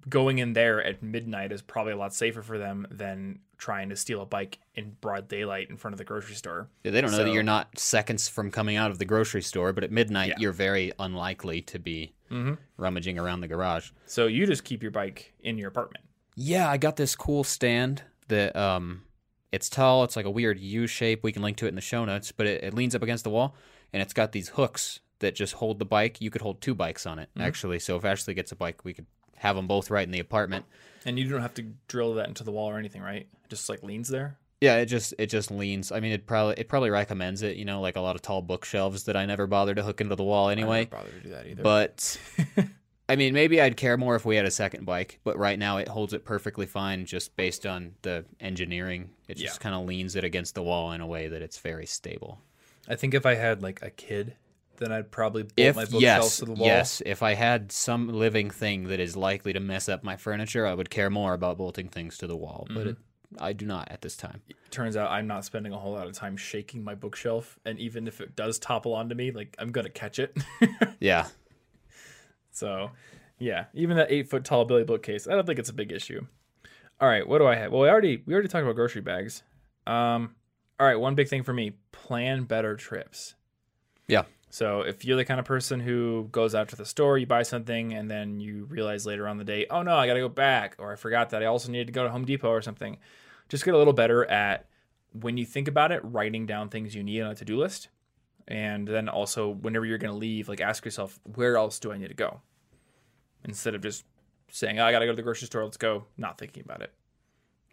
going 0.09 0.39
in 0.39 0.53
there 0.53 0.83
at 0.83 1.03
midnight 1.03 1.53
is 1.53 1.63
probably 1.63 1.93
a 1.93 1.97
lot 1.97 2.13
safer 2.15 2.43
for 2.43 2.59
them 2.59 2.87
than 2.91 3.39
trying 3.57 3.89
to 3.89 3.97
steal 3.97 4.21
a 4.21 4.27
bike 4.27 4.59
in 4.75 4.97
broad 5.01 5.29
daylight 5.29 5.71
in 5.71 5.77
front 5.77 5.95
of 5.95 5.99
the 5.99 6.05
grocery 6.05 6.35
store. 6.35 6.69
Yeah, 6.85 6.91
They 6.91 7.01
don't 7.01 7.11
know 7.13 7.17
So- 7.19 7.25
that 7.25 7.33
you're 7.33 7.43
not 7.43 7.79
seconds 7.79 8.29
from 8.29 8.51
coming 8.51 8.77
out 8.77 8.91
of 8.91 8.99
the 8.99 9.05
grocery 9.07 9.41
store, 9.43 9.73
but 9.73 9.85
at 9.85 9.91
midnight 9.91 10.29
Yeah. 10.31 10.35
you're 10.39 10.53
very 10.53 10.93
unlikely 10.99 11.63
to 11.63 11.79
be 11.79 12.13
Mm-hmm. 12.31 12.55
rummaging 12.77 13.19
around 13.21 13.41
the 13.41 13.47
garage. 13.49 13.91
So 14.07 14.27
you 14.27 14.47
just 14.47 14.65
keep 14.65 14.83
your 14.83 14.91
bike 14.91 15.33
in 15.41 15.57
your 15.59 15.69
apartment. 15.69 16.05
Yeah, 16.35 16.69
I 16.69 16.77
got 16.77 16.97
this 16.97 17.15
cool 17.15 17.45
stand 17.45 18.03
that 18.29 18.55
um 18.57 19.03
it's 19.53 19.71
tall, 19.71 20.03
it's 20.03 20.17
like 20.17 20.27
a 20.27 20.31
weird 20.31 20.59
U 20.59 20.89
shape. 20.89 21.23
We 21.23 21.31
can 21.33 21.41
link 21.41 21.57
to 21.59 21.67
it 21.67 21.69
in 21.69 21.77
the 21.77 21.81
show 21.81 22.05
notes, 22.05 22.33
but 22.33 22.47
it, 22.49 22.65
it 22.65 22.75
leans 22.75 22.97
up 22.97 23.03
against 23.03 23.23
the 23.25 23.31
wall 23.31 23.55
and 23.97 24.03
it's 24.03 24.13
got 24.13 24.33
these 24.33 24.51
hooks 24.51 25.01
that 25.21 25.35
just 25.35 25.55
hold 25.55 25.79
the 25.79 25.87
bike. 25.87 26.21
You 26.21 26.29
could 26.29 26.43
hold 26.43 26.61
two 26.61 26.75
bikes 26.75 27.07
on 27.07 27.19
it, 27.19 27.31
mm-hmm. 27.31 27.47
actually. 27.49 27.79
So 27.79 27.97
if 27.97 28.05
Ashley 28.05 28.35
gets 28.35 28.53
a 28.53 28.57
bike, 28.57 28.85
we 28.85 28.93
could 28.93 29.07
have 29.37 29.57
them 29.57 29.67
both 29.67 29.91
right 29.91 30.05
in 30.07 30.11
the 30.11 30.21
apartment. 30.21 30.67
And 31.07 31.19
you 31.19 31.27
don't 31.31 31.41
have 31.41 31.55
to 31.55 31.63
drill 31.89 32.13
that 32.17 32.29
into 32.29 32.45
the 32.45 32.53
wall 32.53 32.69
or 32.69 32.77
anything, 32.79 33.01
right? 33.01 33.23
It 33.23 33.49
just 33.49 33.71
like 33.71 33.83
leans 33.83 34.11
there. 34.11 34.37
Yeah, 34.61 34.77
it 34.77 34.87
just 34.87 35.15
it 35.19 35.29
just 35.31 35.51
leans. 35.51 35.93
I 35.93 36.01
mean, 36.01 36.13
it 36.13 36.27
probably 36.27 36.57
it 36.59 36.69
probably 36.69 36.91
recommends 36.91 37.41
it, 37.43 37.57
you 37.57 37.65
know, 37.65 37.81
like 37.81 37.97
a 37.97 38.03
lot 38.03 38.17
of 38.17 38.21
tall 38.23 38.43
bookshelves 38.43 39.05
that 39.05 39.17
I 39.17 39.25
never 39.25 39.47
bother 39.47 39.75
to 39.75 39.83
hook 39.83 40.03
into 40.03 40.15
the 40.15 40.25
wall 40.25 40.49
I 40.49 40.55
never 40.55 40.71
anyway. 40.71 40.85
bother 40.85 41.11
to 41.11 41.21
do 41.21 41.31
that 41.31 41.47
either. 41.47 41.63
But 41.63 42.21
I 43.09 43.17
mean, 43.17 43.33
maybe 43.33 43.61
I'd 43.63 43.79
care 43.79 43.97
more 43.97 44.17
if 44.17 44.27
we 44.27 44.37
had 44.37 44.45
a 44.45 44.51
second 44.51 44.85
bike, 44.85 45.21
but 45.25 45.39
right 45.39 45.59
now 45.59 45.79
it 45.79 45.89
holds 45.89 46.13
it 46.13 46.27
perfectly 46.27 46.67
fine 46.67 47.07
just 47.07 47.35
based 47.37 47.65
on 47.65 47.93
the 48.03 48.27
engineering. 48.41 49.11
It 49.29 49.37
just 49.39 49.57
Yeah. 49.57 49.63
kind 49.63 49.75
of 49.75 49.87
leans 49.87 50.17
it 50.17 50.25
against 50.25 50.55
the 50.55 50.63
wall 50.63 50.93
in 50.93 51.01
a 51.01 51.07
way 51.07 51.29
that 51.29 51.41
it's 51.41 51.59
very 51.59 51.87
stable. 51.87 52.41
I 52.89 52.95
think 52.97 53.15
if 53.15 53.27
I 53.27 53.35
had 53.35 53.63
like 53.63 53.83
a 53.83 53.91
kid, 53.91 54.35
then 54.79 54.93
I'd 54.93 55.11
probably 55.11 55.43
bolt 55.43 55.53
If 55.57 55.77
my 55.77 55.83
bookshelves 55.85 56.03
yes, 56.03 56.37
to 56.39 56.45
the 56.45 56.53
wall. 56.53 56.67
yes, 56.67 57.03
if 57.07 57.23
I 57.23 57.35
had 57.35 57.73
some 57.73 58.09
living 58.09 58.51
thing 58.51 58.85
that 58.89 59.01
is 59.01 59.17
likely 59.17 59.53
to 59.53 59.61
mess 59.61 59.89
up 59.89 60.05
my 60.05 60.17
furniture, 60.17 60.67
I 60.67 60.75
would 60.75 60.91
care 60.91 61.11
more 61.11 61.33
about 61.35 61.59
bolting 61.59 61.89
things 61.89 62.19
to 62.19 62.27
the 62.27 62.37
wall, 62.37 62.67
but 62.71 62.87
it, 62.87 62.97
I 63.41 63.53
do 63.55 63.65
not 63.67 63.91
at 63.91 64.03
this 64.03 64.17
time. 64.17 64.43
It 64.49 64.57
turns 64.71 64.97
out 64.97 65.11
I'm 65.11 65.27
not 65.27 65.45
spending 65.45 65.73
a 65.73 65.79
whole 65.79 65.93
lot 65.95 66.07
of 66.07 66.13
time 66.13 66.37
shaking 66.37 66.85
my 66.85 66.95
bookshelf, 66.95 67.59
and 67.65 67.79
even 67.79 68.07
if 68.07 68.21
it 68.21 68.37
does 68.37 68.59
topple 68.59 68.95
onto 68.95 69.15
me, 69.15 69.31
like 69.31 69.57
I'm 69.59 69.73
gonna 69.73 69.89
catch 69.91 70.19
it. 70.19 70.37
Yeah. 71.01 71.27
so, 72.51 72.91
yeah, 73.39 73.65
even 73.75 73.97
that 73.97 74.11
eight 74.11 74.29
foot 74.31 74.45
tall 74.45 74.65
Billy 74.65 74.85
bookcase, 74.85 75.27
I 75.27 75.33
don't 75.33 75.47
think 75.47 75.59
it's 75.59 75.71
a 75.71 75.75
big 75.75 75.93
issue. 75.93 76.27
All 77.01 77.09
right, 77.09 77.27
what 77.27 77.39
do 77.39 77.47
I 77.47 77.55
have? 77.57 77.73
Well, 77.73 77.83
we 77.83 77.89
already 77.89 78.23
we 78.27 78.33
already 78.33 78.49
talked 78.49 78.63
about 78.65 78.77
grocery 78.77 79.03
bags. 79.03 79.43
Um, 79.87 80.35
all 80.81 80.87
right, 80.87 80.97
one 80.97 81.15
big 81.15 81.29
thing 81.29 81.43
for 81.43 81.53
me: 81.53 81.73
plan 82.07 82.45
better 82.45 82.77
trips. 82.77 83.35
Yeah. 84.07 84.25
So 84.49 84.83
if 84.83 85.05
you're 85.05 85.17
the 85.17 85.25
kind 85.25 85.41
of 85.41 85.47
person 85.47 85.81
who 85.81 86.29
goes 86.31 86.55
out 86.55 86.69
to 86.69 86.77
the 86.77 86.87
store, 86.87 87.19
you 87.19 87.27
buy 87.27 87.43
something, 87.43 87.93
and 87.93 88.11
then 88.11 88.39
you 88.39 88.65
realize 88.67 89.05
later 89.05 89.27
on 89.27 89.39
the 89.39 89.45
day, 89.45 89.67
oh 89.71 89.83
no, 89.83 89.97
I 89.97 90.07
got 90.07 90.15
to 90.15 90.21
go 90.21 90.29
back, 90.29 90.77
or 90.79 90.93
I 90.93 90.97
forgot 90.97 91.31
that 91.31 91.43
I 91.43 91.47
also 91.47 91.71
needed 91.71 91.89
to 91.89 91.93
go 91.93 92.05
to 92.05 92.11
Home 92.11 92.25
Depot 92.25 92.49
or 92.49 92.63
something. 92.63 92.97
Just 93.49 93.65
get 93.65 93.75
a 93.75 93.79
little 93.79 93.93
better 93.93 94.25
at 94.25 94.67
when 95.13 95.37
you 95.37 95.45
think 95.45 95.67
about 95.67 95.93
it, 95.93 96.01
writing 96.05 96.47
down 96.47 96.69
things 96.69 96.95
you 96.95 97.03
need 97.03 97.23
on 97.23 97.33
a 97.33 97.35
to-do 97.35 97.59
list, 97.59 97.89
and 98.47 98.87
then 98.87 99.09
also 99.09 99.49
whenever 99.49 99.85
you're 99.85 99.99
going 99.99 100.13
to 100.13 100.19
leave, 100.19 100.49
like 100.49 100.61
ask 100.61 100.85
yourself, 100.85 101.19
where 101.35 101.57
else 101.57 101.79
do 101.81 101.91
I 101.91 101.99
need 101.99 102.09
to 102.09 102.15
go? 102.15 102.41
Instead 103.45 103.75
of 103.75 103.83
just 103.83 104.05
saying, 104.51 104.79
oh, 104.79 104.85
I 104.85 104.93
got 104.93 105.01
to 105.01 105.07
go 105.07 105.13
to 105.13 105.17
the 105.17 105.23
grocery 105.23 105.47
store, 105.47 105.65
let's 105.65 105.77
go, 105.77 106.05
not 106.17 106.39
thinking 106.39 106.63
about 106.65 106.83
it. 106.83 106.93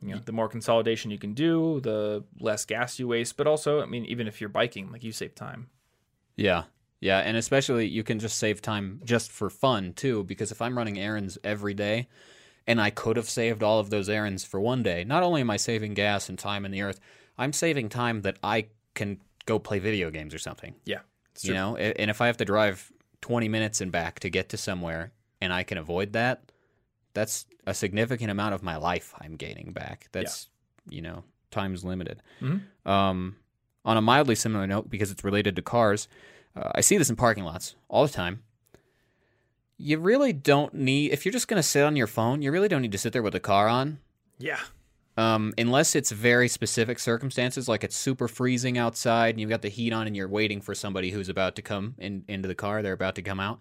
Know, 0.03 0.21
the 0.23 0.31
more 0.31 0.49
consolidation 0.49 1.11
you 1.11 1.17
can 1.17 1.33
do, 1.33 1.79
the 1.81 2.23
less 2.39 2.65
gas 2.65 2.99
you 2.99 3.07
waste, 3.07 3.37
but 3.37 3.47
also, 3.47 3.81
I 3.81 3.85
mean, 3.85 4.05
even 4.05 4.27
if 4.27 4.41
you're 4.41 4.49
biking, 4.49 4.91
like 4.91 5.03
you 5.03 5.11
save 5.11 5.35
time. 5.35 5.69
Yeah. 6.35 6.63
Yeah, 6.99 7.19
and 7.19 7.35
especially 7.35 7.87
you 7.87 8.03
can 8.03 8.19
just 8.19 8.37
save 8.37 8.61
time 8.61 9.01
just 9.03 9.29
for 9.29 9.49
fun 9.49 9.91
too 9.91 10.23
because 10.23 10.51
if 10.53 10.61
I'm 10.61 10.77
running 10.77 10.97
errands 10.97 11.37
every 11.43 11.73
day 11.73 12.07
and 12.65 12.79
I 12.79 12.91
could 12.91 13.17
have 13.17 13.29
saved 13.29 13.61
all 13.61 13.79
of 13.79 13.89
those 13.89 14.07
errands 14.07 14.45
for 14.45 14.61
one 14.61 14.83
day, 14.83 15.03
not 15.03 15.21
only 15.21 15.41
am 15.41 15.49
I 15.49 15.57
saving 15.57 15.95
gas 15.95 16.29
and 16.29 16.39
time 16.39 16.63
in 16.63 16.71
the 16.71 16.81
earth, 16.81 17.01
I'm 17.37 17.51
saving 17.51 17.89
time 17.89 18.21
that 18.21 18.37
I 18.41 18.67
can 18.93 19.19
go 19.45 19.59
play 19.59 19.79
video 19.79 20.11
games 20.11 20.33
or 20.33 20.39
something. 20.39 20.75
Yeah, 20.85 20.99
You 21.41 21.53
know, 21.53 21.75
and 21.75 22.09
if 22.09 22.21
I 22.21 22.27
have 22.27 22.37
to 22.37 22.45
drive 22.45 22.89
20 23.19 23.49
minutes 23.49 23.81
and 23.81 23.91
back 23.91 24.21
to 24.21 24.29
get 24.29 24.47
to 24.49 24.57
somewhere 24.57 25.11
and 25.41 25.51
I 25.51 25.63
can 25.63 25.77
avoid 25.77 26.13
that, 26.13 26.52
that's 27.13 27.45
a 27.65 27.73
significant 27.73 28.31
amount 28.31 28.53
of 28.55 28.63
my 28.63 28.75
life 28.75 29.13
I'm 29.19 29.35
gaining 29.35 29.71
back. 29.71 30.09
That's, 30.11 30.49
you 30.89 31.01
know, 31.01 31.23
time's 31.51 31.83
limited. 31.83 32.21
Mhm. 32.41 32.61
Um, 32.85 33.37
on 33.85 33.97
a 33.97 34.01
mildly 34.01 34.35
similar 34.35 34.65
note, 34.65 34.89
because 34.89 35.11
it's 35.11 35.23
related 35.23 35.55
to 35.55 35.61
cars, 35.61 36.07
uh, 36.55 36.71
I 36.75 36.81
see 36.81 36.97
this 36.97 37.09
in 37.09 37.15
parking 37.15 37.43
lots 37.43 37.75
all 37.89 38.05
the 38.05 38.13
time. 38.13 38.43
You 39.77 39.97
really 39.99 40.33
don't 40.33 40.73
need, 40.73 41.11
if 41.11 41.25
you're 41.25 41.33
just 41.33 41.47
going 41.47 41.61
to 41.61 41.67
sit 41.67 41.83
on 41.83 41.95
your 41.95 42.07
phone, 42.07 42.41
you 42.41 42.51
really 42.51 42.67
don't 42.67 42.81
need 42.81 42.91
to 42.93 42.97
sit 42.97 43.11
there 43.11 43.23
with 43.23 43.33
the 43.33 43.39
car 43.39 43.67
on. 43.67 43.99
Yeah. 44.37 44.59
Um, 45.17 45.53
unless 45.57 45.95
it's 45.95 46.11
very 46.11 46.47
specific 46.47 46.97
circumstances, 46.99 47.67
like 47.67 47.83
it's 47.83 47.95
super 47.95 48.27
freezing 48.27 48.77
outside 48.77 49.31
and 49.31 49.39
you've 49.41 49.49
got 49.49 49.61
the 49.61 49.69
heat 49.69 49.93
on 49.93 50.07
and 50.07 50.15
you're 50.15 50.27
waiting 50.27 50.61
for 50.61 50.73
somebody 50.73 51.11
who's 51.11 51.29
about 51.29 51.55
to 51.57 51.61
come 51.61 51.95
in, 51.97 52.23
into 52.27 52.47
the 52.47 52.55
car, 52.55 52.81
they're 52.81 52.93
about 52.93 53.15
to 53.15 53.21
come 53.21 53.39
out. 53.39 53.59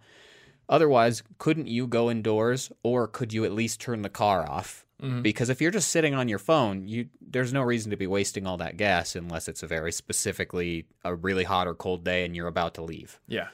Otherwise, 0.72 1.22
couldn't 1.37 1.68
you 1.68 1.87
go 1.87 2.11
indoors 2.11 2.72
or 2.82 3.06
could 3.06 3.30
you 3.30 3.44
at 3.44 3.52
least 3.52 3.78
turn 3.78 4.00
the 4.00 4.08
car 4.08 4.48
off? 4.48 4.87
Mhm. 5.02 5.22
Because 5.22 5.50
if 5.50 5.61
you're 5.61 5.70
just 5.70 5.90
sitting 5.90 6.14
on 6.14 6.28
your 6.28 6.38
phone, 6.38 6.88
you 6.88 7.11
there's 7.20 7.52
no 7.52 7.61
reason 7.61 7.90
to 7.90 7.96
be 7.96 8.06
wasting 8.06 8.46
all 8.46 8.56
that 8.56 8.78
gas 8.78 9.14
unless 9.14 9.48
it's 9.48 9.62
a 9.62 9.66
very 9.66 9.92
specifically 9.92 10.87
a 11.04 11.14
really 11.14 11.44
hot 11.44 11.66
or 11.66 11.74
cold 11.74 12.04
day 12.04 12.24
and 12.24 12.35
you're 12.35 12.46
about 12.46 12.72
to 12.74 12.82
leave. 12.82 13.20
Yeah. 13.28 13.48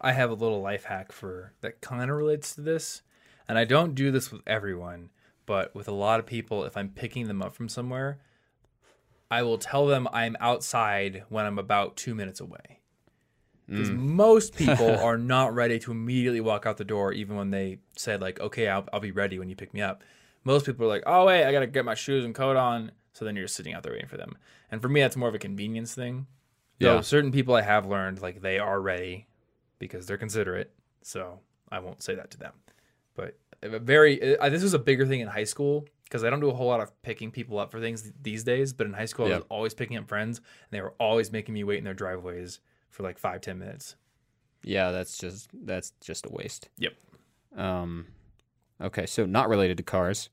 I 0.00 0.12
have 0.12 0.30
a 0.30 0.34
little 0.34 0.60
life 0.62 0.84
hack 0.84 1.10
for 1.10 1.52
that 1.62 1.80
kind 1.80 2.08
of 2.10 2.16
relates 2.16 2.54
to 2.54 2.60
this. 2.60 3.02
And 3.48 3.58
I 3.58 3.64
don't 3.64 3.96
do 3.96 4.12
this 4.12 4.30
with 4.30 4.42
everyone, 4.46 5.10
but 5.46 5.74
with 5.74 5.88
a 5.88 5.92
lot 5.92 6.20
of 6.20 6.26
people, 6.26 6.64
if 6.64 6.76
I'm 6.76 6.90
picking 6.90 7.26
them 7.26 7.42
up 7.42 7.54
from 7.54 7.68
somewhere, 7.68 8.20
I 9.32 9.42
will 9.42 9.58
tell 9.58 9.86
them 9.86 10.06
I'm 10.12 10.36
outside 10.38 11.24
when 11.28 11.44
I'm 11.44 11.58
about 11.58 11.96
two 11.96 12.14
minutes 12.14 12.38
away. 12.38 12.82
Because 13.68 13.90
most 13.90 14.54
people 14.54 14.96
are 14.98 15.18
not 15.18 15.54
ready 15.54 15.78
to 15.80 15.90
immediately 15.90 16.40
walk 16.40 16.66
out 16.66 16.76
the 16.76 16.84
door, 16.84 17.12
even 17.12 17.36
when 17.36 17.50
they 17.50 17.78
said, 17.96 18.20
like, 18.20 18.40
okay, 18.40 18.68
I'll, 18.68 18.86
I'll 18.92 19.00
be 19.00 19.10
ready 19.10 19.38
when 19.38 19.48
you 19.48 19.56
pick 19.56 19.74
me 19.74 19.82
up. 19.82 20.04
Most 20.44 20.66
people 20.66 20.86
are 20.86 20.88
like, 20.88 21.02
oh, 21.06 21.26
wait, 21.26 21.44
I 21.44 21.52
got 21.52 21.60
to 21.60 21.66
get 21.66 21.84
my 21.84 21.94
shoes 21.94 22.24
and 22.24 22.34
coat 22.34 22.56
on. 22.56 22.92
So 23.12 23.24
then 23.24 23.34
you're 23.34 23.46
just 23.46 23.56
sitting 23.56 23.74
out 23.74 23.82
there 23.82 23.92
waiting 23.92 24.08
for 24.08 24.16
them. 24.16 24.36
And 24.70 24.80
for 24.80 24.88
me, 24.88 25.00
that's 25.00 25.16
more 25.16 25.28
of 25.28 25.34
a 25.34 25.38
convenience 25.38 25.94
thing. 25.94 26.26
Yeah. 26.78 26.98
So 26.98 27.02
certain 27.02 27.32
people 27.32 27.54
I 27.54 27.62
have 27.62 27.86
learned, 27.86 28.22
like, 28.22 28.40
they 28.40 28.58
are 28.58 28.80
ready 28.80 29.26
because 29.78 30.06
they're 30.06 30.18
considerate. 30.18 30.72
So 31.02 31.40
I 31.72 31.80
won't 31.80 32.02
say 32.02 32.14
that 32.14 32.30
to 32.32 32.38
them. 32.38 32.52
But 33.16 33.38
a 33.62 33.78
very, 33.80 34.38
uh, 34.38 34.48
this 34.48 34.62
was 34.62 34.74
a 34.74 34.78
bigger 34.78 35.06
thing 35.06 35.20
in 35.20 35.28
high 35.28 35.44
school 35.44 35.86
because 36.04 36.22
I 36.22 36.30
don't 36.30 36.40
do 36.40 36.50
a 36.50 36.54
whole 36.54 36.68
lot 36.68 36.80
of 36.80 37.02
picking 37.02 37.32
people 37.32 37.58
up 37.58 37.72
for 37.72 37.80
things 37.80 38.12
these 38.22 38.44
days. 38.44 38.72
But 38.72 38.86
in 38.86 38.92
high 38.92 39.06
school, 39.06 39.26
I 39.26 39.30
was 39.30 39.44
always 39.48 39.74
picking 39.74 39.96
up 39.96 40.06
friends, 40.06 40.38
and 40.38 40.44
they 40.70 40.80
were 40.80 40.94
always 41.00 41.32
making 41.32 41.54
me 41.54 41.64
wait 41.64 41.78
in 41.78 41.84
their 41.84 41.94
driveways 41.94 42.60
for 42.90 43.02
like 43.02 43.18
five 43.18 43.40
ten 43.40 43.58
minutes. 43.58 43.96
Yeah, 44.62 44.90
that's 44.90 45.18
just 45.18 45.48
that's 45.52 45.92
just 46.00 46.26
a 46.26 46.30
waste. 46.30 46.68
Yep. 46.78 46.94
Um, 47.56 48.06
okay, 48.80 49.06
so 49.06 49.26
not 49.26 49.48
related 49.48 49.76
to 49.78 49.82
cars. 49.82 50.28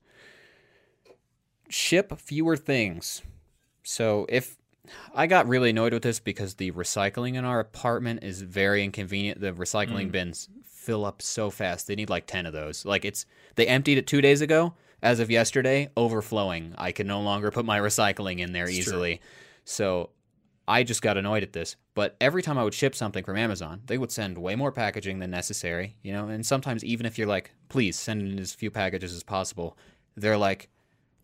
Ship 1.68 2.12
fewer 2.18 2.56
things. 2.56 3.22
So 3.82 4.26
if 4.28 4.56
I 5.14 5.26
got 5.26 5.48
really 5.48 5.70
annoyed 5.70 5.92
with 5.94 6.02
this 6.02 6.20
because 6.20 6.54
the 6.54 6.72
recycling 6.72 7.34
in 7.36 7.44
our 7.44 7.58
apartment 7.60 8.22
is 8.22 8.42
very 8.42 8.84
inconvenient. 8.84 9.40
The 9.40 9.52
recycling 9.52 10.12
bins 10.12 10.48
fill 10.64 11.06
up 11.06 11.22
so 11.22 11.48
fast. 11.48 11.86
They 11.86 11.94
need 11.94 12.10
like 12.10 12.26
10 12.26 12.44
of 12.46 12.52
those. 12.52 12.84
Like 12.84 13.04
it's 13.06 13.24
they 13.54 13.66
emptied 13.66 13.96
it 13.98 14.06
2 14.06 14.20
days 14.20 14.40
ago. 14.42 14.74
As 15.02 15.20
of 15.20 15.30
yesterday, 15.30 15.90
overflowing. 15.98 16.74
I 16.78 16.90
can 16.92 17.06
no 17.06 17.20
longer 17.20 17.50
put 17.50 17.66
my 17.66 17.78
recycling 17.78 18.38
in 18.38 18.52
there 18.52 18.64
It's 18.64 18.72
true. 18.72 18.80
easily. 18.80 19.20
So 19.64 20.10
I 20.66 20.82
just 20.82 21.02
got 21.02 21.16
annoyed 21.16 21.42
at 21.42 21.52
this. 21.52 21.76
But 21.94 22.16
every 22.20 22.42
time 22.42 22.58
I 22.58 22.64
would 22.64 22.74
ship 22.74 22.94
something 22.94 23.24
from 23.24 23.36
Amazon, 23.36 23.82
they 23.86 23.98
would 23.98 24.10
send 24.10 24.38
way 24.38 24.56
more 24.56 24.72
packaging 24.72 25.18
than 25.18 25.30
necessary, 25.30 25.96
you 26.02 26.12
know, 26.12 26.28
and 26.28 26.44
sometimes 26.44 26.84
even 26.84 27.06
if 27.06 27.18
you're 27.18 27.28
like, 27.28 27.52
please 27.68 27.98
send 27.98 28.22
in 28.22 28.38
as 28.38 28.54
few 28.54 28.70
packages 28.70 29.14
as 29.14 29.22
possible, 29.22 29.76
they're 30.16 30.38
like, 30.38 30.70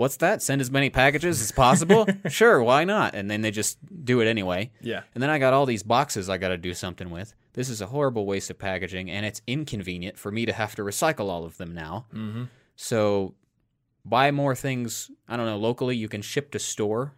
What's 0.01 0.17
that? 0.17 0.41
Send 0.41 0.63
as 0.63 0.71
many 0.71 0.89
packages 0.89 1.43
as 1.43 1.53
possible? 1.53 2.07
sure, 2.31 2.63
why 2.63 2.85
not? 2.85 3.15
And 3.15 3.31
then 3.31 3.43
they 3.43 3.51
just 3.51 3.77
do 4.03 4.23
it 4.23 4.27
anyway. 4.27 4.71
Yeah. 4.81 5.03
And 5.15 5.23
then 5.23 5.29
I 5.29 5.39
got 5.39 5.53
all 5.53 5.67
these 5.67 5.83
boxes 5.83 6.31
I 6.31 6.39
got 6.39 6.49
to 6.49 6.57
do 6.57 6.73
something 6.73 7.11
with. 7.11 7.35
This 7.53 7.69
is 7.69 7.83
a 7.83 7.87
horrible 7.87 8.25
waste 8.25 8.49
of 8.49 8.59
packaging, 8.59 9.11
and 9.11 9.27
it's 9.27 9.43
inconvenient 9.47 10.17
for 10.17 10.33
me 10.33 10.47
to 10.47 10.55
have 10.55 10.75
to 10.77 10.83
recycle 10.83 11.29
all 11.29 11.45
of 11.45 11.59
them 11.59 11.75
now. 11.75 12.07
Mm-hmm. 12.15 12.45
So 12.77 13.35
buy 14.03 14.31
more 14.31 14.55
things. 14.55 15.11
I 15.29 15.37
don't 15.37 15.45
know. 15.45 15.59
Locally, 15.59 15.97
you 15.97 16.09
can 16.09 16.23
ship 16.23 16.51
to 16.53 16.59
store 16.59 17.13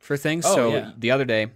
for 0.00 0.16
things. 0.16 0.44
Oh, 0.46 0.54
so 0.54 0.72
yeah. 0.72 0.92
the 0.98 1.12
other 1.12 1.24
day, 1.24 1.48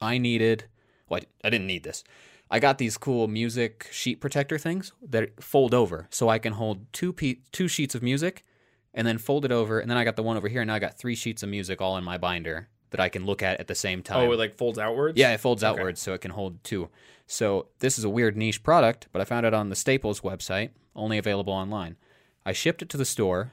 I 0.00 0.18
needed. 0.18 0.64
Well, 1.08 1.20
I 1.44 1.50
didn't 1.50 1.68
need 1.68 1.84
this. 1.84 2.02
I 2.50 2.58
got 2.58 2.78
these 2.78 2.98
cool 2.98 3.28
music 3.28 3.88
sheet 3.92 4.20
protector 4.20 4.58
things 4.58 4.92
that 5.08 5.40
fold 5.42 5.72
over, 5.72 6.08
so 6.10 6.28
I 6.28 6.40
can 6.40 6.54
hold 6.54 6.92
two 6.92 7.12
pe- 7.12 7.38
two 7.52 7.68
sheets 7.68 7.94
of 7.94 8.02
music, 8.02 8.44
and 8.92 9.06
then 9.06 9.18
fold 9.18 9.44
it 9.44 9.52
over. 9.52 9.78
And 9.78 9.88
then 9.88 9.96
I 9.96 10.02
got 10.02 10.16
the 10.16 10.24
one 10.24 10.36
over 10.36 10.48
here. 10.48 10.62
And 10.62 10.68
now 10.68 10.74
I 10.74 10.80
got 10.80 10.98
three 10.98 11.14
sheets 11.14 11.44
of 11.44 11.48
music 11.48 11.80
all 11.80 11.96
in 11.96 12.02
my 12.02 12.18
binder 12.18 12.68
that 12.90 12.98
I 13.00 13.08
can 13.08 13.24
look 13.24 13.42
at 13.42 13.60
at 13.60 13.68
the 13.68 13.74
same 13.74 14.00
oh, 14.00 14.02
time. 14.02 14.28
Oh, 14.28 14.32
it 14.32 14.38
like 14.38 14.56
folds 14.56 14.78
outwards. 14.78 15.16
Yeah, 15.16 15.32
it 15.32 15.38
folds 15.38 15.62
Okay. 15.62 15.70
outwards 15.70 16.00
so 16.00 16.12
it 16.12 16.20
can 16.20 16.32
hold 16.32 16.62
two. 16.64 16.88
So 17.26 17.68
this 17.78 17.98
is 17.98 18.04
a 18.04 18.10
weird 18.10 18.36
niche 18.36 18.64
product, 18.64 19.06
but 19.12 19.22
I 19.22 19.24
found 19.24 19.46
it 19.46 19.54
on 19.54 19.68
the 19.68 19.76
Staples 19.76 20.22
website, 20.22 20.70
only 20.96 21.18
available 21.18 21.52
online. 21.52 21.96
I 22.44 22.52
shipped 22.52 22.82
it 22.82 22.88
to 22.88 22.96
the 22.96 23.04
store. 23.04 23.52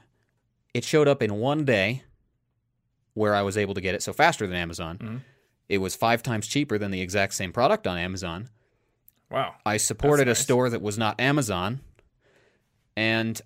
It 0.74 0.82
showed 0.82 1.06
up 1.06 1.22
in 1.22 1.34
one 1.36 1.64
day 1.64 2.02
where 3.18 3.34
I 3.34 3.42
was 3.42 3.58
able 3.58 3.74
to 3.74 3.80
get 3.80 3.94
it, 3.94 4.02
so 4.02 4.12
faster 4.12 4.46
than 4.46 4.56
Amazon. 4.56 4.98
Mhm. 4.98 5.20
It 5.68 5.78
was 5.78 5.94
five 5.94 6.22
times 6.22 6.46
cheaper 6.46 6.78
than 6.78 6.90
the 6.90 7.00
exact 7.02 7.34
same 7.34 7.52
product 7.52 7.86
on 7.86 7.98
Amazon. 7.98 8.48
Wow. 9.30 9.56
I 9.66 9.76
supported 9.76 10.28
That's 10.28 10.40
a 10.40 10.42
store 10.42 10.70
that 10.70 10.80
was 10.80 10.96
not 10.96 11.20
Amazon, 11.20 11.80
and 12.96 13.40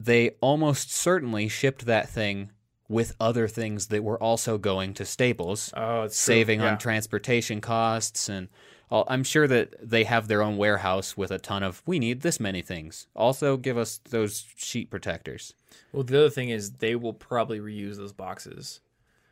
they 0.00 0.30
almost 0.40 0.90
certainly 0.92 1.48
shipped 1.48 1.84
that 1.86 2.08
thing 2.08 2.50
with 2.88 3.14
other 3.20 3.46
things 3.48 3.88
that 3.88 4.02
were 4.02 4.20
also 4.22 4.56
going 4.56 4.94
to 4.94 5.04
Staples 5.04 5.70
Oh, 5.76 6.04
it's 6.04 6.16
saving 6.16 6.60
yeah. 6.60 6.70
on 6.72 6.78
transportation 6.78 7.60
costs 7.60 8.28
and 8.30 8.48
all, 8.90 9.04
I'm 9.08 9.22
sure 9.24 9.46
that 9.46 9.74
they 9.86 10.04
have 10.04 10.28
their 10.28 10.40
own 10.40 10.56
warehouse 10.56 11.14
with 11.14 11.30
a 11.30 11.38
ton 11.38 11.62
of 11.62 11.82
we 11.84 11.98
need 11.98 12.22
this 12.22 12.40
many 12.40 12.62
things. 12.62 13.06
Also 13.14 13.58
give 13.58 13.76
us 13.76 14.00
those 14.08 14.46
sheet 14.56 14.88
protectors. 14.90 15.52
Well, 15.92 16.04
the 16.04 16.18
other 16.18 16.30
thing 16.30 16.48
is 16.48 16.70
they 16.78 16.94
will 16.96 17.12
probably 17.12 17.60
reuse 17.60 17.96
those 17.98 18.14
boxes. 18.14 18.80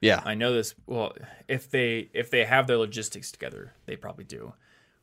Yeah. 0.00 0.20
I 0.24 0.34
know 0.34 0.52
this. 0.52 0.74
Well, 0.86 1.14
if 1.48 1.70
they 1.70 2.10
if 2.12 2.30
they 2.30 2.44
have 2.44 2.66
their 2.66 2.78
logistics 2.78 3.32
together, 3.32 3.72
they 3.86 3.96
probably 3.96 4.24
do. 4.24 4.52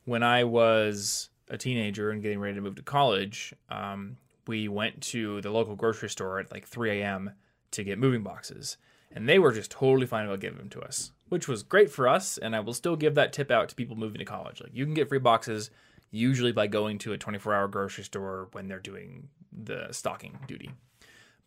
When 0.04 0.22
I 0.22 0.44
was 0.44 1.30
a 1.48 1.58
teenager 1.58 2.10
and 2.10 2.22
getting 2.22 2.38
ready 2.38 2.54
to 2.54 2.60
move 2.60 2.76
to 2.76 2.82
college, 2.82 3.54
um, 3.70 4.16
we 4.46 4.68
went 4.68 5.00
to 5.00 5.40
the 5.40 5.50
local 5.50 5.76
grocery 5.76 6.10
store 6.10 6.38
at 6.38 6.52
like 6.52 6.66
3 6.66 7.00
a.m. 7.00 7.32
to 7.72 7.84
get 7.84 7.98
moving 7.98 8.22
boxes, 8.22 8.76
and 9.10 9.28
they 9.28 9.38
were 9.38 9.52
just 9.52 9.70
totally 9.70 10.06
fine 10.06 10.26
about 10.26 10.40
giving 10.40 10.58
them 10.58 10.68
to 10.70 10.80
us, 10.80 11.12
which 11.28 11.48
was 11.48 11.62
great 11.62 11.90
for 11.90 12.06
us. 12.06 12.38
And 12.38 12.54
I 12.54 12.60
will 12.60 12.74
still 12.74 12.96
give 12.96 13.14
that 13.14 13.32
tip 13.32 13.50
out 13.50 13.68
to 13.70 13.74
people 13.74 13.96
moving 13.96 14.18
to 14.18 14.24
college. 14.24 14.60
Like 14.60 14.74
you 14.74 14.84
can 14.84 14.94
get 14.94 15.08
free 15.08 15.18
boxes 15.18 15.70
usually 16.10 16.52
by 16.52 16.66
going 16.68 16.98
to 16.98 17.12
a 17.12 17.18
24-hour 17.18 17.66
grocery 17.68 18.04
store 18.04 18.48
when 18.52 18.68
they're 18.68 18.78
doing 18.78 19.28
the 19.52 19.88
stocking 19.90 20.38
duty. 20.46 20.70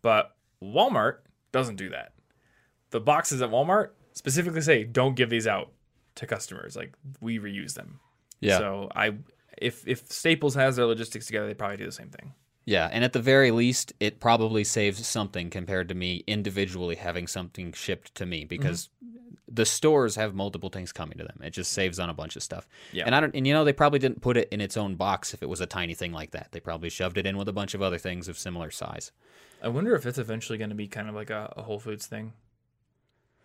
But 0.02 0.36
Walmart 0.62 1.18
doesn't 1.52 1.76
do 1.76 1.88
that. 1.90 2.12
The 2.90 3.00
boxes 3.00 3.42
at 3.42 3.50
Walmart 3.50 3.90
specifically 4.12 4.60
say 4.60 4.84
don't 4.84 5.14
give 5.14 5.30
these 5.30 5.46
out 5.46 5.72
to 6.16 6.26
customers. 6.26 6.76
Like 6.76 6.94
we 7.20 7.38
reuse 7.38 7.74
them. 7.74 8.00
Yeah. 8.40 8.58
So 8.58 8.90
I 8.94 9.14
if 9.56 9.86
if 9.86 10.10
Staples 10.10 10.54
has 10.54 10.76
their 10.76 10.86
logistics 10.86 11.26
together, 11.26 11.46
they 11.46 11.54
probably 11.54 11.76
do 11.76 11.86
the 11.86 11.92
same 11.92 12.10
thing. 12.10 12.34
Yeah, 12.64 12.88
and 12.92 13.02
at 13.02 13.14
the 13.14 13.20
very 13.20 13.50
least 13.50 13.94
it 13.98 14.20
probably 14.20 14.62
saves 14.62 15.06
something 15.06 15.48
compared 15.48 15.88
to 15.88 15.94
me 15.94 16.22
individually 16.26 16.96
having 16.96 17.26
something 17.26 17.72
shipped 17.72 18.14
to 18.16 18.26
me 18.26 18.44
because 18.44 18.90
mm-hmm. 19.02 19.30
the 19.48 19.64
stores 19.64 20.16
have 20.16 20.34
multiple 20.34 20.68
things 20.68 20.92
coming 20.92 21.16
to 21.16 21.24
them. 21.24 21.40
It 21.42 21.52
just 21.52 21.72
saves 21.72 21.98
on 21.98 22.10
a 22.10 22.14
bunch 22.14 22.36
of 22.36 22.42
stuff. 22.42 22.68
Yeah. 22.92 23.04
And 23.06 23.14
I 23.14 23.20
don't 23.20 23.34
and 23.34 23.46
you 23.46 23.54
know 23.54 23.64
they 23.64 23.72
probably 23.72 23.98
didn't 23.98 24.20
put 24.20 24.36
it 24.36 24.48
in 24.50 24.60
its 24.60 24.76
own 24.76 24.96
box 24.96 25.32
if 25.32 25.42
it 25.42 25.48
was 25.48 25.62
a 25.62 25.66
tiny 25.66 25.94
thing 25.94 26.12
like 26.12 26.32
that. 26.32 26.48
They 26.52 26.60
probably 26.60 26.90
shoved 26.90 27.16
it 27.16 27.26
in 27.26 27.38
with 27.38 27.48
a 27.48 27.54
bunch 27.54 27.72
of 27.72 27.80
other 27.80 27.98
things 27.98 28.28
of 28.28 28.38
similar 28.38 28.70
size. 28.70 29.12
I 29.62 29.68
wonder 29.68 29.94
if 29.94 30.04
it's 30.04 30.18
eventually 30.18 30.58
going 30.58 30.70
to 30.70 30.76
be 30.76 30.88
kind 30.88 31.08
of 31.08 31.14
like 31.14 31.30
a, 31.30 31.52
a 31.56 31.62
Whole 31.62 31.80
Foods 31.80 32.06
thing. 32.06 32.34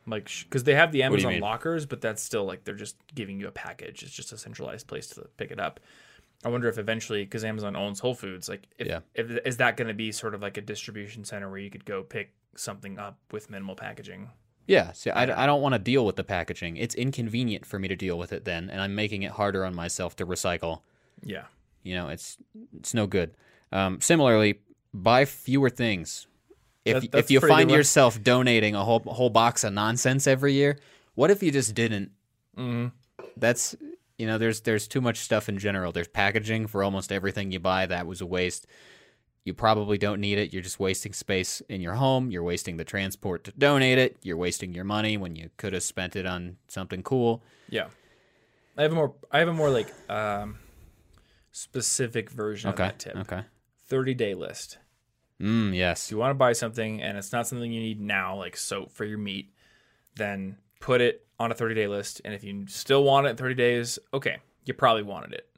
Like, 0.05 0.29
because 0.43 0.63
they 0.63 0.75
have 0.75 0.91
the 0.91 1.03
Amazon 1.03 1.39
lockers, 1.39 1.85
but 1.85 2.01
that's 2.01 2.21
still 2.21 2.43
like 2.45 2.63
they're 2.65 2.75
just 2.75 2.97
giving 3.15 3.39
you 3.39 3.47
a 3.47 3.51
package. 3.51 4.03
It's 4.03 4.11
just 4.11 4.33
a 4.33 4.37
centralized 4.37 4.87
place 4.87 5.07
to 5.09 5.27
pick 5.37 5.49
it 5.51 5.59
up. 5.59 5.79
I 6.45 6.49
wonder 6.49 6.67
if 6.67 6.77
eventually, 6.77 7.23
because 7.23 7.45
Amazon 7.45 7.75
owns 7.77 8.01
Whole 8.01 8.13
Foods, 8.13 8.49
like, 8.49 8.67
if, 8.77 8.85
Yeah. 8.87 8.99
if 9.15 9.31
is 9.45 9.57
that 9.57 9.77
going 9.77 9.87
to 9.87 9.93
be 9.93 10.11
sort 10.11 10.35
of 10.35 10.41
like 10.41 10.57
a 10.57 10.61
distribution 10.61 11.23
center 11.23 11.49
where 11.49 11.59
you 11.59 11.69
could 11.69 11.85
go 11.85 12.03
pick 12.03 12.33
something 12.57 12.99
up 12.99 13.17
with 13.31 13.49
minimal 13.49 13.75
packaging? 13.75 14.29
Yeah, 14.67 14.91
see, 14.91 15.09
I, 15.09 15.43
I 15.43 15.45
don't 15.45 15.61
want 15.61 15.73
to 15.73 15.79
deal 15.79 16.05
with 16.05 16.15
the 16.17 16.23
packaging. 16.23 16.77
It's 16.77 16.95
inconvenient 16.95 17.65
for 17.65 17.79
me 17.79 17.87
to 17.87 17.95
deal 17.95 18.17
with 18.17 18.31
it 18.33 18.43
then, 18.45 18.69
and 18.69 18.81
I'm 18.81 18.93
making 18.95 19.23
it 19.23 19.31
harder 19.31 19.63
on 19.65 19.73
myself 19.75 20.15
to 20.17 20.25
recycle. 20.25 20.81
Yeah. 21.21 21.45
You 21.83 21.95
know, 21.95 22.07
it's 22.09 22.37
it's 22.77 22.93
no 22.93 23.07
good. 23.07 23.35
Um, 23.71 23.99
similarly, 23.99 24.59
buy 24.93 25.25
fewer 25.25 25.69
things. 25.69 26.27
If 26.85 27.11
That- 27.11 27.17
if 27.19 27.31
you 27.31 27.39
find 27.39 27.71
yourself 27.71 28.21
donating 28.21 28.75
a 28.75 28.83
whole 28.83 28.99
whole 28.99 29.29
box 29.29 29.63
of 29.63 29.73
nonsense 29.73 30.27
every 30.27 30.53
year, 30.53 30.77
what 31.15 31.31
if 31.31 31.41
you 31.41 31.51
just 31.51 31.73
didn't? 31.75 32.11
hmm 32.55 32.87
That's 33.37 33.75
you 34.17 34.27
know, 34.27 34.37
there's 34.37 34.61
there's 34.61 34.87
too 34.87 35.01
much 35.01 35.17
stuff 35.19 35.49
in 35.49 35.57
general. 35.57 35.91
There's 35.91 36.07
packaging 36.07 36.67
for 36.67 36.83
almost 36.83 37.11
everything 37.11 37.51
you 37.51 37.59
buy. 37.59 37.85
That 37.85 38.05
was 38.05 38.21
a 38.21 38.25
waste. 38.25 38.67
You 39.45 39.53
probably 39.53 39.97
don't 39.97 40.21
need 40.21 40.37
it. 40.37 40.53
You're 40.53 40.61
just 40.61 40.79
wasting 40.79 41.11
space 41.13 41.61
in 41.67 41.81
your 41.81 41.95
home. 41.95 42.31
You're 42.31 42.43
wasting 42.43 42.77
the 42.77 42.85
transport 42.85 43.43
to 43.45 43.51
donate 43.57 43.97
it. 43.97 44.15
You're 44.21 44.37
wasting 44.37 44.73
your 44.73 44.85
money 44.85 45.17
when 45.17 45.35
you 45.35 45.49
could 45.57 45.73
have 45.73 45.83
spent 45.83 46.15
it 46.15 46.25
on 46.25 46.55
something 46.69 47.03
cool. 47.03 47.43
Yeah. 47.69 47.87
I 48.77 48.83
have 48.83 48.91
a 48.91 48.95
more 48.95 49.13
I 49.31 49.39
have 49.39 49.47
a 49.49 49.53
more 49.53 49.69
like 49.69 49.87
um 50.09 50.59
specific 51.51 52.29
version 52.29 52.69
Okay. 52.71 52.83
of 52.83 52.89
that 52.89 52.99
tip. 52.99 53.15
Okay. 53.17 53.41
30 53.87 54.13
day 54.13 54.33
list. 54.33 54.77
Mm, 55.43 55.75
yes. 55.75 56.05
If 56.05 56.11
you 56.11 56.17
want 56.17 56.31
to 56.31 56.35
buy 56.35 56.53
something 56.53 57.01
and 57.01 57.17
it's 57.17 57.31
not 57.31 57.47
something 57.47 57.71
you 57.71 57.81
need 57.81 57.99
now, 57.99 58.35
like 58.37 58.55
soap 58.55 58.91
for 58.91 59.03
your 59.05 59.17
meat, 59.17 59.51
then 60.15 60.57
put 60.79 61.01
it 61.01 61.25
on 61.39 61.51
a 61.51 61.55
30 61.55 61.75
day 61.75 61.87
list. 61.87 62.21
And 62.23 62.33
if 62.33 62.43
you 62.43 62.65
still 62.67 63.03
want 63.03 63.27
it 63.27 63.31
in 63.31 63.35
30 63.35 63.55
days, 63.55 63.99
okay, 64.13 64.37
you 64.65 64.73
probably 64.73 65.03
wanted 65.03 65.33
it. 65.33 65.49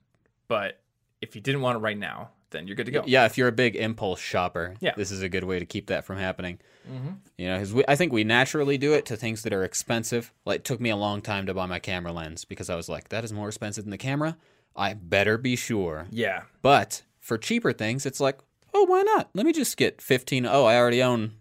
But 0.48 0.80
if 1.21 1.36
you 1.36 1.41
didn't 1.41 1.62
want 1.62 1.78
it 1.78 1.80
right 1.80 1.98
now, 1.98 2.32
then 2.52 2.67
you're 2.67 2.76
good 2.76 2.86
to 2.86 2.91
go. 2.91 3.04
Yeah, 3.06 3.26
if 3.26 3.38
you're 3.38 3.48
a 3.48 3.52
big 3.52 3.76
impulse 3.76 4.19
shopper, 4.19 4.76
Yeah. 4.80 4.93
this 4.95 5.12
is 5.12 5.21
a 5.21 5.30
good 5.30 5.43
way 5.43 5.60
to 5.60 5.65
keep 5.65 5.88
that 5.88 6.06
from 6.06 6.17
happening. 6.17 6.60
Mm-hmm. 6.89 7.10
You 7.38 7.48
know, 7.48 7.58
'cause 7.60 7.74
we, 7.74 7.84
I 7.88 7.95
think 7.95 8.13
we 8.13 8.24
naturally 8.24 8.78
do 8.78 8.93
it 8.93 9.06
to 9.08 9.17
things 9.17 9.43
that 9.43 9.52
are 9.54 9.63
expensive. 9.63 10.32
Like, 10.45 10.58
it 10.62 10.63
took 10.63 10.80
me 10.80 10.89
a 10.89 10.95
long 10.95 11.21
time 11.21 11.45
to 11.48 11.54
buy 11.54 11.65
my 11.65 11.80
camera 11.80 12.13
lens 12.13 12.45
because 12.45 12.69
I 12.69 12.76
was 12.76 12.88
like, 12.88 13.10
that 13.10 13.24
is 13.24 13.34
more 13.34 13.48
expensive 13.48 13.84
than 13.84 13.91
the 13.91 13.98
camera. 13.98 14.38
I 14.76 14.93
better 14.93 15.38
be 15.38 15.56
sure. 15.56 16.06
Yeah. 16.12 16.43
But 16.62 17.02
for 17.19 17.38
cheaper 17.38 17.74
things, 17.74 18.06
it's 18.06 18.19
like, 18.19 18.38
oh, 18.75 18.83
why 18.83 19.01
not? 19.01 19.29
Let 19.33 19.45
me 19.45 19.53
just 19.53 19.75
get 19.77 20.01
15. 20.01 20.45
Oh, 20.45 20.65
I 20.65 20.75
already 20.75 21.01
own, 21.01 21.31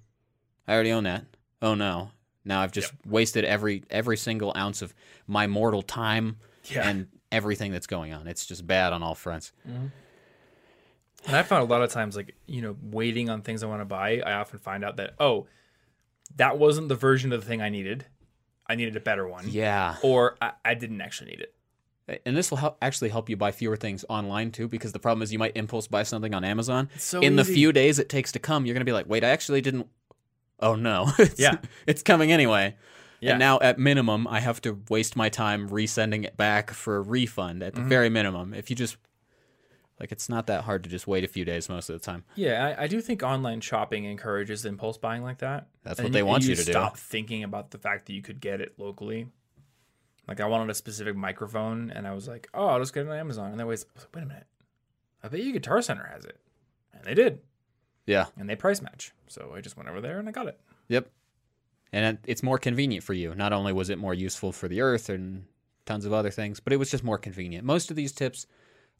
I 0.66 0.72
already 0.74 0.92
own 0.92 1.04
that. 1.04 1.24
Oh 1.60 1.74
no, 1.74 2.10
now 2.44 2.60
I've 2.60 2.72
just 2.72 2.92
wasted 3.06 3.44
every 3.44 3.82
every 3.90 4.16
single 4.16 4.52
ounce 4.56 4.82
of 4.82 4.94
my 5.26 5.46
mortal 5.46 5.82
time 5.82 6.36
Yeah. 6.70 6.88
and 6.88 7.08
everything 7.32 7.72
that's 7.72 7.86
going 7.86 8.12
on. 8.12 8.26
It's 8.28 8.46
just 8.46 8.66
bad 8.66 8.92
on 8.92 9.02
all 9.02 9.14
fronts. 9.14 9.52
Mm-hmm. 9.68 9.86
And 11.26 11.36
I 11.36 11.42
found 11.42 11.62
a 11.62 11.72
lot 11.72 11.82
of 11.82 11.90
times, 11.90 12.16
like, 12.16 12.36
you 12.46 12.60
know, 12.60 12.76
waiting 12.82 13.30
on 13.30 13.40
things 13.40 13.62
I 13.62 13.66
want 13.66 13.80
to 13.80 13.86
buy, 13.86 14.20
I 14.20 14.34
often 14.34 14.58
find 14.58 14.84
out 14.84 14.96
that, 14.98 15.14
oh, 15.18 15.46
that 16.36 16.58
wasn't 16.58 16.88
the 16.90 16.94
version 16.94 17.32
of 17.32 17.40
the 17.40 17.46
thing 17.46 17.62
I 17.62 17.70
needed. 17.70 18.04
I 18.66 18.74
needed 18.74 18.94
a 18.94 19.00
better 19.00 19.26
one. 19.26 19.46
Yeah. 19.48 19.96
Or 20.02 20.36
I, 20.42 20.52
I 20.64 20.74
didn't 20.74 21.00
actually 21.00 21.30
need 21.30 21.40
it. 21.40 21.53
And 22.26 22.36
this 22.36 22.50
will 22.50 22.58
help, 22.58 22.76
actually 22.82 23.08
help 23.08 23.30
you 23.30 23.36
buy 23.36 23.50
fewer 23.50 23.76
things 23.76 24.04
online 24.10 24.50
too, 24.50 24.68
because 24.68 24.92
the 24.92 24.98
problem 24.98 25.22
is 25.22 25.32
you 25.32 25.38
might 25.38 25.56
impulse 25.56 25.86
buy 25.86 26.02
something 26.02 26.34
on 26.34 26.44
Amazon. 26.44 26.90
so 26.98 27.20
In 27.20 27.36
the 27.36 27.44
few 27.44 27.72
days 27.72 27.98
it 27.98 28.08
takes 28.10 28.30
to 28.32 28.38
come, 28.38 28.66
you're 28.66 28.74
going 28.74 28.82
to 28.82 28.84
be 28.84 28.92
like, 28.92 29.08
wait, 29.08 29.24
I 29.24 29.30
actually 29.30 29.62
didn't. 29.62 29.86
oh 30.60 30.74
no, 30.74 31.10
it's, 31.18 31.40
Yeah. 31.40 31.56
it's 31.86 32.02
coming 32.02 32.30
anyway. 32.30 32.76
Yeah. 33.20 33.30
And 33.30 33.38
now 33.38 33.58
at 33.60 33.78
minimum, 33.78 34.26
I 34.28 34.40
have 34.40 34.60
to 34.62 34.82
waste 34.90 35.16
my 35.16 35.30
time 35.30 35.70
resending 35.70 36.24
it 36.24 36.36
back 36.36 36.72
for 36.72 36.96
a 36.96 37.00
refund 37.00 37.62
at 37.62 37.74
the 37.74 37.80
Mm-hmm. 37.80 37.88
very 37.88 38.10
minimum. 38.10 38.52
If 38.52 38.68
you 38.68 38.76
just 38.76 38.98
like, 39.98 40.12
it's 40.12 40.28
not 40.28 40.46
that 40.48 40.64
hard 40.64 40.84
to 40.84 40.90
just 40.90 41.06
wait 41.06 41.24
a 41.24 41.28
few 41.28 41.44
days 41.46 41.68
most 41.70 41.88
of 41.88 41.98
the 41.98 42.04
time. 42.04 42.24
Yeah, 42.34 42.74
I, 42.78 42.82
I 42.82 42.86
do 42.86 43.00
think 43.00 43.22
online 43.22 43.60
shopping 43.62 44.04
encourages 44.04 44.66
impulse 44.66 44.98
buying 44.98 45.22
like 45.22 45.38
that. 45.38 45.68
That's 45.84 46.00
And 46.00 46.06
what 46.06 46.12
they 46.12 46.22
want 46.22 46.42
and 46.42 46.50
you 46.50 46.56
to 46.56 46.64
do. 46.64 46.72
Stop 46.72 46.98
thinking 46.98 47.44
about 47.44 47.70
the 47.70 47.78
fact 47.78 48.06
that 48.06 48.12
you 48.12 48.20
could 48.20 48.40
get 48.40 48.60
it 48.60 48.74
locally. 48.76 49.28
Like 50.26 50.40
I 50.40 50.46
wanted 50.46 50.70
a 50.70 50.74
specific 50.74 51.16
microphone, 51.16 51.90
and 51.90 52.06
I 52.06 52.14
was 52.14 52.26
like, 52.28 52.48
"Oh, 52.54 52.66
I'll 52.66 52.78
just 52.80 52.94
get 52.94 53.06
it 53.06 53.10
on 53.10 53.16
Amazon." 53.16 53.50
And 53.50 53.60
then 53.60 53.66
was, 53.66 53.84
I 53.84 53.88
was 53.94 54.04
like, 54.04 54.14
"Wait 54.16 54.22
a 54.22 54.26
minute, 54.26 54.46
I 55.22 55.28
bet 55.28 55.40
you 55.42 55.52
Guitar 55.52 55.82
Center 55.82 56.04
has 56.12 56.24
it," 56.24 56.40
and 56.92 57.04
they 57.04 57.14
did, 57.14 57.40
Yeah. 58.06 58.26
and 58.38 58.48
they 58.48 58.56
price 58.56 58.80
match. 58.80 59.12
So 59.28 59.52
I 59.54 59.60
just 59.60 59.76
went 59.76 59.88
over 59.88 60.00
there 60.00 60.18
and 60.18 60.28
I 60.28 60.32
got 60.32 60.46
it. 60.46 60.58
Yep. 60.88 61.10
And 61.92 62.18
it's 62.26 62.42
more 62.42 62.58
convenient 62.58 63.04
for 63.04 63.12
you. 63.12 63.34
Not 63.34 63.52
only 63.52 63.72
was 63.72 63.88
it 63.90 63.98
more 63.98 64.14
useful 64.14 64.50
for 64.52 64.66
the 64.68 64.80
earth 64.80 65.08
and 65.08 65.44
tons 65.86 66.04
of 66.04 66.12
other 66.12 66.30
things, 66.30 66.58
but 66.58 66.72
it 66.72 66.76
was 66.76 66.90
just 66.90 67.04
more 67.04 67.18
convenient. 67.18 67.64
Most 67.64 67.90
of 67.90 67.96
these 67.96 68.12
tips 68.12 68.46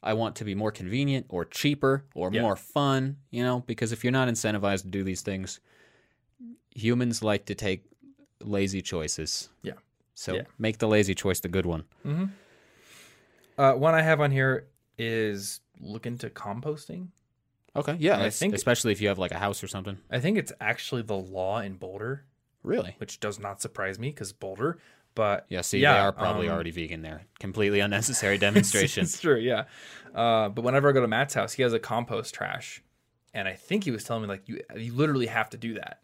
I 0.03 0.13
want 0.13 0.35
to 0.37 0.45
be 0.45 0.53
more 0.55 0.71
convenient 0.71 1.25
or 1.29 1.43
cheaper 1.45 2.05
or 2.13 2.31
Yeah. 2.31 2.41
more 2.41 2.55
fun, 2.55 3.17
you 3.31 3.43
know, 3.43 3.61
because 3.65 3.91
if 3.91 4.03
you're 4.03 4.11
not 4.11 4.27
incentivized 4.29 4.83
to 4.83 4.87
do 4.89 5.03
these 5.03 5.21
things, 5.21 5.59
humans 6.75 7.23
like 7.23 7.45
to 7.45 7.55
take 7.55 7.85
lazy 8.41 8.81
choices. 8.81 9.49
Yeah. 9.63 9.73
So 10.15 10.35
Yeah. 10.35 10.41
make 10.57 10.79
the 10.79 10.87
lazy 10.87 11.13
choice 11.13 11.39
the 11.41 11.47
good 11.49 11.65
one. 11.65 11.83
Uh, 13.57 13.73
one 13.73 13.93
I 13.93 14.01
have 14.01 14.19
on 14.21 14.31
here 14.31 14.67
is 14.97 15.61
look 15.79 16.05
into 16.05 16.29
composting. 16.29 17.09
Okay. 17.75 17.95
Yeah. 17.99 18.21
I 18.21 18.29
think- 18.29 18.53
especially 18.55 18.91
if 18.91 19.01
you 19.01 19.07
have 19.09 19.19
like 19.19 19.31
a 19.31 19.37
house 19.39 19.63
or 19.63 19.67
something. 19.67 19.97
I 20.09 20.19
think 20.19 20.37
it's 20.37 20.51
actually 20.59 21.01
the 21.03 21.17
law 21.17 21.59
in 21.59 21.75
Boulder, 21.75 22.25
Really? 22.63 22.95
which 22.97 23.19
does 23.19 23.39
not 23.39 23.61
surprise 23.61 23.99
me 23.99 24.09
because 24.09 24.31
Boulder. 24.33 24.79
But 25.15 25.45
Yeah. 25.49 25.61
See, 25.61 25.79
Yeah, 25.79 25.93
they 25.93 25.99
are 25.99 26.11
probably 26.11 26.47
um, 26.49 26.55
already 26.55 26.71
vegan 26.71 27.01
there. 27.01 27.25
Completely 27.39 27.79
unnecessary 27.81 28.37
demonstration. 28.37 29.03
It's 29.03 29.19
true, 29.19 29.37
yeah. 29.37 29.65
Uh, 30.13 30.49
but 30.49 30.63
whenever 30.63 30.89
I 30.89 30.91
go 30.93 31.01
to 31.01 31.07
Matt's 31.07 31.33
house, 31.33 31.53
he 31.53 31.63
has 31.63 31.73
a 31.73 31.79
compost 31.79 32.33
trash, 32.33 32.81
and 33.33 33.47
I 33.47 33.53
think 33.53 33.83
he 33.85 33.91
was 33.91 34.03
telling 34.05 34.23
me 34.23 34.27
like 34.29 34.47
you 34.47 34.61
you 34.77 34.93
literally 34.93 35.25
have 35.27 35.49
to 35.51 35.57
do 35.57 35.73
that. 35.75 36.01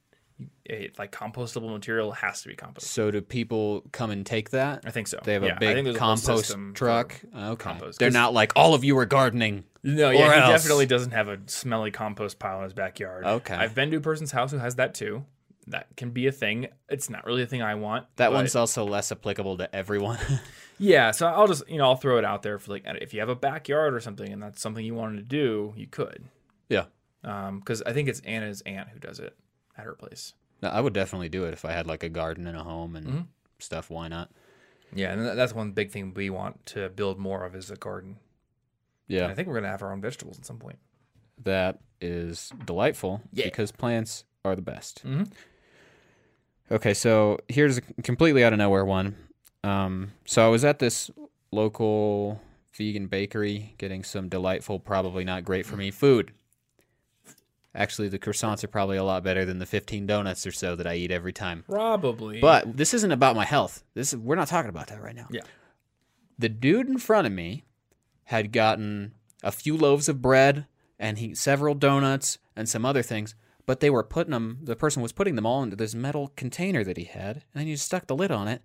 It, 0.65 0.97
like 0.97 1.11
compostable 1.11 1.71
material 1.71 2.11
has 2.13 2.41
to 2.43 2.47
be 2.49 2.55
composted. 2.55 2.81
so 2.83 3.11
do 3.11 3.21
people 3.21 3.83
come 3.91 4.09
and 4.11 4.25
take 4.25 4.51
that? 4.51 4.81
I 4.85 4.91
think 4.91 5.07
so. 5.07 5.19
They 5.23 5.33
have 5.33 5.43
Yeah, 5.43 5.55
a 5.55 5.59
big 5.59 5.83
there's 5.83 5.95
a 5.95 5.99
compost 5.99 6.55
truck. 6.75 7.19
Okay. 7.35 7.55
compost. 7.63 7.99
They're 7.99 8.09
not 8.11 8.33
like 8.33 8.53
all 8.55 8.73
of 8.73 8.83
you 8.83 8.97
are 8.97 9.05
gardening. 9.05 9.65
No, 9.83 10.09
Or 10.09 10.13
yeah, 10.13 10.33
he 10.35 10.39
else. 10.51 10.61
definitely 10.61 10.85
doesn't 10.85 11.11
have 11.11 11.27
a 11.27 11.39
smelly 11.47 11.91
compost 11.91 12.39
pile 12.39 12.59
in 12.59 12.63
his 12.65 12.73
backyard. 12.73 13.25
Okay. 13.25 13.55
I've 13.55 13.73
been 13.75 13.91
to 13.91 13.97
a 13.97 14.01
person's 14.01 14.31
house 14.31 14.51
who 14.51 14.59
has 14.59 14.75
that 14.75 14.93
too. 14.93 15.25
That 15.67 15.87
can 15.97 16.11
be 16.11 16.27
a 16.27 16.31
thing. 16.31 16.67
It's 16.89 17.09
not 17.09 17.25
really 17.25 17.43
a 17.43 17.47
thing 17.47 17.61
I 17.61 17.75
want. 17.75 18.05
That 18.15 18.31
one's 18.33 18.55
also 18.55 18.83
less 18.85 19.11
applicable 19.11 19.57
to 19.57 19.75
everyone. 19.75 20.19
Yeah, 20.83 21.11
so 21.11 21.27
I'll 21.27 21.45
just 21.45 21.69
you 21.69 21.77
know 21.77 21.83
I'll 21.85 21.95
throw 21.95 22.17
it 22.17 22.25
out 22.25 22.41
there 22.41 22.57
for 22.57 22.71
like 22.71 22.81
if 22.87 23.13
you 23.13 23.19
have 23.19 23.29
a 23.29 23.35
backyard 23.35 23.93
or 23.93 23.99
something 23.99 24.33
and 24.33 24.41
that's 24.41 24.59
something 24.59 24.83
you 24.83 24.95
wanted 24.95 25.17
to 25.17 25.21
do, 25.21 25.73
you 25.77 25.85
could. 25.85 26.23
yeah. 26.69 26.85
Um, 27.23 27.59
because 27.59 27.83
I 27.83 27.93
think 27.93 28.09
it's 28.09 28.19
Anna's 28.21 28.61
aunt 28.61 28.89
who 28.89 28.97
does 28.97 29.19
it 29.19 29.35
at 29.81 29.85
her 29.87 29.93
place. 29.93 30.33
No, 30.61 30.69
I 30.69 30.79
would 30.79 30.93
definitely 30.93 31.29
do 31.29 31.43
it 31.45 31.53
if 31.53 31.65
I 31.65 31.71
had 31.71 31.87
like 31.87 32.03
a 32.03 32.09
garden 32.09 32.47
and 32.47 32.55
a 32.57 32.63
home 32.63 32.95
and 32.95 33.07
Mm-hmm. 33.07 33.21
stuff. 33.59 33.89
Why 33.89 34.07
not? 34.07 34.29
Yeah, 34.93 35.11
and 35.13 35.37
that's 35.37 35.53
one 35.53 35.71
big 35.71 35.91
thing 35.91 36.13
we 36.13 36.29
want 36.29 36.65
to 36.67 36.89
build 36.89 37.17
more 37.17 37.45
of 37.45 37.55
is 37.55 37.71
a 37.71 37.75
garden. 37.75 38.17
Yeah. 39.07 39.23
And 39.23 39.31
I 39.31 39.35
think 39.35 39.47
we're 39.47 39.55
gonna 39.55 39.67
have 39.69 39.81
our 39.81 39.91
own 39.91 40.01
vegetables 40.01 40.37
at 40.37 40.45
some 40.45 40.57
point. 40.59 40.79
that 41.43 41.79
is 41.99 42.51
delightful 42.65 43.21
Yeah. 43.33 43.45
because 43.45 43.71
plants 43.71 44.25
are 44.45 44.55
the 44.55 44.61
best. 44.61 45.03
Mhm. 45.05 45.31
Okay, 46.71 46.93
so 46.93 47.39
here's 47.47 47.77
a 47.77 47.81
completely 48.03 48.43
out 48.43 48.53
of 48.53 48.59
nowhere 48.59 48.85
one. 48.85 49.15
Um, 49.63 50.11
so 50.25 50.45
I 50.45 50.49
was 50.49 50.63
at 50.63 50.79
this 50.79 51.09
local 51.51 52.41
vegan 52.73 53.07
bakery 53.07 53.73
getting 53.77 54.03
some 54.03 54.29
delightful, 54.29 54.79
probably 54.79 55.23
not 55.23 55.43
great 55.43 55.65
for 55.65 55.75
me 55.77 55.91
food. 55.91 56.31
Actually, 57.73 58.09
the 58.09 58.19
croissants 58.19 58.63
are 58.63 58.67
probably 58.67 58.97
a 58.97 59.03
lot 59.03 59.23
better 59.23 59.45
than 59.45 59.59
the 59.59 59.65
15 59.65 60.05
donuts 60.05 60.45
or 60.45 60.51
so 60.51 60.75
that 60.75 60.85
I 60.85 60.95
eat 60.95 61.11
every 61.11 61.31
time. 61.31 61.63
Probably. 61.67 62.41
But 62.41 62.75
this 62.75 62.93
isn't 62.93 63.11
about 63.11 63.35
my 63.35 63.45
health. 63.45 63.83
This 63.93 64.11
is, 64.11 64.19
we're 64.19 64.35
not 64.35 64.49
talking 64.49 64.69
about 64.69 64.87
that 64.87 65.01
right 65.01 65.15
now. 65.15 65.27
Yeah. 65.31 65.41
The 66.37 66.49
dude 66.49 66.89
in 66.89 66.97
front 66.97 67.27
of 67.27 67.33
me 67.33 67.63
had 68.25 68.51
gotten 68.51 69.13
a 69.43 69.51
few 69.51 69.77
loaves 69.77 70.09
of 70.09 70.21
bread 70.21 70.65
and 70.99 71.17
he 71.17 71.33
several 71.33 71.73
donuts 71.73 72.37
and 72.55 72.67
some 72.67 72.85
other 72.85 73.01
things, 73.01 73.35
but 73.65 73.79
they 73.79 73.89
were 73.89 74.03
putting 74.03 74.31
them. 74.31 74.59
The 74.63 74.75
person 74.75 75.01
was 75.01 75.11
putting 75.11 75.35
them 75.35 75.45
all 75.45 75.63
into 75.63 75.75
this 75.75 75.95
metal 75.95 76.31
container 76.35 76.83
that 76.83 76.97
he 76.97 77.05
had, 77.05 77.37
and 77.37 77.43
then 77.61 77.67
he 77.67 77.73
just 77.73 77.85
stuck 77.85 78.07
the 78.07 78.15
lid 78.15 78.31
on 78.31 78.47
it, 78.47 78.61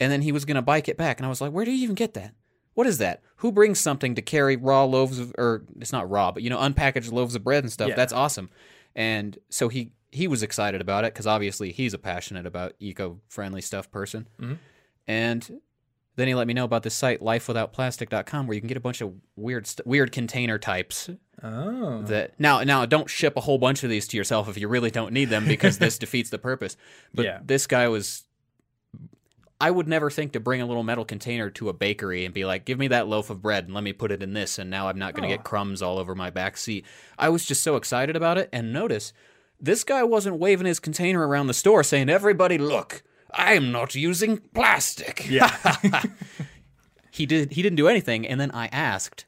and 0.00 0.10
then 0.10 0.22
he 0.22 0.32
was 0.32 0.44
gonna 0.44 0.62
bike 0.62 0.88
it 0.88 0.96
back. 0.96 1.18
And 1.18 1.26
I 1.26 1.28
was 1.28 1.40
like, 1.40 1.52
"Where 1.52 1.64
do 1.64 1.70
you 1.70 1.84
even 1.84 1.94
get 1.94 2.14
that? 2.14 2.34
What 2.74 2.86
is 2.86 2.98
that? 2.98 3.22
Who 3.36 3.52
brings 3.52 3.80
something 3.80 4.14
to 4.14 4.22
carry 4.22 4.56
raw 4.56 4.84
loaves 4.84 5.18
of, 5.18 5.34
or 5.38 5.64
it's 5.80 5.92
not 5.92 6.08
raw, 6.10 6.30
but 6.32 6.42
you 6.42 6.50
know, 6.50 6.58
unpackaged 6.58 7.12
loaves 7.12 7.34
of 7.34 7.42
bread 7.44 7.64
and 7.64 7.72
stuff? 7.72 7.88
Yeah. 7.90 7.96
That's 7.96 8.12
awesome." 8.12 8.50
And 8.94 9.38
so 9.48 9.68
he 9.68 9.92
he 10.12 10.26
was 10.26 10.42
excited 10.42 10.80
about 10.80 11.04
it 11.04 11.12
because 11.14 11.26
obviously 11.26 11.70
he's 11.72 11.94
a 11.94 11.98
passionate 11.98 12.44
about 12.46 12.74
eco-friendly 12.80 13.60
stuff 13.60 13.90
person. 13.92 14.28
Mhm. 14.40 14.58
And 15.06 15.60
then 16.16 16.26
he 16.28 16.34
let 16.34 16.46
me 16.48 16.52
know 16.54 16.64
about 16.64 16.82
this 16.82 16.94
site 16.94 17.20
lifewithoutplastic.com 17.20 18.46
where 18.46 18.54
you 18.54 18.60
can 18.60 18.68
get 18.68 18.76
a 18.76 18.80
bunch 18.80 19.00
of 19.00 19.14
weird 19.36 19.66
st- 19.66 19.86
weird 19.86 20.12
container 20.12 20.58
types 20.58 21.08
oh. 21.42 22.02
that 22.02 22.38
now 22.38 22.62
now 22.62 22.84
don't 22.86 23.08
ship 23.08 23.36
a 23.36 23.40
whole 23.40 23.58
bunch 23.58 23.84
of 23.84 23.90
these 23.90 24.06
to 24.08 24.16
yourself 24.16 24.48
if 24.48 24.58
you 24.58 24.68
really 24.68 24.90
don't 24.90 25.12
need 25.12 25.26
them 25.30 25.46
because 25.46 25.78
this 25.78 25.98
defeats 26.04 26.30
the 26.30 26.38
purpose. 26.38 26.76
But 27.14 27.24
Yeah. 27.24 27.40
this 27.44 27.66
guy 27.66 27.88
was 27.88 28.24
I 29.60 29.70
would 29.70 29.86
never 29.86 30.10
think 30.10 30.32
to 30.32 30.40
bring 30.40 30.62
a 30.62 30.66
little 30.66 30.82
metal 30.82 31.04
container 31.04 31.50
to 31.50 31.68
a 31.68 31.72
bakery 31.74 32.24
and 32.24 32.32
be 32.32 32.44
like, 32.46 32.64
"Give 32.64 32.78
me 32.78 32.88
that 32.88 33.06
loaf 33.08 33.28
of 33.30 33.42
bread 33.42 33.64
and 33.66 33.74
let 33.74 33.84
me 33.84 33.92
put 33.92 34.10
it 34.10 34.22
in 34.22 34.32
this 34.32 34.58
and 34.58 34.70
now 34.70 34.88
I'm 34.88 34.98
not 34.98 35.12
going 35.14 35.28
to 35.28 35.34
Oh. 35.34 35.36
get 35.36 35.44
crumbs 35.44 35.82
all 35.82 35.98
over 35.98 36.14
my 36.14 36.30
back 36.30 36.56
seat." 36.56 36.84
I 37.18 37.28
was 37.28 37.44
just 37.44 37.62
so 37.62 37.76
excited 37.76 38.16
about 38.16 38.38
it 38.38 38.48
and 38.52 38.72
notice 38.72 39.12
this 39.60 39.84
guy 39.84 40.02
wasn't 40.02 40.38
waving 40.38 40.66
his 40.66 40.80
container 40.80 41.26
around 41.28 41.46
the 41.48 41.54
store 41.54 41.82
saying, 41.84 42.08
"Everybody 42.08 42.56
look, 42.56 43.02
I 43.32 43.52
am 43.54 43.70
not 43.70 43.94
using 43.94 44.38
plastic." 44.54 45.28
Yeah. 45.28 45.54
he 47.10 47.26
did 47.26 47.52
he 47.52 47.60
didn't 47.62 47.76
do 47.76 47.88
anything 47.88 48.26
and 48.26 48.40
then 48.40 48.50
I 48.52 48.66
asked 48.68 49.26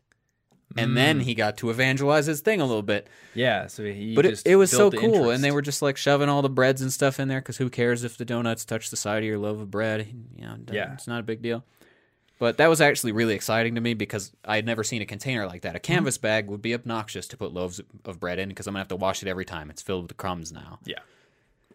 and 0.76 0.96
then 0.96 1.20
he 1.20 1.34
got 1.34 1.56
to 1.58 1.70
evangelize 1.70 2.26
his 2.26 2.40
thing 2.40 2.60
a 2.60 2.64
little 2.66 2.82
bit. 2.82 3.08
yeah. 3.34 3.66
So 3.66 3.84
he 3.84 4.14
But 4.14 4.26
it, 4.26 4.42
it 4.44 4.56
was 4.56 4.70
so 4.70 4.90
cool, 4.90 5.02
interest. 5.02 5.30
and 5.34 5.44
they 5.44 5.50
were 5.50 5.62
just 5.62 5.82
like 5.82 5.96
shoving 5.96 6.28
all 6.28 6.42
the 6.42 6.48
breads 6.50 6.82
and 6.82 6.92
stuff 6.92 7.18
in 7.20 7.28
there 7.28 7.40
because 7.40 7.56
who 7.58 7.70
cares 7.70 8.04
if 8.04 8.16
the 8.16 8.24
donuts 8.24 8.64
touch 8.64 8.90
the 8.90 8.96
side 8.96 9.18
of 9.18 9.24
your 9.24 9.38
loaf 9.38 9.60
of 9.60 9.70
bread? 9.70 10.06
You 10.36 10.44
know, 10.44 10.56
Yeah. 10.70 10.92
it's 10.94 11.06
not 11.06 11.20
a 11.20 11.22
big 11.22 11.42
deal. 11.42 11.64
But 12.38 12.56
that 12.58 12.66
was 12.68 12.80
actually 12.80 13.12
really 13.12 13.34
exciting 13.34 13.76
to 13.76 13.80
me 13.80 13.94
because 13.94 14.32
I 14.44 14.56
had 14.56 14.66
never 14.66 14.82
seen 14.82 15.00
a 15.00 15.06
container 15.06 15.46
like 15.46 15.62
that. 15.62 15.76
A 15.76 15.78
Mm-hmm. 15.78 15.92
canvas 15.92 16.18
bag 16.18 16.48
would 16.48 16.60
be 16.62 16.74
obnoxious 16.74 17.28
to 17.28 17.36
put 17.36 17.52
loaves 17.52 17.80
of 18.04 18.18
bread 18.18 18.38
in 18.40 18.48
because 18.48 18.66
I'm 18.66 18.72
gonna 18.72 18.80
have 18.80 18.88
to 18.88 18.96
wash 18.96 19.22
it 19.22 19.28
every 19.28 19.44
time. 19.44 19.70
It's 19.70 19.80
filled 19.82 20.02
with 20.08 20.16
crumbs 20.16 20.50
now. 20.50 20.80
Yeah. 20.84 20.98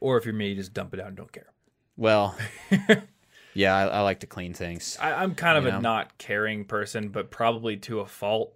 Or 0.01 0.17
if 0.17 0.25
you're 0.25 0.33
me, 0.33 0.49
you 0.49 0.55
just 0.55 0.73
dump 0.73 0.93
it 0.93 0.99
out 0.99 1.07
and 1.07 1.15
don't 1.15 1.31
care. 1.31 1.47
Well, 1.95 2.35
yeah, 3.53 3.75
I, 3.75 3.83
I 3.87 3.99
like 4.01 4.19
to 4.19 4.27
clean 4.27 4.53
things. 4.53 4.97
I, 5.01 5.13
I'm 5.13 5.33
kind 5.35 5.57
of 5.57 5.65
a 5.65 5.71
know? 5.71 5.79
not 5.79 6.17
caring 6.17 6.65
person, 6.65 7.09
but 7.09 7.31
probably 7.31 7.77
to 7.77 8.01
a 8.01 8.05
fault. 8.05 8.53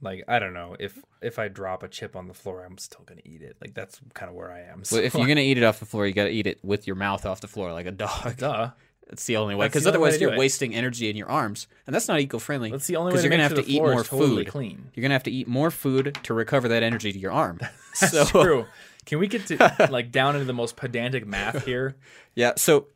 Like 0.00 0.24
I 0.28 0.38
don't 0.38 0.54
know 0.54 0.76
if 0.78 0.98
if 1.20 1.38
I 1.38 1.48
drop 1.48 1.82
a 1.82 1.88
chip 1.88 2.14
on 2.14 2.28
the 2.28 2.34
floor, 2.34 2.64
I'm 2.64 2.78
still 2.78 3.04
gonna 3.04 3.20
eat 3.24 3.42
it. 3.42 3.56
Like 3.60 3.74
that's 3.74 4.00
kind 4.14 4.28
of 4.30 4.36
where 4.36 4.52
I 4.52 4.60
am. 4.60 4.82
So, 4.84 4.96
But 4.96 5.04
if 5.04 5.14
you're 5.14 5.26
gonna 5.26 5.40
eat 5.40 5.58
it 5.58 5.64
off 5.64 5.80
the 5.80 5.86
floor, 5.86 6.06
you 6.06 6.12
gotta 6.12 6.30
eat 6.30 6.46
it 6.46 6.58
with 6.62 6.86
your 6.86 6.96
mouth 6.96 7.26
off 7.26 7.40
the 7.40 7.48
floor 7.48 7.72
like 7.72 7.86
a 7.86 7.90
dog. 7.90 8.36
duh, 8.36 8.70
That's 9.08 9.24
the 9.24 9.36
only 9.36 9.54
way. 9.54 9.66
Because 9.66 9.86
otherwise, 9.86 10.20
you're 10.20 10.34
it. 10.34 10.38
wasting 10.38 10.74
energy 10.74 11.10
in 11.10 11.16
your 11.16 11.28
arms, 11.28 11.66
and 11.86 11.94
that's 11.94 12.06
not 12.08 12.20
eco-friendly. 12.20 12.70
that's 12.70 12.86
the 12.86 12.96
only 12.96 13.08
way. 13.10 13.12
Because 13.14 13.24
you're 13.24 13.30
gonna 13.30 13.42
have 13.42 13.54
to 13.54 13.66
eat 13.68 13.80
more 13.82 14.04
totally 14.04 14.44
food. 14.44 14.48
Clean. 14.52 14.90
You're 14.94 15.02
gonna 15.02 15.14
have 15.14 15.24
to 15.24 15.30
eat 15.32 15.48
more 15.48 15.70
food 15.70 16.16
to 16.22 16.34
recover 16.34 16.68
that 16.68 16.82
energy 16.82 17.12
to 17.12 17.18
your 17.18 17.32
arm. 17.32 17.58
That's 18.00 18.12
so 18.30 18.42
true. 18.42 18.66
Can 19.06 19.18
we 19.18 19.26
get 19.26 19.46
to 19.46 19.88
like 19.90 20.12
down 20.12 20.36
into 20.36 20.44
the 20.44 20.52
most 20.52 20.76
pedantic 20.76 21.26
math 21.26 21.64
here? 21.64 21.96
yeah, 22.36 22.52
so 22.56 22.86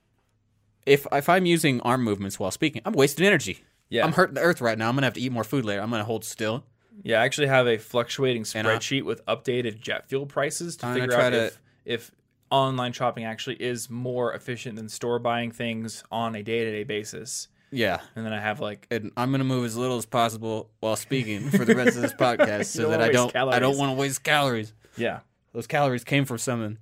if 0.87 1.07
if 1.11 1.29
I'm 1.29 1.47
using 1.47 1.81
arm 1.81 2.05
movements 2.05 2.39
while 2.39 2.51
speaking, 2.51 2.83
I'm 2.85 2.93
wasting 2.93 3.27
energy. 3.27 3.65
Yeah. 3.89 4.05
I'm 4.07 4.13
hurting 4.13 4.35
the 4.35 4.41
earth 4.43 4.61
right 4.61 4.77
now. 4.79 4.89
I'm 4.89 4.95
gonna 4.95 5.07
have 5.07 5.15
to 5.15 5.21
eat 5.21 5.33
more 5.33 5.45
food 5.45 5.65
later. 5.65 5.81
I'm 5.83 5.91
gonna 5.91 6.05
hold 6.05 6.25
still. 6.25 6.65
Yeah, 7.03 7.21
I 7.21 7.25
actually 7.25 7.47
have 7.49 7.67
a 7.67 7.79
fluctuating 7.79 8.45
And 8.55 8.67
I- 8.69 8.77
spreadsheet 8.77 9.05
with 9.05 9.25
updated 9.27 9.81
jet 9.81 10.09
fuel 10.09 10.27
prices 10.27 10.77
to 10.79 10.87
I'm 10.87 10.95
figure 11.01 11.15
out 11.15 11.31
to- 11.31 11.47
if, 11.47 11.59
if 11.85 12.11
online 12.51 12.93
shopping 12.93 13.25
actually 13.25 13.57
is 13.57 13.89
more 13.91 14.33
efficient 14.35 14.77
than 14.77 14.89
store 14.89 15.19
buying 15.19 15.51
things 15.51 16.05
on 16.13 16.35
a 16.37 16.43
day 16.43 16.65
to 16.65 16.71
day 16.71 16.85
basis. 16.85 17.49
Yeah. 17.71 18.01
And 18.15 18.27
then 18.27 18.33
I 18.35 18.41
have 18.41 18.61
like 18.61 18.87
And 18.91 19.11
I'm 19.17 19.31
gonna 19.31 19.45
move 19.45 19.65
as 19.65 19.77
little 19.77 19.97
as 19.97 20.05
possible 20.07 20.71
while 20.81 20.97
speaking 20.97 21.49
for 21.49 21.65
the 21.65 21.75
rest 21.75 21.97
of 21.97 22.03
this 22.03 22.13
podcast, 22.19 22.67
so 22.67 22.91
that 22.91 23.01
I 23.01 23.09
don't 23.11 23.35
I 23.35 23.59
don't 23.59 23.79
want 23.79 23.91
to 23.93 23.99
waste 23.99 24.23
calories. 24.23 24.75
yeah. 24.97 25.21
Those 25.55 25.67
calories 25.67 26.05
came 26.05 26.25
from 26.27 26.39
something. 26.39 26.79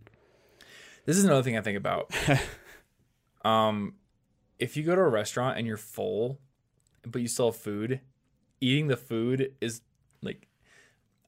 This 1.06 1.16
is 1.16 1.24
another 1.24 1.42
thing 1.42 1.56
I 1.56 1.60
think 1.60 1.76
about. 1.78 2.12
um, 3.44 3.94
if 4.58 4.76
you 4.76 4.82
go 4.82 4.94
to 4.94 5.00
a 5.00 5.08
restaurant 5.08 5.58
and 5.58 5.66
you're 5.66 5.76
full, 5.76 6.38
but 7.06 7.22
you 7.22 7.28
still 7.28 7.50
have 7.50 7.56
food, 7.60 8.00
eating 8.60 8.88
the 8.88 8.96
food 8.96 9.54
is 9.60 9.80
like, 10.22 10.46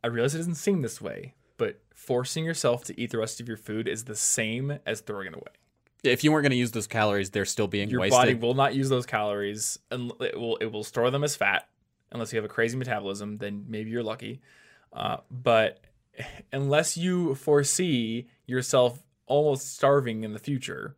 I 0.05 0.09
realize 0.09 0.34
it 0.34 0.38
doesn't 0.38 0.57
seem 0.57 0.82
this 0.82 1.01
way, 1.01 1.34
but 1.57 1.80
forcing 1.95 2.45
yourself 2.45 2.84
to 2.84 3.01
eat 3.01 3.11
the 3.11 3.18
rest 3.18 3.40
of 3.40 3.49
your 3.49 3.57
food 3.57 3.86
is 3.88 4.05
the 4.05 4.16
same 4.16 4.78
as 4.84 5.01
throwing 5.01 5.28
it 5.28 5.34
away. 5.34 5.53
If 6.03 6.24
you 6.24 6.32
weren't 6.32 6.43
going 6.43 6.51
to 6.51 6.57
use 6.57 6.72
those 6.72 6.88
calories, 6.88 7.30
they're 7.30 7.45
still 7.45 7.68
being 7.68 7.88
Your 7.88 8.01
wasted. 8.01 8.18
body 8.18 8.34
will 8.34 8.55
not 8.55 8.74
use 8.74 8.88
those 8.88 9.07
calories, 9.07 9.78
and 9.90 10.12
it 10.20 10.36
will 10.38 10.57
it 10.57 10.66
will 10.66 10.82
store 10.82 11.11
them 11.12 11.22
as 11.22 11.36
fat 11.36 11.68
unless 12.11 12.32
you 12.32 12.36
have 12.38 12.45
a 12.45 12.49
crazy 12.53 12.76
metabolism. 12.76 13.38
Then 13.38 13.66
maybe 13.68 13.90
you're 13.90 14.03
lucky, 14.03 14.40
uh, 14.93 15.18
but 15.30 15.80
unless 16.53 16.97
you 16.97 17.36
foresee 17.36 18.26
yourself 18.47 19.03
almost 19.26 19.74
starving 19.74 20.24
in 20.24 20.32
the 20.32 20.40
future, 20.40 20.97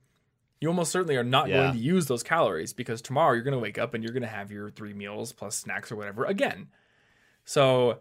you 0.61 0.69
almost 0.69 0.91
certainly 0.91 1.17
are 1.17 1.23
not 1.23 1.49
Yeah. 1.51 1.57
going 1.65 1.73
to 1.75 1.79
use 1.79 2.07
those 2.07 2.23
calories 2.23 2.73
because 2.73 3.03
tomorrow 3.03 3.35
you're 3.35 3.45
going 3.45 3.53
to 3.53 3.59
wake 3.61 3.77
up 3.79 3.93
and 3.93 4.03
you're 4.03 4.15
going 4.15 4.23
to 4.23 4.29
have 4.29 4.51
your 4.51 4.71
three 4.71 4.95
meals 4.95 5.33
plus 5.33 5.55
snacks 5.55 5.93
or 5.93 5.97
whatever 5.97 6.25
again. 6.25 6.69
So, 7.45 8.01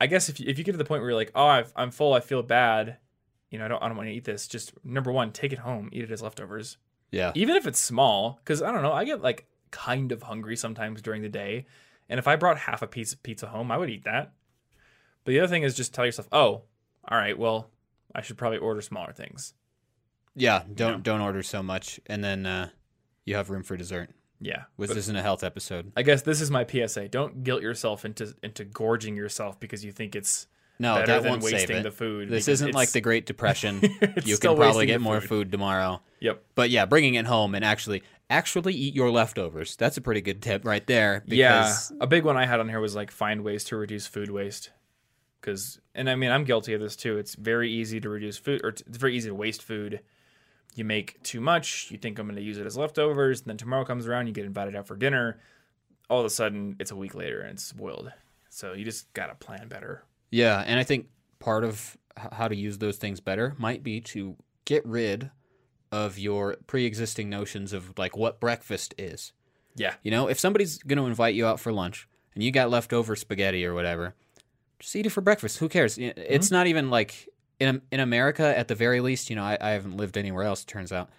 I 0.00 0.06
guess 0.06 0.28
if 0.28 0.40
you, 0.40 0.46
if 0.48 0.58
you 0.58 0.64
get 0.64 0.72
to 0.72 0.78
the 0.78 0.84
point 0.84 1.02
where 1.02 1.10
you're 1.10 1.18
like, 1.18 1.32
oh, 1.34 1.46
I've, 1.46 1.72
I'm 1.76 1.90
full, 1.90 2.12
I 2.12 2.20
feel 2.20 2.42
bad, 2.42 2.96
you 3.50 3.58
know, 3.58 3.64
I 3.66 3.68
don't 3.68 3.82
I 3.82 3.88
don't 3.88 3.96
want 3.96 4.08
to 4.08 4.14
eat 4.14 4.24
this. 4.24 4.48
Just 4.48 4.72
number 4.84 5.12
one, 5.12 5.32
take 5.32 5.52
it 5.52 5.60
home, 5.60 5.88
eat 5.92 6.04
it 6.04 6.10
as 6.10 6.22
leftovers 6.22 6.78
yeah. 7.12 7.30
even 7.36 7.54
if 7.54 7.66
it's 7.66 7.78
small 7.78 8.40
because 8.42 8.60
i 8.60 8.72
don't 8.72 8.82
know 8.82 8.92
i 8.92 9.04
get 9.04 9.22
like 9.22 9.46
kind 9.70 10.10
of 10.10 10.22
hungry 10.22 10.56
sometimes 10.56 11.00
during 11.00 11.22
the 11.22 11.28
day 11.28 11.66
and 12.08 12.18
if 12.18 12.26
i 12.26 12.34
brought 12.34 12.58
half 12.58 12.82
a 12.82 12.86
piece 12.86 13.12
of 13.12 13.22
pizza 13.22 13.46
home 13.46 13.70
i 13.70 13.76
would 13.76 13.90
eat 13.90 14.04
that 14.04 14.32
but 15.24 15.30
the 15.32 15.38
other 15.38 15.48
thing 15.48 15.62
is 15.62 15.76
just 15.76 15.94
tell 15.94 16.04
yourself 16.04 16.28
oh 16.32 16.62
all 17.08 17.18
right 17.18 17.38
well 17.38 17.70
i 18.14 18.20
should 18.20 18.36
probably 18.36 18.58
order 18.58 18.80
smaller 18.80 19.12
things 19.12 19.54
Yeah. 20.34 20.62
Don't 20.74 20.92
know. 20.92 20.98
don't 21.00 21.20
order 21.20 21.42
so 21.42 21.62
much, 21.62 22.00
and 22.06 22.24
then 22.24 22.46
uh, 22.46 22.70
you 23.26 23.36
have 23.36 23.50
room 23.50 23.62
for 23.62 23.76
dessert. 23.76 24.08
Yeah 24.44 24.64
Which 24.76 24.88
but 24.88 24.96
isn't 24.96 25.14
a 25.16 25.22
health 25.22 25.44
episode. 25.44 25.92
i 25.96 26.02
guess 26.02 26.22
this 26.22 26.40
is 26.40 26.50
my 26.50 26.66
psa 26.66 27.08
don't 27.08 27.44
guilt 27.44 27.62
yourself 27.62 28.04
into 28.04 28.34
into 28.42 28.64
gorging 28.64 29.16
yourself 29.16 29.58
because 29.60 29.84
you 29.84 29.92
think 29.92 30.14
it's 30.16 30.46
No, 30.78 30.94
better 30.96 31.06
that 31.06 31.22
than 31.22 31.30
won't 31.32 31.42
save 31.44 31.52
wasting 31.52 31.76
it. 31.78 31.82
the 31.84 31.90
food 31.90 32.28
This 32.28 32.48
isn't 32.48 32.74
like 32.74 32.90
the 32.90 33.00
Great 33.00 33.24
Depression. 33.26 33.80
you 34.24 34.36
can 34.36 34.56
probably 34.56 34.86
get 34.86 35.00
more 35.00 35.20
food. 35.20 35.28
food 35.28 35.52
tomorrow. 35.52 36.00
yep 36.20 36.42
But 36.56 36.70
yeah, 36.70 36.86
bringing 36.86 37.14
it 37.14 37.26
home 37.26 37.54
and 37.54 37.64
actually 37.64 38.02
actually 38.30 38.74
eat 38.74 38.94
your 38.94 39.10
leftovers. 39.10 39.76
That's 39.76 39.96
a 39.98 40.00
pretty 40.00 40.22
good 40.22 40.40
tip 40.42 40.64
right 40.64 40.84
there. 40.86 41.22
yeah 41.26 41.72
a 42.00 42.06
big 42.06 42.24
one 42.24 42.36
i 42.36 42.46
had 42.46 42.58
on 42.60 42.68
here 42.68 42.80
was 42.80 42.94
like 42.96 43.10
find 43.10 43.44
ways 43.44 43.62
to 43.64 43.76
reduce 43.76 44.06
food 44.06 44.30
waste 44.30 44.70
because 45.40 45.80
and 45.94 46.08
i 46.08 46.14
mean 46.14 46.30
i'm 46.30 46.44
guilty 46.44 46.72
of 46.72 46.80
this 46.80 46.96
too 46.96 47.18
it's 47.18 47.34
very 47.34 47.70
easy 47.70 48.00
to 48.00 48.08
reduce 48.08 48.38
food 48.38 48.60
or 48.64 48.68
it's 48.70 48.82
very 48.86 49.14
easy 49.16 49.28
to 49.28 49.34
waste 49.34 49.62
food 49.62 50.00
you 50.74 50.84
make 50.84 51.22
too 51.22 51.40
much 51.40 51.90
you 51.90 51.98
think 51.98 52.18
i'm 52.18 52.26
going 52.26 52.36
to 52.36 52.42
use 52.42 52.58
it 52.58 52.66
as 52.66 52.76
leftovers 52.76 53.40
and 53.40 53.48
then 53.48 53.56
tomorrow 53.56 53.84
comes 53.84 54.06
around 54.06 54.26
you 54.26 54.32
get 54.32 54.44
invited 54.44 54.74
out 54.74 54.86
for 54.86 54.96
dinner 54.96 55.40
all 56.08 56.20
of 56.20 56.26
a 56.26 56.30
sudden 56.30 56.76
it's 56.78 56.90
a 56.90 56.96
week 56.96 57.14
later 57.14 57.40
and 57.40 57.52
it's 57.52 57.64
spoiled 57.64 58.12
so 58.48 58.74
you 58.74 58.84
just 58.84 59.12
gotta 59.14 59.34
plan 59.34 59.66
better 59.66 60.04
Yeah, 60.32 60.62
and 60.66 60.80
I 60.80 60.84
think 60.84 61.06
part 61.38 61.62
of 61.62 61.96
how 62.16 62.48
to 62.48 62.56
use 62.56 62.78
those 62.78 62.96
things 62.96 63.20
better 63.20 63.54
might 63.58 63.82
be 63.82 64.00
to 64.00 64.36
get 64.64 64.84
rid 64.84 65.30
of 65.90 66.18
your 66.18 66.56
pre-existing 66.66 67.28
notions 67.28 67.72
of 67.72 67.98
like 67.98 68.16
what 68.16 68.40
breakfast 68.40 68.94
is. 68.98 69.32
yeah 69.76 69.94
You 70.02 70.10
know, 70.10 70.28
if 70.28 70.40
somebody's 70.40 70.78
going 70.78 70.98
to 70.98 71.06
invite 71.06 71.34
you 71.34 71.46
out 71.46 71.60
for 71.60 71.72
lunch 71.72 72.08
and 72.34 72.42
you 72.42 72.50
got 72.50 72.70
leftover 72.70 73.14
spaghetti 73.16 73.64
or 73.64 73.74
whatever, 73.74 74.14
just 74.78 74.96
eat 74.96 75.06
it 75.06 75.10
for 75.10 75.20
breakfast. 75.20 75.58
Who 75.58 75.68
cares? 75.68 75.98
It's 75.98 76.46
mm-hmm. 76.46 76.54
not 76.54 76.66
even 76.66 76.90
like 76.90 77.28
in 77.62 77.82
in 77.90 78.00
America 78.00 78.56
at 78.56 78.68
the 78.68 78.74
very 78.74 79.00
least. 79.00 79.30
You 79.30 79.36
know, 79.36 79.44
I, 79.44 79.56
I 79.60 79.70
haven't 79.70 79.96
lived 79.96 80.16
anywhere 80.16 80.44
else. 80.44 80.62
It 80.62 80.66
turns 80.66 80.92
out, 80.92 81.10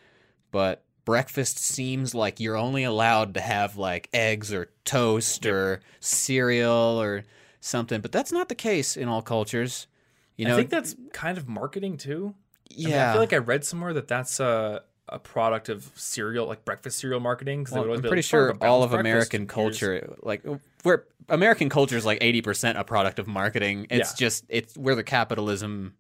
but 0.52 0.84
breakfast 1.06 1.60
seems 1.60 2.14
like 2.16 2.40
you're 2.40 2.58
only 2.58 2.84
allowed 2.84 3.34
to 3.34 3.42
have 3.42 3.78
like 3.78 4.10
eggs 4.14 4.54
or 4.54 4.70
toast 4.86 5.46
or 5.46 5.82
cereal 6.00 7.02
or 7.02 7.24
something. 7.60 8.02
But 8.02 8.12
that's 8.12 8.32
not 8.32 8.50
the 8.50 8.56
case 8.56 8.96
in 8.98 9.08
all 9.08 9.22
cultures. 9.22 9.88
You 10.38 10.48
know, 10.48 10.54
i 10.54 10.58
think 10.58 10.72
that's 10.72 10.96
kind 11.12 11.38
of 11.38 11.48
marketing 11.48 11.98
too 11.98 12.34
I 12.72 12.76
mean, 12.76 12.90
yeah. 12.90 13.10
I 13.10 13.14
feel 13.14 13.22
like 13.22 13.34
I 13.34 13.38
read 13.38 13.64
somewhere 13.64 13.94
that 13.94 14.08
that's 14.08 14.40
a, 14.40 14.84
a 15.08 15.20
product 15.20 15.70
of 15.70 15.92
cereal, 15.96 16.48
like 16.48 16.66
breakfast 16.66 16.98
cereal 16.98 17.20
marketing. 17.20 17.68
Well, 17.72 17.84
I'm 17.94 18.02
pretty 18.02 18.18
like, 18.18 18.24
sure 18.24 18.56
all 18.62 18.84
of. 18.84 18.94
American 18.94 19.48
culture, 19.48 20.16
like 20.24 20.44
where 20.84 21.06
American 21.30 21.70
culture 21.70 21.98
is 21.98 22.06
like 22.06 22.20
eighty 22.22 22.42
percent 22.42 22.78
a 22.78 22.84
product 22.84 23.20
of 23.20 23.28
marketing. 23.28 23.88
It's 23.90 24.12
Yeah. 24.12 24.26
just 24.26 24.46
it's 24.50 24.78
where 24.78 24.96
the 24.96 25.04
capitalism. 25.04 25.96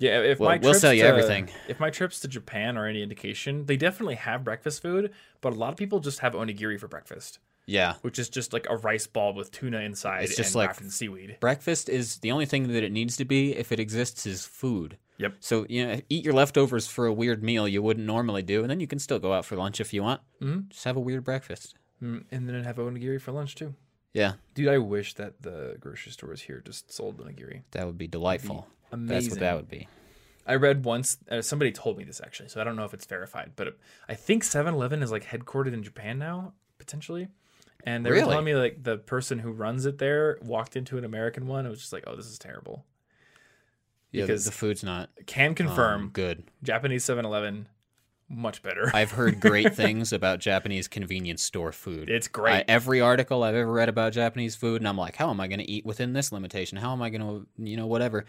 Yeah, 0.00 0.20
if 0.22 0.40
We'll- 0.40 0.48
my 0.48 0.56
we'll 0.56 0.70
trips 0.72 0.80
sell 0.80 0.92
you 0.94 1.02
to- 1.02 1.08
everything. 1.08 1.50
If 1.68 1.78
my 1.78 1.90
trips 1.90 2.18
to 2.20 2.28
Japan 2.28 2.76
are 2.76 2.86
any 2.86 3.02
indication, 3.02 3.66
they 3.66 3.76
definitely 3.76 4.16
have 4.16 4.42
breakfast 4.42 4.82
food, 4.82 5.12
but 5.40 5.52
a 5.52 5.56
lot 5.56 5.70
of 5.72 5.76
people 5.76 6.00
just 6.00 6.18
have 6.20 6.32
onigiri 6.32 6.80
for 6.80 6.88
breakfast, 6.88 7.38
Yeah, 7.66 7.94
which 8.00 8.18
is 8.18 8.28
just 8.28 8.52
like 8.52 8.66
a 8.68 8.76
rice 8.76 9.06
ball 9.06 9.32
with 9.34 9.52
tuna 9.52 9.78
inside 9.80 10.24
It's 10.24 10.34
just 10.36 10.54
and 10.56 10.56
like- 10.56 10.74
seaweed. 10.90 11.36
breakfast 11.38 11.88
is 11.88 12.16
the 12.18 12.32
only 12.32 12.46
thing 12.46 12.68
that 12.72 12.82
it 12.82 12.90
needs 12.90 13.16
to 13.18 13.24
be. 13.24 13.54
If 13.54 13.70
it 13.72 13.78
exists, 13.78 14.26
is 14.26 14.44
food. 14.46 14.96
Yep. 15.18 15.34
So 15.40 15.66
you 15.68 15.86
know, 15.86 16.00
eat 16.08 16.24
your 16.24 16.32
leftovers 16.34 16.86
for 16.86 17.04
a 17.06 17.12
weird 17.12 17.42
meal 17.42 17.68
you 17.68 17.82
wouldn't 17.82 18.06
normally 18.06 18.42
do, 18.42 18.62
and 18.62 18.70
then 18.70 18.80
you 18.80 18.86
can 18.86 18.98
still 18.98 19.18
go 19.18 19.34
out 19.34 19.44
for 19.44 19.54
lunch 19.54 19.78
if 19.80 19.92
you 19.92 20.02
want. 20.02 20.22
Mhm. 20.40 20.70
Just 20.70 20.84
have 20.84 20.96
a 20.96 21.00
weird 21.00 21.24
breakfast. 21.24 21.74
Mm, 22.02 22.24
and 22.30 22.48
then 22.48 22.64
have 22.64 22.76
onigiri 22.76 23.20
for 23.20 23.32
lunch 23.32 23.54
too. 23.54 23.74
Yeah, 24.14 24.32
Dude, 24.54 24.66
I 24.68 24.78
wish 24.78 25.12
that 25.14 25.42
the 25.42 25.76
grocery 25.78 26.10
stores 26.10 26.40
here 26.40 26.60
just 26.64 26.90
sold 26.90 27.18
onigiri. 27.18 27.62
that 27.72 27.86
would 27.86 27.98
be 27.98 28.08
delightful. 28.08 28.66
Amazing. 28.92 29.08
That's 29.08 29.30
what 29.30 29.40
that 29.40 29.56
would 29.56 29.68
be. 29.68 29.88
I 30.46 30.54
read 30.54 30.84
once, 30.84 31.18
uh, 31.30 31.42
somebody 31.42 31.70
told 31.70 31.96
me 31.98 32.04
this 32.04 32.20
actually, 32.20 32.48
so 32.48 32.60
I 32.60 32.64
don't 32.64 32.74
know 32.74 32.84
if 32.84 32.94
it's 32.94 33.06
verified, 33.06 33.52
but 33.56 33.76
I 34.08 34.14
think 34.14 34.42
7 34.42 34.74
Eleven 34.74 35.02
is 35.02 35.12
like 35.12 35.24
headquartered 35.24 35.72
in 35.72 35.82
Japan 35.82 36.18
now, 36.18 36.54
potentially. 36.78 37.28
And 37.84 38.04
they 38.04 38.10
were 38.10 38.18
telling 38.18 38.44
me 38.44 38.54
like 38.54 38.82
the 38.82 38.98
person 38.98 39.38
who 39.38 39.52
runs 39.52 39.86
it 39.86 39.98
there 39.98 40.38
walked 40.42 40.76
into 40.76 40.98
an 40.98 41.04
American 41.04 41.46
one. 41.46 41.66
It 41.66 41.70
was 41.70 41.78
just 41.78 41.92
like, 41.92 42.04
oh, 42.06 42.16
this 42.16 42.26
is 42.26 42.38
terrible. 42.38 42.84
Yeah, 44.10 44.24
Because- 44.24 44.44
the 44.44 44.50
food's 44.52 44.82
not 44.82 45.10
Can 45.26 45.54
confirm 45.54 46.02
um, 46.02 46.08
good. 46.08 46.44
Japanese 46.62 47.04
7 47.04 47.24
Eleven, 47.24 47.68
much 48.28 48.62
better. 48.62 48.90
I've 48.94 49.12
heard 49.12 49.40
great 49.40 49.74
things 49.76 50.12
about 50.12 50.40
Japanese 50.40 50.88
convenience 50.88 51.42
store 51.42 51.72
food. 51.72 52.10
it's 52.10 52.28
great. 52.28 52.52
I, 52.54 52.64
every 52.66 53.00
article 53.00 53.42
I've 53.44 53.54
ever 53.54 53.70
read 53.70 53.88
about 53.88 54.12
Japanese 54.12 54.56
food, 54.56 54.80
and 54.80 54.88
I'm 54.88 54.98
like, 54.98 55.16
how 55.16 55.30
am 55.30 55.40
I 55.40 55.46
going 55.46 55.60
to 55.60 55.70
eat 55.70 55.86
within 55.86 56.12
this 56.12 56.32
limitation? 56.32 56.76
How 56.78 56.92
am 56.92 57.02
I 57.02 57.10
going 57.10 57.22
to, 57.22 57.46
you 57.62 57.76
know, 57.76 57.86
whatever? 57.86 58.24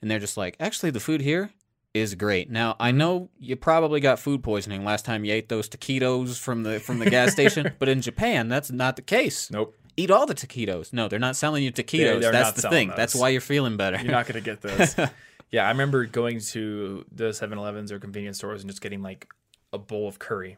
And 0.00 0.10
they're 0.10 0.18
just 0.18 0.36
like, 0.36 0.56
actually, 0.60 0.90
the 0.90 1.00
food 1.00 1.20
here 1.20 1.50
is 1.94 2.14
great. 2.14 2.50
Now 2.50 2.76
I 2.78 2.90
know 2.90 3.30
you 3.38 3.56
probably 3.56 4.00
got 4.00 4.18
food 4.18 4.42
poisoning 4.42 4.84
last 4.84 5.04
time 5.04 5.24
you 5.24 5.32
ate 5.32 5.48
those 5.48 5.68
taquitos 5.68 6.38
from 6.38 6.62
the 6.62 6.80
from 6.80 6.98
the 6.98 7.10
gas 7.10 7.32
station, 7.32 7.72
but 7.78 7.88
in 7.88 8.00
Japan 8.00 8.48
that's 8.48 8.70
not 8.70 8.96
the 8.96 9.02
case. 9.02 9.50
nope. 9.50 9.74
Eat 9.96 10.12
all 10.12 10.26
the 10.26 10.34
taquitos. 10.34 10.92
No, 10.92 11.08
they're 11.08 11.18
not 11.18 11.34
selling 11.34 11.64
you 11.64 11.72
taquitos. 11.72 12.20
they're 12.20 12.30
that's 12.30 12.62
the 12.62 12.70
thing. 12.70 12.92
That's 12.96 13.16
why 13.16 13.30
you're 13.30 13.40
feeling 13.40 13.76
better. 13.76 13.96
You're 13.96 14.12
not 14.12 14.28
going 14.28 14.40
to 14.40 14.40
get 14.40 14.60
those. 14.60 14.94
yeah, 15.50 15.66
I 15.66 15.70
remember 15.70 16.04
going 16.04 16.38
to 16.38 17.04
the 17.10 17.32
7 17.32 17.58
Elevens 17.58 17.90
or 17.90 17.98
convenience 17.98 18.38
stores 18.38 18.62
and 18.62 18.70
just 18.70 18.80
getting 18.80 19.02
like 19.02 19.26
a 19.72 19.78
bowl 19.78 20.06
of 20.06 20.20
curry. 20.20 20.56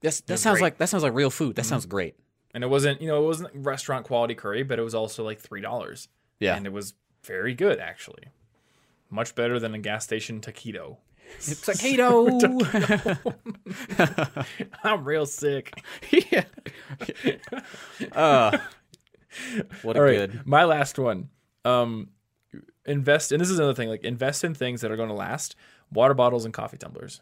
That's, 0.00 0.22
that 0.22 0.38
sounds 0.38 0.54
great. 0.54 0.62
like 0.62 0.78
that 0.78 0.88
sounds 0.88 1.02
like 1.02 1.12
real 1.12 1.28
food. 1.28 1.56
That 1.56 1.62
mm-hmm. 1.62 1.68
sounds 1.68 1.84
great. 1.84 2.14
And 2.54 2.64
it 2.64 2.68
wasn't, 2.68 3.02
you 3.02 3.08
know, 3.08 3.22
it 3.22 3.26
wasn't 3.26 3.50
restaurant 3.54 4.06
quality 4.06 4.34
curry, 4.34 4.62
but 4.62 4.78
it 4.78 4.82
was 4.82 4.94
also 4.94 5.22
like 5.22 5.42
$3. 5.42 6.08
Yeah. 6.40 6.56
And 6.56 6.64
it 6.64 6.72
was 6.72 6.94
very 7.24 7.54
good, 7.54 7.78
actually. 7.80 8.24
Much 9.10 9.34
better 9.34 9.58
than 9.58 9.74
a 9.74 9.78
gas 9.78 10.04
station 10.04 10.40
taquito. 10.40 10.98
It's 11.38 11.60
taquito. 11.66 12.28
I'm 14.84 15.04
real 15.04 15.26
sick. 15.26 15.72
yeah. 16.10 16.44
Uh, 18.12 18.56
what 19.82 19.96
a 19.96 19.98
All 19.98 20.04
right, 20.04 20.30
good. 20.30 20.46
my 20.46 20.64
last 20.64 20.98
one. 20.98 21.28
Um, 21.64 22.08
invest, 22.86 23.30
and 23.32 23.40
this 23.40 23.50
is 23.50 23.58
another 23.58 23.74
thing. 23.74 23.88
Like 23.88 24.04
invest 24.04 24.42
in 24.44 24.54
things 24.54 24.80
that 24.80 24.90
are 24.90 24.96
going 24.96 25.08
to 25.10 25.14
last. 25.14 25.54
Water 25.92 26.14
bottles 26.14 26.44
and 26.44 26.54
coffee 26.54 26.78
tumblers. 26.78 27.20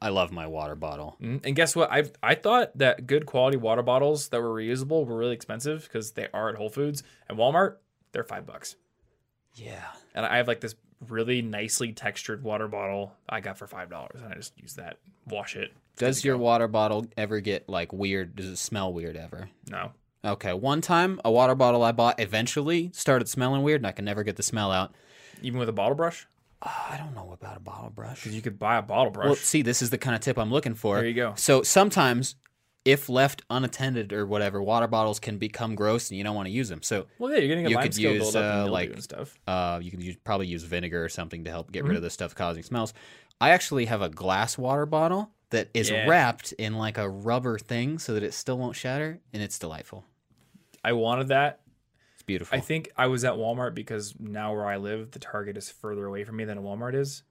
I 0.00 0.10
love 0.10 0.30
my 0.30 0.46
water 0.46 0.74
bottle. 0.76 1.16
Mm, 1.20 1.40
And 1.44 1.56
guess 1.56 1.74
what? 1.74 1.90
I 1.90 2.04
I 2.22 2.34
thought 2.34 2.76
that 2.78 3.06
good 3.06 3.26
quality 3.26 3.56
water 3.56 3.82
bottles 3.82 4.28
that 4.28 4.40
were 4.42 4.54
reusable 4.54 5.06
were 5.06 5.16
really 5.16 5.34
expensive 5.34 5.82
because 5.84 6.12
they 6.12 6.28
are 6.34 6.50
at 6.50 6.56
Whole 6.56 6.68
Foods 6.70 7.02
and 7.28 7.38
Walmart. 7.38 7.76
They're 8.12 8.24
five 8.24 8.46
bucks. 8.46 8.76
Yeah. 9.54 9.84
And 10.14 10.24
I 10.26 10.36
have 10.38 10.48
like 10.48 10.60
this 10.60 10.74
really 11.08 11.42
nicely 11.42 11.92
textured 11.92 12.42
water 12.42 12.68
bottle 12.68 13.12
I 13.28 13.40
got 13.40 13.58
for 13.58 13.66
five 13.66 13.90
dollars, 13.90 14.20
and 14.22 14.32
I 14.32 14.36
just 14.36 14.52
use 14.60 14.74
that, 14.74 14.98
wash 15.28 15.56
it. 15.56 15.72
Does 15.96 16.24
your 16.24 16.36
water 16.38 16.68
bottle 16.68 17.06
ever 17.16 17.40
get 17.40 17.68
like 17.68 17.92
weird? 17.92 18.36
Does 18.36 18.46
it 18.46 18.56
smell 18.58 18.92
weird 18.92 19.16
ever? 19.16 19.48
No, 19.70 19.92
Okay, 20.24 20.52
one 20.52 20.80
time 20.80 21.20
a 21.24 21.30
water 21.30 21.54
bottle 21.54 21.82
I 21.84 21.92
bought 21.92 22.18
eventually 22.20 22.90
started 22.92 23.28
smelling 23.28 23.62
weird, 23.62 23.80
and 23.80 23.86
I 23.86 23.92
can 23.92 24.04
never 24.04 24.22
get 24.24 24.36
the 24.36 24.42
smell 24.42 24.70
out. 24.72 24.92
even 25.42 25.58
with 25.60 25.68
a 25.68 25.72
bottle 25.72 25.94
brush, 25.94 26.26
uh, 26.62 26.70
I 26.90 26.96
don't 26.96 27.14
know 27.14 27.30
about 27.32 27.56
a 27.56 27.60
bottle 27.60 27.90
brush. 27.90 28.22
because 28.22 28.34
you 28.34 28.42
could 28.42 28.58
buy 28.58 28.76
a 28.76 28.82
bottle 28.82 29.12
brush. 29.12 29.26
Well, 29.26 29.34
see, 29.36 29.62
this 29.62 29.80
is 29.82 29.90
the 29.90 29.98
kind 29.98 30.14
of 30.16 30.20
tip 30.20 30.36
I'm 30.38 30.50
looking 30.50 30.74
for. 30.74 30.96
There 30.96 31.06
you 31.06 31.14
go. 31.14 31.34
So 31.36 31.62
sometimes, 31.62 32.34
if 32.88 33.08
left 33.08 33.42
unattended 33.50 34.12
or 34.12 34.24
whatever, 34.26 34.62
water 34.62 34.86
bottles 34.86 35.20
can 35.20 35.36
become 35.38 35.74
gross, 35.74 36.10
and 36.10 36.16
you 36.16 36.24
don't 36.24 36.34
want 36.34 36.46
to 36.46 36.52
use 36.52 36.68
them. 36.68 36.82
So 36.82 37.06
well, 37.18 37.30
yeah, 37.32 37.38
you're 37.38 37.48
getting 37.48 37.66
a 37.66 37.70
you 37.70 37.74
lime 37.76 37.82
could 37.84 37.94
scale 37.94 38.12
use, 38.14 38.22
buildup 38.32 38.42
and 38.60 38.68
uh, 38.68 38.72
like- 38.72 39.00
stuff. 39.02 39.38
uh, 39.46 39.78
you 39.82 39.90
can 39.90 40.00
use, 40.00 40.16
probably 40.24 40.46
use 40.46 40.62
vinegar 40.64 41.04
or 41.04 41.08
something 41.08 41.44
to 41.44 41.50
help 41.50 41.70
get 41.70 41.80
Mm-hmm. 41.80 41.88
rid 41.88 41.96
of 41.96 42.02
the 42.02 42.10
stuff 42.10 42.34
causing 42.34 42.62
smells. 42.62 42.94
I 43.40 43.50
actually 43.50 43.84
have 43.86 44.00
a 44.02 44.08
glass 44.08 44.56
water 44.58 44.86
bottle 44.86 45.30
that 45.50 45.68
is 45.74 45.90
Yeah. 45.90 46.06
wrapped 46.08 46.52
in 46.52 46.74
like 46.76 46.98
a 46.98 47.08
rubber 47.08 47.58
thing 47.58 47.98
so 47.98 48.14
that 48.14 48.22
it 48.22 48.32
still 48.34 48.58
won't 48.58 48.74
shatter, 48.76 49.20
and 49.32 49.42
it's 49.42 49.58
delightful. 49.58 50.04
I 50.82 50.92
wanted 50.92 51.28
that. 51.28 51.60
It's 52.14 52.22
beautiful. 52.22 52.56
I 52.56 52.60
think 52.60 52.90
I 52.96 53.06
was 53.06 53.24
at 53.24 53.34
Walmart 53.34 53.74
because 53.74 54.14
now 54.18 54.52
where 54.54 54.66
I 54.66 54.76
live, 54.76 55.10
the 55.12 55.18
Target 55.18 55.56
is 55.56 55.70
further 55.70 56.06
away 56.06 56.24
from 56.24 56.36
me 56.36 56.44
than 56.44 56.58
a 56.58 56.62
Walmart 56.62 56.94
is. 56.94 57.22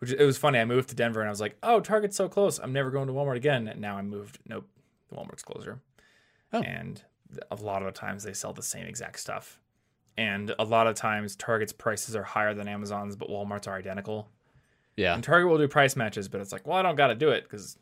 Which 0.00 0.12
it 0.12 0.24
was 0.24 0.38
funny. 0.38 0.60
I 0.60 0.64
moved 0.64 0.90
to 0.90 0.94
Denver 0.94 1.20
and 1.20 1.28
I 1.28 1.30
was 1.30 1.40
like, 1.40 1.56
"Oh, 1.60 1.80
Target's 1.80 2.16
so 2.16 2.28
close. 2.28 2.58
I'm 2.60 2.72
never 2.72 2.90
going 2.92 3.08
to 3.08 3.12
Walmart 3.12 3.34
again." 3.36 3.66
And 3.66 3.80
now 3.80 3.96
I 3.96 4.02
moved. 4.02 4.38
Nope, 4.48 4.68
the 5.08 5.16
Walmart's 5.16 5.42
closer. 5.42 5.80
Oh. 6.52 6.62
And 6.62 7.02
a 7.50 7.56
lot 7.56 7.82
of 7.82 7.92
the 7.92 7.98
times 7.98 8.24
they 8.24 8.32
sell 8.32 8.52
the 8.52 8.62
same 8.62 8.86
exact 8.86 9.20
stuff. 9.20 9.60
And 10.16 10.54
a 10.58 10.64
lot 10.64 10.86
of 10.86 10.94
times 10.94 11.36
Target's 11.36 11.72
prices 11.72 12.16
are 12.16 12.22
higher 12.22 12.54
than 12.54 12.66
Amazon's, 12.66 13.14
but 13.16 13.28
Walmart's 13.28 13.66
are 13.68 13.76
identical. 13.76 14.28
yeah. 14.96 15.14
And 15.14 15.22
Target 15.22 15.48
will 15.48 15.58
do 15.58 15.68
price 15.68 15.94
matches, 15.94 16.28
but 16.28 16.40
it's 16.40 16.52
like, 16.52 16.66
well, 16.66 16.76
I 16.76 16.82
don't 16.82 16.96
got 16.96 17.08
to 17.08 17.14
do 17.14 17.30
it 17.30 17.44
because, 17.44 17.78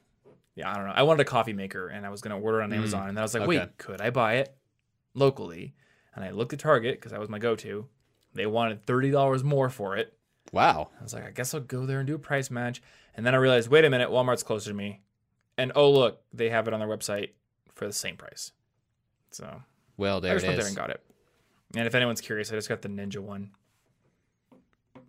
yeah, 0.55 0.71
I 0.71 0.75
don't 0.75 0.87
know. 0.87 0.93
I 0.95 1.03
wanted 1.03 1.23
a 1.23 1.25
coffee 1.25 1.55
maker 1.55 1.89
and 1.89 2.05
I 2.05 2.11
was 2.11 2.21
going 2.21 2.39
to 2.39 2.45
order 2.45 2.61
it 2.61 2.65
on 2.65 2.71
mm. 2.71 2.77
Amazon. 2.77 3.09
And 3.09 3.17
then 3.17 3.23
I 3.23 3.25
was 3.25 3.35
like, 3.35 3.45
okay. 3.45 3.59
wait, 3.59 3.79
could 3.79 4.01
I 4.01 4.11
buy 4.11 4.35
it 4.35 4.55
locally? 5.15 5.75
And 6.15 6.25
I 6.25 6.31
looked 6.31 6.53
at 6.53 6.59
Target 6.59 6.97
because 6.97 7.13
that 7.13 7.21
was 7.21 7.29
my 7.29 7.39
go 7.39 7.57
to. 7.57 7.87
They 8.35 8.47
wanted 8.47 8.85
$30 8.85 9.43
more 9.43 9.71
for 9.71 9.97
it. 9.97 10.13
Wow. 10.53 10.91
I 11.01 11.03
was 11.03 11.15
like, 11.15 11.27
I 11.27 11.31
guess 11.31 11.55
I'll 11.55 11.61
go 11.61 11.87
there 11.87 12.01
and 12.01 12.07
do 12.07 12.15
a 12.15 12.19
price 12.19 12.51
match. 12.51 12.83
And 13.15 13.25
then 13.25 13.35
I 13.35 13.39
realized, 13.39 13.71
wait 13.71 13.85
a 13.85 13.91
minute, 13.91 14.11
Walmart's 14.11 14.43
closer 14.43 14.71
to 14.71 14.77
me. 14.77 15.01
And 15.59 15.73
oh, 15.75 15.91
look, 15.91 16.23
they 16.33 16.51
have 16.51 16.69
it 16.69 16.75
on 16.75 16.81
their 16.81 16.89
website 16.89 17.31
for 17.75 17.87
the 17.87 17.93
same 17.93 18.17
price. 18.17 18.53
So 19.31 19.63
Well, 19.97 20.21
there 20.21 20.33
I 20.33 20.35
there 20.35 20.37
just 20.37 20.45
it 20.45 20.49
went 20.49 20.57
there 20.59 20.65
is. 20.67 20.69
and 20.69 20.77
got 20.77 20.91
it. 20.91 21.01
And 21.77 21.87
if 21.87 21.95
anyone's 21.95 22.21
curious, 22.21 22.51
I 22.53 22.55
just 22.57 22.69
got 22.69 22.83
the 22.83 22.89
Ninja 22.89 23.19
one. 23.19 23.51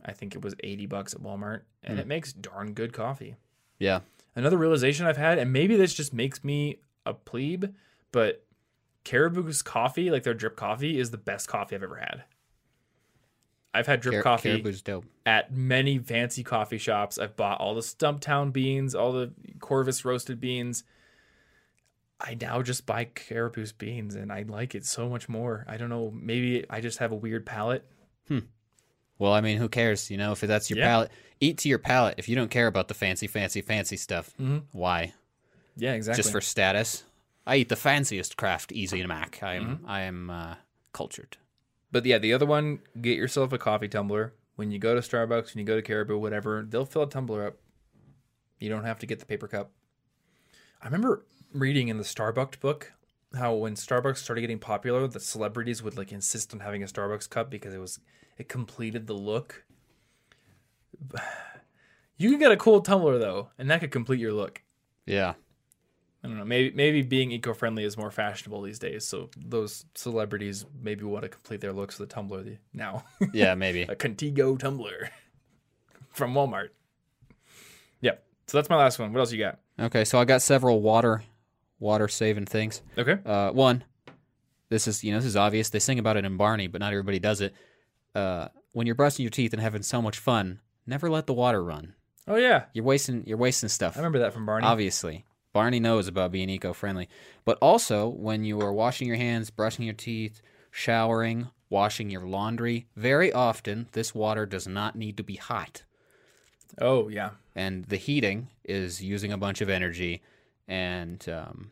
I 0.05 0.13
think 0.13 0.35
it 0.35 0.41
was 0.41 0.55
80 0.61 0.85
bucks 0.87 1.13
at 1.13 1.21
Walmart. 1.21 1.61
And 1.83 1.95
Hmm. 1.95 1.99
it 2.01 2.07
makes 2.07 2.33
darn 2.33 2.73
good 2.73 2.93
coffee 2.93 3.35
Yeah. 3.79 4.01
another 4.35 4.57
realization 4.57 5.05
I've 5.05 5.17
had, 5.17 5.37
and 5.37 5.51
maybe 5.53 5.75
this 5.75 5.93
just 5.93 6.13
makes 6.13 6.43
me 6.43 6.79
a 7.05 7.13
plebe, 7.13 7.65
but 8.11 8.43
Caribou's 9.03 9.61
coffee, 9.61 10.09
like 10.11 10.23
their 10.23 10.33
drip 10.33 10.55
coffee, 10.57 10.99
is 10.99 11.11
the 11.11 11.17
best 11.17 11.47
coffee 11.47 11.75
I've 11.75 11.83
ever 11.83 11.95
had. 11.97 12.23
I've 13.73 13.85
had 13.87 13.99
drip 14.01 14.13
Car- 14.15 14.23
coffee 14.23 14.49
Caribou's 14.49 14.81
dope. 14.81 15.05
at 15.25 15.51
many 15.53 15.99
fancy 15.99 16.43
coffee 16.43 16.77
shops. 16.79 17.17
I've 17.19 17.35
bought 17.35 17.59
all 17.59 17.75
the 17.75 17.81
Stumptown 17.81 18.51
beans, 18.51 18.95
all 18.95 19.11
the 19.11 19.31
Corvus 19.59 20.03
roasted 20.05 20.39
beans. 20.39 20.83
I 22.19 22.35
now 22.39 22.63
just 22.63 22.85
buy 22.87 23.05
Caribou's 23.05 23.71
beans, 23.71 24.15
and 24.15 24.31
I 24.31 24.41
like 24.47 24.73
it 24.73 24.85
so 24.85 25.07
much 25.07 25.29
more. 25.29 25.63
I 25.67 25.77
don't 25.77 25.89
know. 25.89 26.11
Maybe 26.11 26.65
I 26.69 26.81
just 26.81 26.97
have 26.97 27.11
a 27.11 27.15
weird 27.15 27.45
palate. 27.45 27.85
Hmm. 28.27 28.39
Well, 29.19 29.33
I 29.33 29.41
mean, 29.41 29.57
who 29.59 29.69
cares? 29.69 30.09
You 30.09 30.17
know, 30.17 30.31
if 30.31 30.41
that's 30.41 30.69
your 30.71 30.79
Yeah. 30.79 30.87
palate, 30.87 31.11
eat 31.39 31.59
to 31.59 31.69
your 31.69 31.77
palate. 31.79 32.15
If 32.17 32.27
you 32.27 32.35
don't 32.35 32.49
care 32.49 32.65
about 32.67 32.87
the 32.87 32.93
fancy, 32.95 33.27
fancy, 33.27 33.61
fancy 33.61 33.97
stuff, 33.97 34.31
Mhm. 34.39 34.63
why? 34.71 35.13
Yeah, 35.75 35.93
exactly. 35.93 36.23
Just 36.23 36.31
for 36.31 36.41
status? 36.41 37.03
I 37.45 37.57
eat 37.57 37.69
the 37.69 37.75
fanciest 37.75 38.35
craft 38.35 38.71
easy 38.71 39.01
to 39.01 39.07
make. 39.07 39.41
I 39.43 39.53
am, 39.55 39.77
Mm-hmm. 39.77 39.89
I 39.89 40.01
am 40.01 40.29
uh, 40.31 40.55
cultured. 40.93 41.37
But 41.91 42.05
yeah, 42.05 42.17
the 42.17 42.33
other 42.33 42.45
one, 42.45 42.79
get 43.01 43.17
yourself 43.17 43.53
a 43.53 43.57
coffee 43.57 43.87
tumbler. 43.87 44.33
When 44.55 44.71
you 44.71 44.79
go 44.79 44.95
to 44.95 45.01
Starbucks, 45.01 45.53
when 45.53 45.59
you 45.59 45.65
go 45.65 45.75
to 45.75 45.81
Caribou, 45.81 46.17
whatever, 46.17 46.65
they'll 46.67 46.85
fill 46.85 47.03
a 47.03 47.09
tumbler 47.09 47.45
up. 47.45 47.57
You 48.59 48.69
don't 48.69 48.85
have 48.85 48.99
to 48.99 49.05
get 49.05 49.19
the 49.19 49.25
paper 49.25 49.47
cup. 49.47 49.71
I 50.81 50.85
remember 50.85 51.25
reading 51.53 51.87
in 51.87 51.97
the 51.97 52.03
Starbucks 52.03 52.59
book 52.59 52.93
how 53.35 53.53
when 53.53 53.75
Starbucks 53.75 54.17
started 54.17 54.41
getting 54.41 54.59
popular, 54.59 55.07
the 55.07 55.19
celebrities 55.19 55.83
would 55.83 55.97
like 55.97 56.11
insist 56.11 56.53
on 56.53 56.59
having 56.59 56.83
a 56.83 56.87
Starbucks 56.87 57.29
cup 57.29 57.49
because 57.49 57.73
it 57.73 57.79
was 57.79 57.99
it 58.37 58.49
completed 58.49 59.07
the 59.07 59.13
look. 59.13 59.65
You 62.19 62.31
can 62.31 62.39
get 62.39 62.51
a 62.51 62.57
cool 62.57 62.81
tumbler 62.81 63.19
though, 63.19 63.51
and 63.59 63.69
that 63.69 63.79
could 63.79 63.91
complete 63.91 64.19
your 64.19 64.33
look. 64.33 64.63
Yeah. 65.05 65.35
I 66.27 66.29
don't 66.29 66.39
know. 66.39 66.45
Maybe 66.45 66.75
maybe 66.75 67.01
being 67.03 67.31
eco-friendly 67.31 67.85
is 67.85 67.97
more 67.97 68.11
fashionable 68.11 68.61
these 68.61 68.79
days. 68.79 69.05
So 69.05 69.29
those 69.37 69.85
celebrities 69.95 70.65
maybe 70.81 71.05
want 71.05 71.23
to 71.23 71.29
complete 71.29 71.61
their 71.61 71.71
looks 71.71 71.97
with 71.97 72.09
a 72.09 72.13
tumbler 72.13 72.43
now. 72.73 73.05
Yeah, 73.33 73.55
maybe. 73.55 73.81
a 73.89 73.95
Contigo 73.95 74.59
tumbler 74.59 75.09
from 76.09 76.33
Walmart. 76.33 76.69
Yep. 78.01 78.23
So 78.47 78.57
that's 78.57 78.69
my 78.69 78.75
last 78.75 78.99
one. 78.99 79.13
What 79.13 79.19
else 79.19 79.31
you 79.31 79.39
got? 79.39 79.59
okay, 79.79 80.03
so 80.03 80.19
I 80.19 80.25
got 80.25 80.41
several 80.41 80.81
water, 80.81 81.23
water 81.79 82.07
saving 82.07 82.45
things. 82.45 82.81
Okay. 82.97 83.19
Uh, 83.25 83.51
one, 83.51 83.83
this 84.69 84.87
is 84.87 85.03
you 85.03 85.11
know 85.11 85.19
this 85.19 85.25
is 85.25 85.37
obvious. 85.37 85.69
They 85.69 85.79
sing 85.79 85.97
about 85.99 86.17
it 86.17 86.25
in 86.25 86.35
Barney, 86.35 86.67
but 86.67 86.81
not 86.81 86.91
everybody 86.91 87.19
does 87.19 87.39
it. 87.39 87.53
Uh, 88.13 88.49
when 88.73 88.85
you're 88.85 88.95
brushing 88.95 89.23
your 89.23 89.29
teeth 89.31 89.53
and 89.53 89.61
having 89.61 89.81
so 89.83 90.01
much 90.01 90.19
fun, 90.19 90.59
never 90.85 91.09
let 91.09 91.25
the 91.25 91.33
water 91.33 91.63
run. 91.63 91.93
Oh 92.27 92.35
yeah, 92.35 92.65
You're 92.73 92.83
wasting 92.83 93.23
you're 93.25 93.37
wasting 93.37 93.69
stuff. 93.69 93.95
I 93.95 93.99
remember 93.99 94.19
that 94.19 94.33
from 94.33 94.45
Barney. 94.45 94.67
Obviously, 94.67 95.23
Barney 95.57 95.79
knows 95.79 96.07
about 96.07 96.31
being 96.31 96.51
eco-friendly, 96.51 97.09
but 97.43 97.57
also 97.63 98.07
when 98.07 98.43
you 98.43 98.61
are 98.61 98.71
washing 98.71 99.07
your 99.07 99.17
hands, 99.17 99.49
brushing 99.49 99.85
your 99.85 99.95
teeth, 99.95 100.39
showering, 100.69 101.47
washing 101.71 102.11
your 102.11 102.27
laundry, 102.27 102.85
very 102.95 103.33
often 103.33 103.87
this 103.93 104.13
water 104.13 104.45
does 104.45 104.67
not 104.67 104.95
need 104.95 105.17
to 105.17 105.23
be 105.23 105.37
hot, 105.37 105.81
oh 106.79 107.09
yeah. 107.09 107.31
and 107.55 107.85
the 107.85 107.97
heating 107.97 108.49
is 108.63 109.01
using 109.01 109.31
a 109.31 109.37
bunch 109.37 109.59
of 109.61 109.69
energy, 109.69 110.21
and 110.67 111.27
um, 111.27 111.71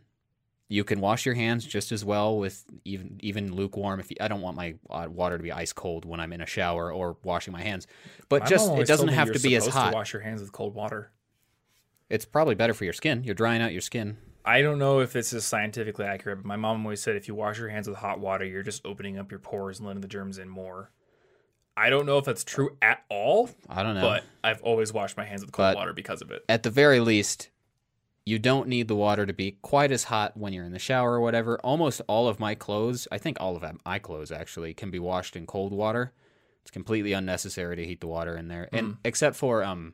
you 0.67 0.83
can 0.83 0.99
wash 0.99 1.23
your 1.27 1.35
hands 1.35 1.63
just 1.63 1.91
as 1.91 2.03
well 2.03 2.39
with 2.39 2.65
even 2.85 3.19
even 3.19 3.53
lukewarm. 3.53 3.99
If 3.99 4.09
you, 4.09 4.17
I 4.19 4.27
don't 4.27 4.41
want 4.41 4.57
my 4.57 4.73
uh, 4.89 5.07
water 5.07 5.37
to 5.37 5.43
be 5.43 5.51
ice 5.51 5.73
cold 5.73 6.05
when 6.05 6.19
I'm 6.19 6.33
in 6.33 6.41
a 6.41 6.47
shower 6.47 6.91
or 6.91 7.17
washing 7.23 7.53
my 7.53 7.61
hands, 7.61 7.85
but 8.29 8.41
My 8.41 8.47
just 8.47 8.71
it 8.71 8.87
doesn't 8.87 9.09
have 9.09 9.31
to 9.31 9.39
be 9.39 9.55
as 9.55 9.67
hot. 9.67 9.91
To 9.91 9.95
wash 9.95 10.11
your 10.11 10.23
hands 10.23 10.41
with 10.41 10.51
cold 10.51 10.73
water. 10.73 11.11
It's 12.09 12.25
probably 12.25 12.55
better 12.55 12.73
for 12.73 12.83
your 12.83 12.93
skin. 12.93 13.23
You're 13.23 13.35
drying 13.35 13.61
out 13.61 13.71
your 13.71 13.81
skin. 13.81 14.17
I 14.43 14.61
don't 14.61 14.77
know 14.77 14.99
if 14.99 15.11
this 15.11 15.33
is 15.33 15.43
scientifically 15.43 16.05
accurate, 16.05 16.39
but 16.39 16.45
my 16.45 16.55
mom 16.55 16.85
always 16.85 17.01
said 17.01 17.15
if 17.15 17.27
you 17.27 17.33
wash 17.33 17.57
your 17.57 17.69
hands 17.69 17.87
with 17.87 17.97
hot 17.97 18.19
water, 18.19 18.45
you're 18.45 18.61
just 18.61 18.85
opening 18.85 19.17
up 19.17 19.31
your 19.31 19.39
pores 19.39 19.79
and 19.79 19.87
letting 19.87 20.01
the 20.01 20.07
germs 20.07 20.37
in 20.37 20.47
more. 20.49 20.91
I 21.75 21.89
don't 21.89 22.05
know 22.05 22.19
if 22.19 22.25
that's 22.25 22.43
true 22.43 22.77
at 22.81 23.03
all, 23.09 23.49
I 23.67 23.83
don't 23.83 23.95
know. 23.95 24.01
but 24.01 24.23
I've 24.43 24.61
always 24.61 24.93
washed 24.93 25.17
my 25.17 25.25
hands 25.25 25.41
with 25.41 25.51
cold 25.51 25.71
But- 25.73 25.75
water 25.77 25.93
because 25.93 26.21
of 26.21 26.31
it. 26.31 26.43
at 26.47 26.63
the 26.63 26.69
very 26.69 26.99
least, 26.99 27.49
you 28.25 28.39
don't 28.39 28.67
need 28.69 28.87
the 28.87 28.95
water 28.95 29.25
to 29.25 29.33
be 29.33 29.57
quite 29.61 29.91
as 29.91 30.05
hot 30.05 30.37
when 30.37 30.53
you're 30.53 30.63
in 30.63 30.71
the 30.71 30.79
shower 30.79 31.13
or 31.13 31.19
whatever. 31.21 31.59
Almost 31.61 32.01
all 32.07 32.27
of 32.27 32.39
my 32.39 32.55
clothes, 32.55 33.07
I 33.11 33.17
think 33.17 33.37
all 33.39 33.55
of 33.57 33.65
my 33.85 33.99
clothes 33.99 34.31
actually, 34.31 34.73
can 34.73 34.89
be 34.89 34.99
washed 34.99 35.35
in 35.35 35.45
cold 35.45 35.73
water. 35.73 36.13
It's 36.61 36.71
completely 36.71 37.13
unnecessary 37.13 37.75
to 37.75 37.85
heat 37.85 37.99
the 37.99 38.07
water 38.07 38.37
in 38.37 38.47
there, 38.47 38.69
and 38.71 38.97
except 39.03 39.35
for 39.35 39.63
um, 39.63 39.93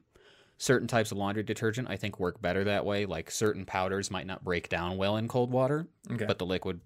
certain 0.61 0.87
types 0.87 1.11
of 1.11 1.17
laundry 1.17 1.41
detergent, 1.41 1.89
I 1.89 1.97
think 1.97 2.19
work 2.19 2.39
better 2.39 2.63
that 2.65 2.85
way. 2.85 3.07
Like 3.07 3.31
certain 3.31 3.65
powders 3.65 4.11
might 4.11 4.27
not 4.27 4.43
break 4.43 4.69
down 4.69 4.95
well 4.95 5.17
in 5.17 5.27
cold 5.27 5.51
water, 5.51 5.87
Okay. 6.11 6.25
but 6.25 6.37
the 6.37 6.45
liquid 6.45 6.81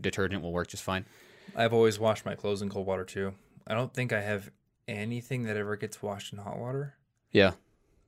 detergent 0.00 0.42
will 0.42 0.52
work 0.52 0.68
just 0.68 0.82
fine. 0.82 1.04
I've 1.54 1.74
always 1.74 1.98
washed 1.98 2.24
my 2.24 2.34
clothes 2.34 2.62
in 2.62 2.70
cold 2.70 2.86
water 2.86 3.04
too. 3.04 3.34
I 3.66 3.74
don't 3.74 3.92
think 3.92 4.14
I 4.14 4.22
have 4.22 4.50
anything 4.86 5.42
that 5.42 5.58
ever 5.58 5.76
gets 5.76 6.02
washed 6.02 6.32
in 6.32 6.38
hot 6.38 6.58
water. 6.58 6.94
Yeah, 7.30 7.52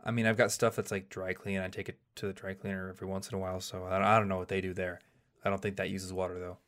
I 0.02 0.10
mean, 0.10 0.24
I've 0.24 0.38
got 0.38 0.52
stuff 0.52 0.74
that's 0.76 0.90
like 0.90 1.10
dry 1.10 1.34
clean. 1.34 1.58
I 1.58 1.68
take 1.68 1.90
it 1.90 1.98
to 2.16 2.26
the 2.26 2.32
dry 2.32 2.54
cleaner 2.54 2.88
every 2.88 3.06
once 3.06 3.28
in 3.28 3.34
a 3.34 3.38
while, 3.38 3.60
so 3.60 3.84
I 3.84 4.18
don't 4.18 4.28
know 4.28 4.38
what 4.38 4.48
they 4.48 4.62
do 4.62 4.72
there. 4.72 5.00
I 5.44 5.50
don't 5.50 5.60
think 5.60 5.76
that 5.76 5.90
uses 5.90 6.14
water 6.14 6.38
though. 6.38 6.58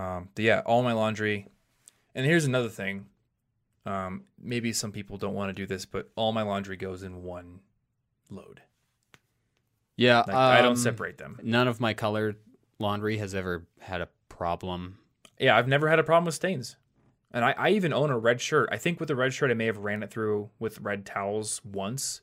Um, 0.00 0.28
but 0.36 0.44
yeah, 0.44 0.62
all 0.64 0.84
my 0.84 0.92
laundry. 0.92 1.48
And 2.14 2.24
here's 2.24 2.44
another 2.44 2.68
thing. 2.68 3.06
Um, 3.84 4.22
maybe 4.40 4.72
some 4.72 4.92
people 4.92 5.16
don't 5.16 5.34
want 5.34 5.48
to 5.48 5.52
do 5.60 5.66
this, 5.66 5.84
but 5.84 6.10
all 6.14 6.30
my 6.30 6.42
laundry 6.42 6.76
goes 6.76 7.02
in 7.02 7.24
one 7.24 7.58
load. 8.34 8.62
yeah. 9.96 10.20
Like 10.26 10.34
I 10.34 10.62
don't 10.62 10.72
um, 10.72 10.76
separate 10.76 11.18
them. 11.18 11.38
None 11.42 11.68
of 11.68 11.80
my 11.80 11.94
colored 11.94 12.36
laundry 12.78 13.18
has 13.18 13.34
ever 13.34 13.66
had 13.80 14.00
a 14.00 14.08
problem. 14.28 14.98
Yeah, 15.38 15.56
I've 15.56 15.68
never 15.68 15.88
had 15.88 15.98
a 15.98 16.04
problem 16.04 16.26
with 16.26 16.34
stains. 16.34 16.76
And 17.32 17.44
I, 17.44 17.54
I 17.56 17.70
even 17.70 17.92
own 17.92 18.10
a 18.10 18.18
red 18.18 18.40
shirt. 18.40 18.68
I 18.70 18.76
think 18.76 19.00
with 19.00 19.08
the 19.08 19.16
red 19.16 19.32
shirt, 19.32 19.50
I 19.50 19.54
may 19.54 19.66
have 19.66 19.78
ran 19.78 20.02
it 20.02 20.10
through 20.10 20.50
with 20.58 20.80
red 20.80 21.06
towels 21.06 21.62
once, 21.64 22.20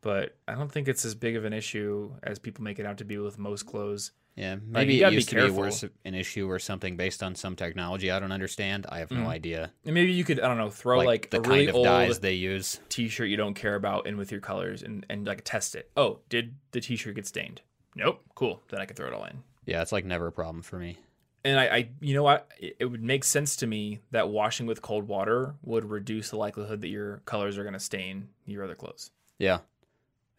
but 0.00 0.36
I 0.46 0.54
don't 0.54 0.70
think 0.70 0.86
it's 0.86 1.04
as 1.04 1.14
big 1.14 1.34
of 1.34 1.44
an 1.44 1.52
issue 1.52 2.12
as 2.22 2.38
people 2.38 2.62
make 2.62 2.78
it 2.78 2.86
out 2.86 2.98
to 2.98 3.04
be 3.04 3.18
with 3.18 3.38
most 3.38 3.66
clothes. 3.66 4.12
Yeah, 4.36 4.56
maybe 4.66 4.96
it 4.96 5.00
gotta 5.00 5.10
be 5.12 5.14
used 5.16 5.28
to 5.28 5.36
be 5.36 5.50
worse 5.50 5.84
an 6.04 6.14
issue 6.14 6.50
or 6.50 6.58
something 6.58 6.96
based 6.96 7.22
on 7.22 7.36
some 7.36 7.54
technology 7.54 8.10
I 8.10 8.18
don't 8.18 8.32
understand. 8.32 8.84
I 8.88 8.98
have 8.98 9.12
no 9.12 9.20
Mhm. 9.20 9.26
idea. 9.28 9.72
And 9.84 9.94
maybe 9.94 10.10
you 10.12 10.24
could, 10.24 10.40
I 10.40 10.48
don't 10.48 10.56
know, 10.58 10.70
throw 10.70 10.98
Like, 10.98 11.06
like, 11.06 11.30
the 11.30 11.38
a 11.38 11.40
kind 11.40 11.52
really 11.52 11.68
of 11.68 11.76
old 11.76 11.84
dyes 11.84 12.18
they 12.18 12.34
use. 12.34 12.80
t-shirt 12.88 13.28
you 13.28 13.36
don't 13.36 13.54
care 13.54 13.76
about 13.76 14.06
in 14.08 14.16
with 14.16 14.32
your 14.32 14.40
colors 14.40 14.82
and, 14.82 15.06
and 15.08 15.24
like 15.24 15.42
test 15.44 15.76
it. 15.76 15.90
Oh, 15.96 16.18
did 16.28 16.56
the 16.72 16.80
t-shirt 16.80 17.14
get 17.14 17.26
stained? 17.28 17.60
Nope. 17.94 18.24
Cool. 18.34 18.60
Then 18.70 18.80
I 18.80 18.86
can 18.86 18.96
throw 18.96 19.06
it 19.06 19.12
all 19.12 19.24
in. 19.24 19.44
Yeah, 19.66 19.82
it's 19.82 19.92
like 19.92 20.04
never 20.04 20.26
a 20.26 20.32
problem 20.32 20.62
for 20.62 20.78
me. 20.80 20.98
And 21.44 21.60
I, 21.60 21.66
I 21.66 21.88
you 22.00 22.14
know 22.14 22.24
what? 22.24 22.48
It 22.58 22.76
it 22.80 22.84
would 22.86 23.02
make 23.04 23.22
sense 23.22 23.54
to 23.56 23.66
me 23.68 24.00
that 24.10 24.30
washing 24.30 24.66
with 24.66 24.82
cold 24.82 25.06
water 25.06 25.54
would 25.62 25.84
reduce 25.84 26.30
the 26.30 26.36
likelihood 26.38 26.80
that 26.80 26.88
your 26.88 27.18
colors 27.26 27.56
are 27.56 27.62
going 27.62 27.74
to 27.74 27.78
stain 27.80 28.30
your 28.46 28.64
other 28.64 28.74
clothes. 28.74 29.10
Yeah, 29.38 29.58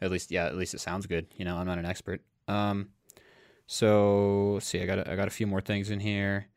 at 0.02 0.12
least 0.12 0.32
yeah, 0.32 0.48
at 0.48 0.58
least 0.58 0.74
it 0.74 0.80
sounds 0.82 1.06
good. 1.06 1.28
You 1.38 1.46
know, 1.46 1.56
I'm 1.58 1.68
not 1.68 1.78
an 1.78 1.86
expert. 1.86 2.22
Um, 2.48 2.90
so 3.68 4.52
let's 4.56 4.66
see, 4.68 4.82
I 4.82 4.86
got 4.86 5.00
a, 5.00 5.12
I 5.12 5.16
got 5.16 5.28
a 5.28 5.32
few 5.32 5.48
more 5.48 5.62
things 5.62 5.90
in 5.90 6.00
here. 6.00 6.48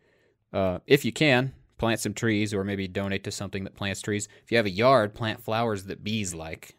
Uh, 0.52 0.78
if 0.86 1.04
you 1.04 1.12
can 1.12 1.52
plant 1.78 2.00
some 2.00 2.12
trees, 2.12 2.52
or 2.52 2.64
maybe 2.64 2.88
donate 2.88 3.22
to 3.24 3.30
something 3.30 3.62
that 3.64 3.76
plants 3.76 4.00
trees. 4.02 4.28
If 4.44 4.50
you 4.50 4.56
have 4.56 4.66
a 4.66 4.70
yard, 4.70 5.14
plant 5.14 5.40
flowers 5.40 5.84
that 5.84 6.02
bees 6.02 6.34
like. 6.34 6.74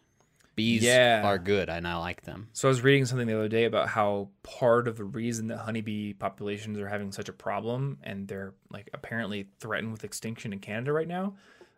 Bees 0.56 0.82
Yeah. 0.82 1.22
are 1.24 1.38
good, 1.38 1.70
and 1.70 1.88
I 1.88 1.96
like 1.96 2.22
them. 2.22 2.50
So 2.52 2.68
I 2.68 2.70
was 2.70 2.82
reading 2.82 3.06
something 3.06 3.26
the 3.26 3.34
other 3.34 3.48
day 3.48 3.64
about 3.64 3.88
how 3.88 4.28
part 4.42 4.86
of 4.86 4.98
the 4.98 5.04
reason 5.04 5.46
that 5.48 5.58
honeybee 5.58 6.12
populations 6.12 6.78
are 6.78 6.86
having 6.88 7.12
such 7.12 7.30
a 7.30 7.32
problem 7.32 7.96
and 8.02 8.28
they're 8.28 8.52
like 8.70 8.90
apparently 8.92 9.48
threatened 9.58 9.90
with 9.90 10.04
extinction 10.04 10.52
in 10.52 10.58
Canada 10.58 10.92
right 10.92 11.08
now 11.08 11.34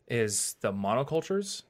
is 0.08 0.56
the 0.62 0.72
monocultures. 0.72 1.62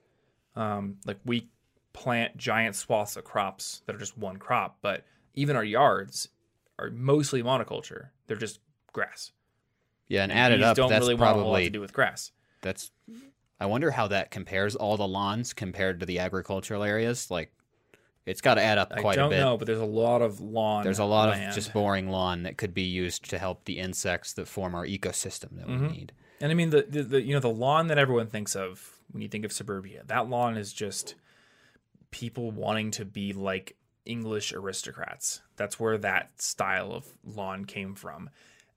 Um, 0.56 0.96
like 1.04 1.18
we 1.26 1.50
plant 1.92 2.38
giant 2.38 2.76
swaths 2.76 3.16
of 3.16 3.24
crops 3.24 3.82
that 3.84 3.94
are 3.94 3.98
just 3.98 4.16
one 4.16 4.38
crop, 4.38 4.78
but 4.80 5.04
even 5.34 5.54
our 5.54 5.64
yards 5.64 6.28
are 6.82 6.90
mostly 6.90 7.42
monoculture. 7.42 8.08
They're 8.26 8.36
just 8.36 8.60
grass. 8.92 9.32
Yeah, 10.08 10.22
and 10.24 10.32
added 10.32 10.58
Bees 10.58 10.66
up, 10.66 10.76
don't 10.76 10.90
that's 10.90 11.00
really 11.02 11.14
want 11.14 11.36
a 11.36 11.40
lot 11.40 11.42
probably 11.44 11.64
to 11.64 11.70
do 11.70 11.80
with 11.80 11.92
grass. 11.92 12.32
that's. 12.60 12.90
I 13.60 13.66
wonder 13.66 13.92
how 13.92 14.08
that 14.08 14.32
compares 14.32 14.74
all 14.74 14.96
the 14.96 15.06
lawns 15.06 15.52
compared 15.52 16.00
to 16.00 16.06
the 16.06 16.18
agricultural 16.18 16.82
areas. 16.82 17.30
Like, 17.30 17.52
it's 18.26 18.40
got 18.40 18.54
to 18.54 18.62
add 18.62 18.76
up 18.76 18.90
quite 18.96 19.16
a 19.18 19.28
bit. 19.28 19.36
I 19.36 19.40
don't 19.40 19.50
know, 19.52 19.56
but 19.56 19.66
there's 19.66 19.78
a 19.80 19.84
lot 19.84 20.20
of 20.20 20.40
lawn. 20.40 20.82
There's 20.82 20.98
a 20.98 21.04
lot 21.04 21.28
land. 21.28 21.48
of 21.50 21.54
just 21.54 21.72
boring 21.72 22.08
lawn 22.10 22.42
that 22.42 22.56
could 22.56 22.74
be 22.74 22.82
used 22.82 23.30
to 23.30 23.38
help 23.38 23.64
the 23.64 23.78
insects 23.78 24.32
that 24.32 24.48
form 24.48 24.74
our 24.74 24.84
ecosystem 24.84 25.56
that 25.58 25.68
Mm-hmm. 25.68 25.86
we 25.86 25.92
need. 25.92 26.12
And 26.40 26.50
I 26.50 26.56
mean 26.56 26.70
the, 26.70 26.82
the 26.88 27.02
the 27.04 27.22
you 27.22 27.34
know 27.34 27.40
the 27.40 27.48
lawn 27.50 27.86
that 27.86 27.98
everyone 27.98 28.26
thinks 28.26 28.56
of 28.56 28.98
when 29.12 29.22
you 29.22 29.28
think 29.28 29.44
of 29.44 29.52
suburbia. 29.52 30.02
That 30.06 30.28
lawn 30.28 30.56
is 30.56 30.72
just 30.72 31.14
people 32.10 32.50
wanting 32.50 32.90
to 32.92 33.04
be 33.04 33.32
like 33.32 33.76
English 34.04 34.52
aristocrats. 34.52 35.42
That's 35.56 35.78
where 35.78 35.98
that 35.98 36.40
style 36.40 36.92
of 36.92 37.06
lawn 37.24 37.64
came 37.64 37.94
from. 37.94 38.30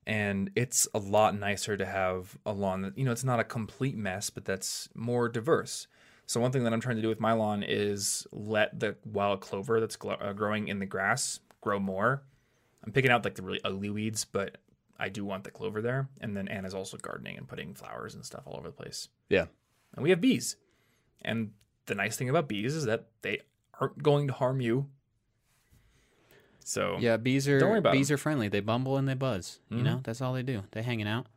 And 0.08 0.52
it's 0.56 0.88
a 0.94 1.00
lot 1.00 1.38
nicer 1.38 1.76
to 1.78 1.86
have 1.86 2.38
a 2.46 2.54
lawn 2.54 2.84
that 2.84 2.98
you 2.98 3.06
know 3.06 3.12
it's 3.12 3.24
not 3.24 3.40
a 3.40 3.44
complete 3.44 3.98
mess, 3.98 4.30
but 4.30 4.46
that's 4.46 4.88
more 4.94 5.28
diverse. 5.30 5.88
So 6.28 6.40
one 6.40 6.52
thing 6.52 6.64
that 6.64 6.74
I'm 6.74 6.82
trying 6.82 6.96
to 6.96 7.02
do 7.02 7.10
with 7.10 7.20
my 7.20 7.34
lawn 7.34 7.64
is 7.64 8.26
let 8.32 8.80
the 8.80 8.96
wild 9.06 9.42
clover 9.42 9.80
that's 9.80 9.96
glo- 9.96 10.14
uh, 10.14 10.34
growing 10.34 10.68
in 10.68 10.80
the 10.80 10.86
grass 10.86 11.40
grow 11.62 11.80
more. 11.80 12.24
I'm 12.84 12.92
picking 12.92 13.12
out 13.12 13.24
like 13.24 13.36
the 13.36 13.44
really 13.44 13.62
ugly 13.64 13.90
weeds, 13.90 14.26
but 14.26 14.58
I 15.00 15.10
do 15.10 15.26
want 15.26 15.44
the 15.44 15.52
clover 15.52 15.82
there. 15.82 16.10
And 16.22 16.36
then 16.36 16.48
Anna's 16.48 16.74
also 16.74 16.98
gardening 16.98 17.38
and 17.38 17.48
putting 17.48 17.74
flowers 17.74 18.16
and 18.16 18.24
stuff 18.24 18.44
all 18.46 18.58
over 18.58 18.70
the 18.70 18.74
place. 18.74 19.10
Yeah. 19.30 19.46
And 19.96 20.04
we 20.04 20.10
have 20.12 20.22
bees. 20.22 20.58
And 21.24 21.52
the 21.86 21.96
nice 21.96 22.18
thing 22.18 22.30
about 22.30 22.48
bees 22.48 22.76
is 22.76 22.86
that 22.86 23.08
they 23.22 23.42
aren't 23.80 24.02
going 24.02 24.28
to 24.28 24.34
harm 24.34 24.62
you. 24.62 24.88
So 26.68 26.98
Yeah, 27.00 27.18
bees 27.18 27.48
are 27.48 27.60
Don't 27.60 27.70
worry 27.70 27.80
about 27.80 27.94
bees 27.94 28.10
are 28.12 28.18
friendly. 28.18 28.48
They 28.50 28.60
bumble 28.60 28.98
and 28.98 29.08
they 29.08 29.14
buzz. 29.14 29.60
You 29.70 29.78
Mhm. 29.78 29.84
know, 29.84 30.02
that's 30.04 30.20
all 30.20 30.34
they 30.34 30.42
do. 30.44 30.64
They 30.72 30.82
hanging 30.82 31.08
out. 31.08 31.28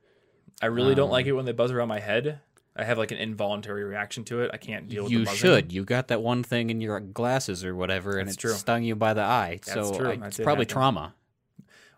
I 0.62 0.66
really 0.66 0.94
don't 0.94 1.08
Um, 1.08 1.12
like 1.12 1.26
it 1.26 1.32
when 1.32 1.44
they 1.44 1.52
buzz 1.52 1.70
around 1.70 1.88
my 1.88 2.00
head. 2.00 2.40
I 2.74 2.84
have 2.84 2.96
like 2.96 3.10
an 3.10 3.18
involuntary 3.18 3.84
reaction 3.84 4.24
to 4.24 4.40
it. 4.40 4.50
I 4.54 4.56
can't 4.56 4.88
deal 4.88 5.04
with 5.04 5.12
You 5.12 5.26
should. 5.26 5.72
You 5.72 5.84
got 5.84 6.08
that 6.08 6.22
one 6.22 6.42
thing 6.42 6.70
in 6.70 6.80
your 6.80 6.98
glasses 7.00 7.64
or 7.64 7.74
whatever, 7.76 8.18
and 8.18 8.28
That's 8.28 8.36
it 8.36 8.40
true. 8.40 8.52
stung 8.54 8.84
you 8.84 8.94
by 8.96 9.14
the 9.14 9.20
eye. 9.22 9.60
That's 9.66 9.72
so 9.88 9.94
true. 9.96 10.10
I- 10.10 10.26
it's 10.26 10.38
probably 10.38 10.64
trauma. 10.64 11.14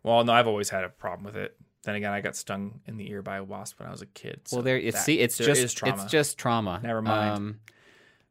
Well, 0.02 0.24
no, 0.24 0.32
I've 0.32 0.46
always 0.48 0.70
had 0.70 0.84
a 0.84 0.88
problem 0.88 1.24
with 1.24 1.36
it. 1.36 1.56
Then 1.84 1.94
again, 1.94 2.12
I 2.12 2.20
got 2.20 2.34
stung 2.36 2.80
in 2.86 2.96
the 2.96 3.10
ear 3.10 3.22
by 3.22 3.36
a 3.36 3.44
wasp 3.44 3.78
when 3.78 3.88
I 3.88 3.92
was 3.92 4.02
a 4.02 4.06
kid. 4.06 4.40
So 4.48 4.56
well, 4.56 4.62
there. 4.64 4.76
It's 4.78 4.96
that- 4.98 5.04
see, 5.04 5.20
it's 5.20 5.38
just 5.38 5.76
trauma. 5.76 6.02
it's 6.02 6.10
just 6.10 6.36
trauma. 6.38 6.80
Never 6.82 7.00
mind. 7.02 7.36
Um, 7.36 7.60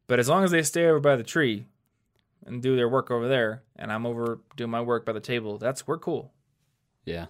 But 0.08 0.20
as 0.20 0.28
long 0.28 0.44
as 0.44 0.50
they 0.52 0.64
stay 0.64 0.86
over 0.88 1.00
by 1.00 1.16
the 1.16 1.24
tree 1.24 1.66
and 2.46 2.62
do 2.62 2.76
their 2.76 2.90
work 2.90 3.12
over 3.12 3.28
there, 3.28 3.64
and 3.76 3.92
I'm 3.92 4.06
over 4.06 4.40
doing 4.56 4.70
my 4.72 4.82
work 4.82 5.06
by 5.06 5.12
the 5.14 5.20
table, 5.20 5.58
that's 5.58 5.86
we're 5.88 5.98
cool. 6.00 6.34
Yeah. 7.06 7.28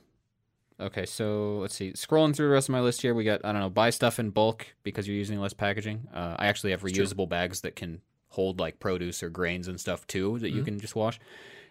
Okay, 0.80 1.06
so 1.06 1.58
let's 1.60 1.76
see. 1.76 1.92
Scrolling 1.92 2.34
through 2.36 2.48
the 2.48 2.54
rest 2.54 2.70
of 2.70 2.74
my 2.74 2.80
list 2.80 3.02
here, 3.02 3.14
we 3.14 3.24
got 3.26 3.44
I 3.44 3.52
don't 3.52 3.62
know, 3.62 3.70
buy 3.70 3.90
stuff 3.90 4.18
in 4.20 4.30
bulk 4.30 4.66
because 4.84 5.08
you're 5.08 5.18
using 5.18 5.40
less 5.40 5.54
packaging. 5.54 6.08
Uh, 6.14 6.36
I 6.40 6.48
actually 6.48 6.72
have 6.72 6.84
reusable 6.84 7.28
bags 7.28 7.62
that 7.62 7.76
can 7.76 8.02
hold 8.30 8.60
like 8.60 8.80
produce 8.80 9.22
or 9.24 9.30
grains 9.30 9.68
and 9.68 9.80
stuff 9.80 10.08
too 10.08 10.40
that 10.40 10.52
you 10.52 10.62
Mhm. 10.62 10.66
can 10.66 10.80
just 10.80 10.96
wash. 10.96 11.20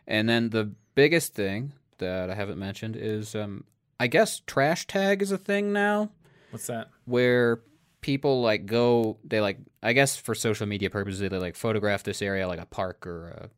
And 0.07 0.29
then 0.29 0.51
the 0.51 0.73
biggest 0.95 1.33
thing 1.35 1.73
that 1.99 2.29
I 2.31 2.35
haven't 2.35 2.59
mentioned 2.59 2.97
is 2.97 3.35
um, 3.35 3.65
I 4.01 4.09
guess 4.09 4.41
trash 4.47 4.87
tag 4.87 5.23
is 5.23 5.33
a 5.33 5.39
thing 5.39 5.73
now 5.73 6.11
What's 6.51 6.67
that? 6.67 6.91
where 7.07 7.61
people 8.09 8.41
like 8.41 8.65
go 8.65 9.19
they 9.23 9.39
like 9.39 9.59
I 9.83 9.93
guess 9.93 10.17
for 10.17 10.35
social 10.35 10.67
media 10.67 10.89
purposes 10.89 11.21
they 11.21 11.29
like 11.29 11.55
photograph 11.55 12.05
this 12.05 12.23
area 12.23 12.49
like 12.49 12.59
a 12.59 12.65
park 12.65 13.07
or 13.07 13.29
a, 13.29 13.51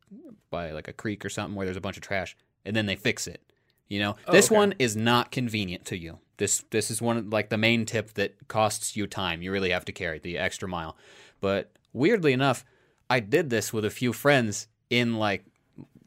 by 0.49 0.71
like 0.71 0.89
a 0.89 0.93
creek 0.93 1.23
or 1.23 1.29
something 1.29 1.55
where 1.55 1.65
there's 1.65 1.77
a 1.77 1.81
bunch 1.81 1.95
of 1.95 2.03
trash 2.03 2.35
and 2.65 2.75
then 2.75 2.85
they 2.85 2.97
fix 2.97 3.27
it. 3.27 3.41
You 3.87 3.99
know, 3.99 4.17
Oh, 4.27 4.33
this 4.33 4.47
okay. 4.47 4.55
one 4.55 4.73
is 4.77 4.97
not 4.97 5.31
convenient 5.31 5.85
to 5.85 5.97
you. 5.97 6.19
This 6.35 6.65
this 6.69 6.91
is 6.91 7.01
one 7.01 7.15
of, 7.17 7.27
like 7.29 7.47
the 7.47 7.57
main 7.57 7.85
tip 7.85 8.13
that 8.15 8.49
costs 8.49 8.97
you 8.97 9.07
time. 9.07 9.41
You 9.41 9.53
really 9.53 9.69
have 9.69 9.85
to 9.85 9.93
carry 9.93 10.19
the 10.19 10.37
extra 10.37 10.67
mile. 10.67 10.97
But 11.39 11.71
weirdly 11.93 12.33
enough, 12.33 12.65
I 13.09 13.21
did 13.21 13.49
this 13.49 13.71
with 13.71 13.85
a 13.85 13.89
few 13.89 14.11
friends 14.11 14.67
in 14.89 15.15
like 15.17 15.45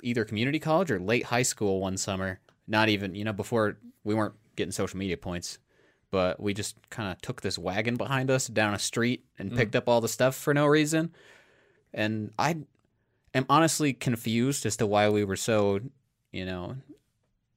either 0.02 0.26
community 0.26 0.58
college 0.58 0.90
or 0.90 1.00
late 1.00 1.24
high 1.24 1.44
school 1.44 1.80
one 1.80 1.96
summer. 1.96 2.40
Not 2.66 2.90
even, 2.90 3.14
you 3.14 3.24
know, 3.24 3.32
before 3.32 3.78
we 4.04 4.14
weren't 4.14 4.34
getting 4.54 4.72
social 4.72 4.98
media 4.98 5.16
points, 5.16 5.58
but 6.14 6.38
we 6.38 6.54
just 6.54 6.76
kind 6.90 7.10
of 7.10 7.20
took 7.20 7.42
this 7.42 7.58
wagon 7.58 7.96
behind 7.96 8.30
us 8.30 8.46
down 8.46 8.72
a 8.72 8.78
street 8.78 9.24
and 9.36 9.50
Mm. 9.50 9.56
picked 9.56 9.74
up 9.74 9.88
all 9.88 10.00
the 10.00 10.06
stuff 10.08 10.36
for 10.36 10.54
no 10.54 10.64
reason. 10.64 11.12
And 11.92 12.30
I 12.38 12.50
am 13.34 13.46
honestly 13.48 13.92
confused 13.92 14.64
as 14.64 14.76
to 14.76 14.86
why 14.86 15.08
we 15.08 15.24
were 15.24 15.34
so, 15.34 15.80
you 16.30 16.46
know, 16.46 16.76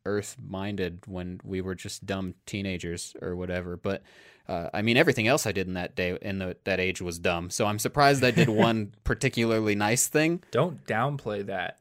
earth 0.08 0.38
minded 0.44 1.02
when 1.06 1.40
we 1.44 1.62
were 1.62 1.76
just 1.76 2.08
dumb 2.08 2.34
teenagers 2.48 3.16
or 3.22 3.36
whatever. 3.36 3.78
But 3.78 4.02
uh, 4.48 4.70
I 4.74 4.82
mean, 4.82 4.98
everything 4.98 5.28
else 5.28 5.46
I 5.46 5.52
did 5.52 5.68
in 5.68 5.74
that 5.76 5.96
day 5.96 6.18
in 6.20 6.40
the, 6.40 6.58
that 6.64 6.80
age 6.80 7.00
was 7.00 7.20
dumb. 7.20 7.52
So 7.52 7.68
I'm 7.68 7.78
surprised 7.78 8.24
I 8.24 8.32
did 8.32 8.50
one 8.68 8.96
particularly 9.04 9.76
nice 9.76 10.08
thing. 10.08 10.42
Don't 10.50 10.84
downplay 10.88 11.46
that. 11.46 11.78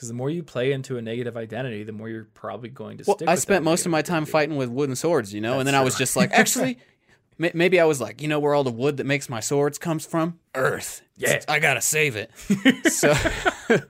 Because 0.00 0.08
the 0.08 0.14
more 0.14 0.30
you 0.30 0.42
play 0.42 0.72
into 0.72 0.96
a 0.96 1.02
negative 1.02 1.36
identity, 1.36 1.82
the 1.82 1.92
more 1.92 2.08
you're 2.08 2.24
probably 2.32 2.70
going 2.70 2.96
to 2.96 3.04
stick. 3.04 3.20
Well, 3.20 3.28
I 3.28 3.34
spent 3.34 3.62
most 3.64 3.84
of 3.84 3.92
my 3.92 4.00
time 4.00 4.22
identity. 4.22 4.32
fighting 4.32 4.56
with 4.56 4.70
wooden 4.70 4.96
swords, 4.96 5.34
you 5.34 5.42
know, 5.42 5.58
and 5.58 5.68
That's 5.68 5.74
then 5.74 5.74
I 5.74 5.84
was 5.84 5.94
just 5.94 6.16
like, 6.16 6.30
actually, 6.32 6.78
ma- 7.38 7.50
maybe 7.52 7.78
I 7.78 7.84
was 7.84 8.00
like, 8.00 8.22
you 8.22 8.26
know, 8.26 8.40
where 8.40 8.54
all 8.54 8.64
the 8.64 8.70
wood 8.70 8.96
that 8.96 9.04
makes 9.04 9.28
my 9.28 9.40
swords 9.40 9.76
comes 9.76 10.06
from? 10.06 10.38
Earth. 10.54 11.02
Yeah. 11.16 11.40
I 11.46 11.58
gotta 11.58 11.82
save 11.82 12.16
it. 12.16 12.30
so, 12.90 13.12
I 13.12 13.82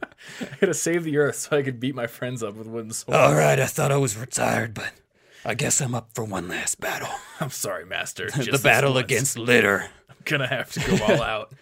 gotta 0.60 0.74
save 0.74 1.04
the 1.04 1.16
earth 1.16 1.36
so 1.36 1.56
I 1.56 1.62
could 1.62 1.78
beat 1.78 1.94
my 1.94 2.08
friends 2.08 2.42
up 2.42 2.56
with 2.56 2.66
wooden 2.66 2.90
swords. 2.90 3.16
all 3.16 3.36
right, 3.36 3.60
I 3.60 3.66
thought 3.66 3.92
I 3.92 3.96
was 3.96 4.16
retired, 4.16 4.74
but 4.74 4.90
I 5.44 5.54
guess 5.54 5.80
I'm 5.80 5.94
up 5.94 6.10
for 6.12 6.24
one 6.24 6.48
last 6.48 6.80
battle. 6.80 7.14
I'm 7.40 7.50
sorry, 7.50 7.86
master. 7.86 8.30
the 8.30 8.60
battle 8.60 8.94
once. 8.94 9.04
against 9.04 9.38
litter. 9.38 9.88
I'm 10.08 10.16
gonna 10.24 10.48
have 10.48 10.72
to 10.72 10.80
go 10.80 11.04
all 11.04 11.22
out. 11.22 11.52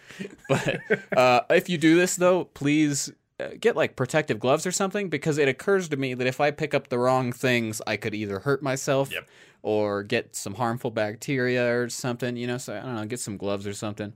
But 0.49 0.81
uh, 1.15 1.41
if 1.51 1.69
you 1.69 1.77
do 1.77 1.97
this 1.97 2.17
though, 2.17 2.45
please 2.45 3.13
get 3.61 3.77
like 3.77 3.95
protective 3.97 4.41
gloves 4.41 4.67
or 4.67 4.73
something 4.73 5.09
because 5.09 5.39
it 5.39 5.49
occurs 5.49 5.89
to 5.91 5.97
me 5.97 6.15
that 6.15 6.27
if 6.27 6.41
I 6.41 6.51
pick 6.51 6.75
up 6.75 6.89
the 6.89 6.99
wrong 6.99 7.33
things, 7.33 7.81
I 7.87 7.97
could 7.97 8.15
either 8.15 8.41
hurt 8.41 8.63
myself 8.63 9.13
Yep. 9.13 9.29
or 9.63 10.03
get 10.03 10.35
some 10.35 10.55
harmful 10.55 10.91
bacteria 10.91 11.73
or 11.79 11.89
something. 11.89 12.37
You 12.37 12.47
know, 12.49 12.59
so 12.59 12.77
I 12.77 12.81
don't 12.81 12.97
know, 12.97 13.05
get 13.07 13.21
some 13.21 13.37
gloves 13.37 13.67
or 13.67 13.75
something. 13.75 14.13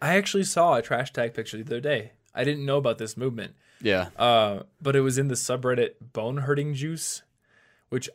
I 0.00 0.16
actually 0.16 0.44
saw 0.44 0.74
a 0.74 0.82
trash 0.82 1.12
tag 1.12 1.32
picture 1.34 1.56
the 1.56 1.64
other 1.64 1.80
day. 1.80 2.12
I 2.34 2.44
didn't 2.44 2.64
know 2.66 2.76
about 2.78 2.98
this 2.98 3.16
movement. 3.16 3.54
Yeah. 3.80 4.08
Uh, 4.16 4.62
but 4.80 4.96
it 4.96 5.00
was 5.00 5.18
in 5.18 5.28
the 5.28 5.34
subreddit 5.34 5.94
bone 6.12 6.38
hurting 6.38 6.74
juice, 6.74 7.22
which 7.88 8.08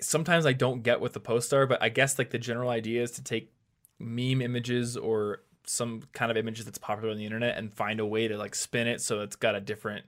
sometimes 0.00 0.46
I 0.46 0.52
don't 0.52 0.82
get 0.82 1.00
what 1.00 1.12
the 1.14 1.20
posts 1.20 1.52
are, 1.52 1.66
but 1.66 1.82
I 1.82 1.88
guess 1.88 2.18
like 2.18 2.30
the 2.30 2.38
general 2.38 2.70
idea 2.70 3.02
is 3.02 3.10
to 3.12 3.22
take 3.22 3.50
meme 3.98 4.42
images 4.42 4.96
or 4.96 5.42
some 5.66 6.02
kind 6.12 6.30
of 6.30 6.36
images 6.36 6.64
that's 6.64 6.78
popular 6.78 7.10
on 7.10 7.18
the 7.18 7.24
internet 7.24 7.58
and 7.58 7.72
find 7.72 8.00
a 8.00 8.06
way 8.06 8.28
to 8.28 8.38
like 8.38 8.54
spin 8.54 8.86
it 8.86 9.00
so 9.00 9.20
it's 9.20 9.36
got 9.36 9.54
a 9.54 9.60
different 9.60 10.04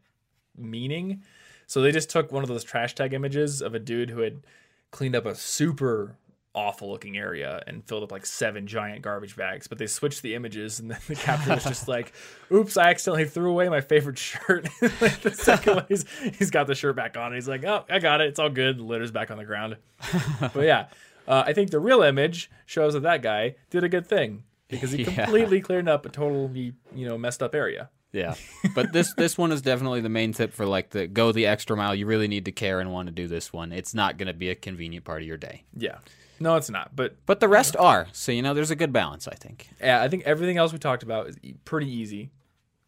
meaning. 0.57 1.23
So 1.67 1.83
they 1.83 1.93
just 1.93 2.11
took 2.11 2.33
one 2.33 2.43
of 2.43 2.49
those 2.49 2.65
trash 2.65 2.95
tag 2.95 3.13
images 3.13 3.61
of 3.61 3.75
a 3.75 3.79
dude 3.79 4.11
who 4.11 4.21
had 4.21 4.47
cleaned 4.91 5.15
up 5.15 5.27
a 5.27 5.35
super 5.35 6.17
awful 6.55 6.91
looking 6.91 7.17
area 7.17 7.63
and 7.67 7.85
filled 7.85 8.03
up 8.03 8.11
like 8.11 8.27
seven 8.27 8.67
giant 8.67 9.03
garbage 9.03 9.37
bags, 9.37 9.69
but 9.69 9.79
they 9.79 9.87
switched 9.87 10.23
the 10.23 10.35
images 10.35 10.81
and 10.81 10.91
then 10.91 10.99
the 11.07 11.15
caption 11.15 11.55
was 11.55 11.65
just 11.65 11.87
like, 11.87 12.13
oops, 12.53 12.77
I 12.77 12.91
accidentally 12.91 13.27
threw 13.27 13.51
away 13.51 13.69
my 13.69 13.81
favorite 13.81 14.19
shirt. 14.19 14.69
like 15.01 15.21
the 15.21 15.33
second 15.33 15.77
one, 15.77 15.87
he's, 15.89 16.05
he's 16.39 16.51
got 16.51 16.67
the 16.67 16.75
shirt 16.75 16.97
back 16.97 17.17
on. 17.17 17.33
He's 17.33 17.49
like, 17.49 17.65
oh, 17.65 17.85
I 17.89 17.99
got 17.99 18.21
it. 18.21 18.29
It's 18.29 18.39
all 18.39 18.51
good. 18.51 18.79
The 18.79 18.85
litter's 18.85 19.13
back 19.13 19.31
on 19.31 19.39
the 19.39 19.45
ground. 19.45 19.77
but 20.41 20.65
yeah, 20.65 20.87
uh, 21.29 21.45
I 21.47 21.53
think 21.53 21.71
the 21.71 21.81
real 21.81 22.03
image 22.03 22.51
shows 22.67 22.95
that 22.95 23.03
that 23.03 23.23
guy 23.23 23.57
did 23.71 23.85
a 23.85 23.89
good 23.89 24.07
thing 24.07 24.43
because 24.69 24.93
he 24.93 25.03
Yeah. 25.05 25.25
completely 25.25 25.61
cleared 25.61 25.89
up 25.89 26.07
a 26.07 26.09
totally, 26.09 26.75
you 26.95 27.07
know, 27.09 27.19
messed 27.19 27.43
up 27.43 27.55
area. 27.55 27.91
Yeah. 28.13 28.35
But 28.75 28.93
this 28.93 29.13
this 29.15 29.37
one 29.37 29.53
is 29.53 29.61
definitely 29.63 30.01
the 30.01 30.09
main 30.09 30.33
tip 30.33 30.53
for 30.55 30.65
like 30.67 30.91
the 30.91 31.07
go 31.07 31.33
the 31.33 31.47
extra 31.47 31.77
mile. 31.77 31.95
You 31.95 32.07
really 32.07 32.29
need 32.29 32.45
to 32.47 32.53
care 32.53 32.81
and 32.81 32.93
want 32.93 33.07
to 33.09 33.13
do 33.13 33.27
this 33.29 33.53
one. 33.53 33.73
It's 33.73 33.95
not 33.95 34.17
going 34.19 34.29
to 34.29 34.33
be 34.35 34.49
a 34.51 34.55
convenient 34.55 35.05
part 35.05 35.21
of 35.23 35.27
your 35.29 35.37
day. 35.37 35.65
Yeah. 35.77 35.99
No, 36.41 36.55
it's 36.57 36.71
not. 36.71 36.95
But 36.95 37.17
But 37.27 37.41
the 37.41 37.49
rest 37.49 37.77
are. 37.77 38.07
So 38.13 38.31
you 38.33 38.43
know 38.43 38.55
there's 38.55 38.71
a 38.71 38.77
good 38.77 38.93
balance, 38.93 39.27
I 39.29 39.35
think. 39.35 39.69
yeah, 39.81 40.01
I 40.03 40.09
think 40.09 40.23
everything 40.25 40.57
else 40.57 40.73
we 40.73 40.79
talked 40.79 41.03
about 41.03 41.29
is 41.29 41.37
pretty 41.65 41.91
easy. 41.91 42.31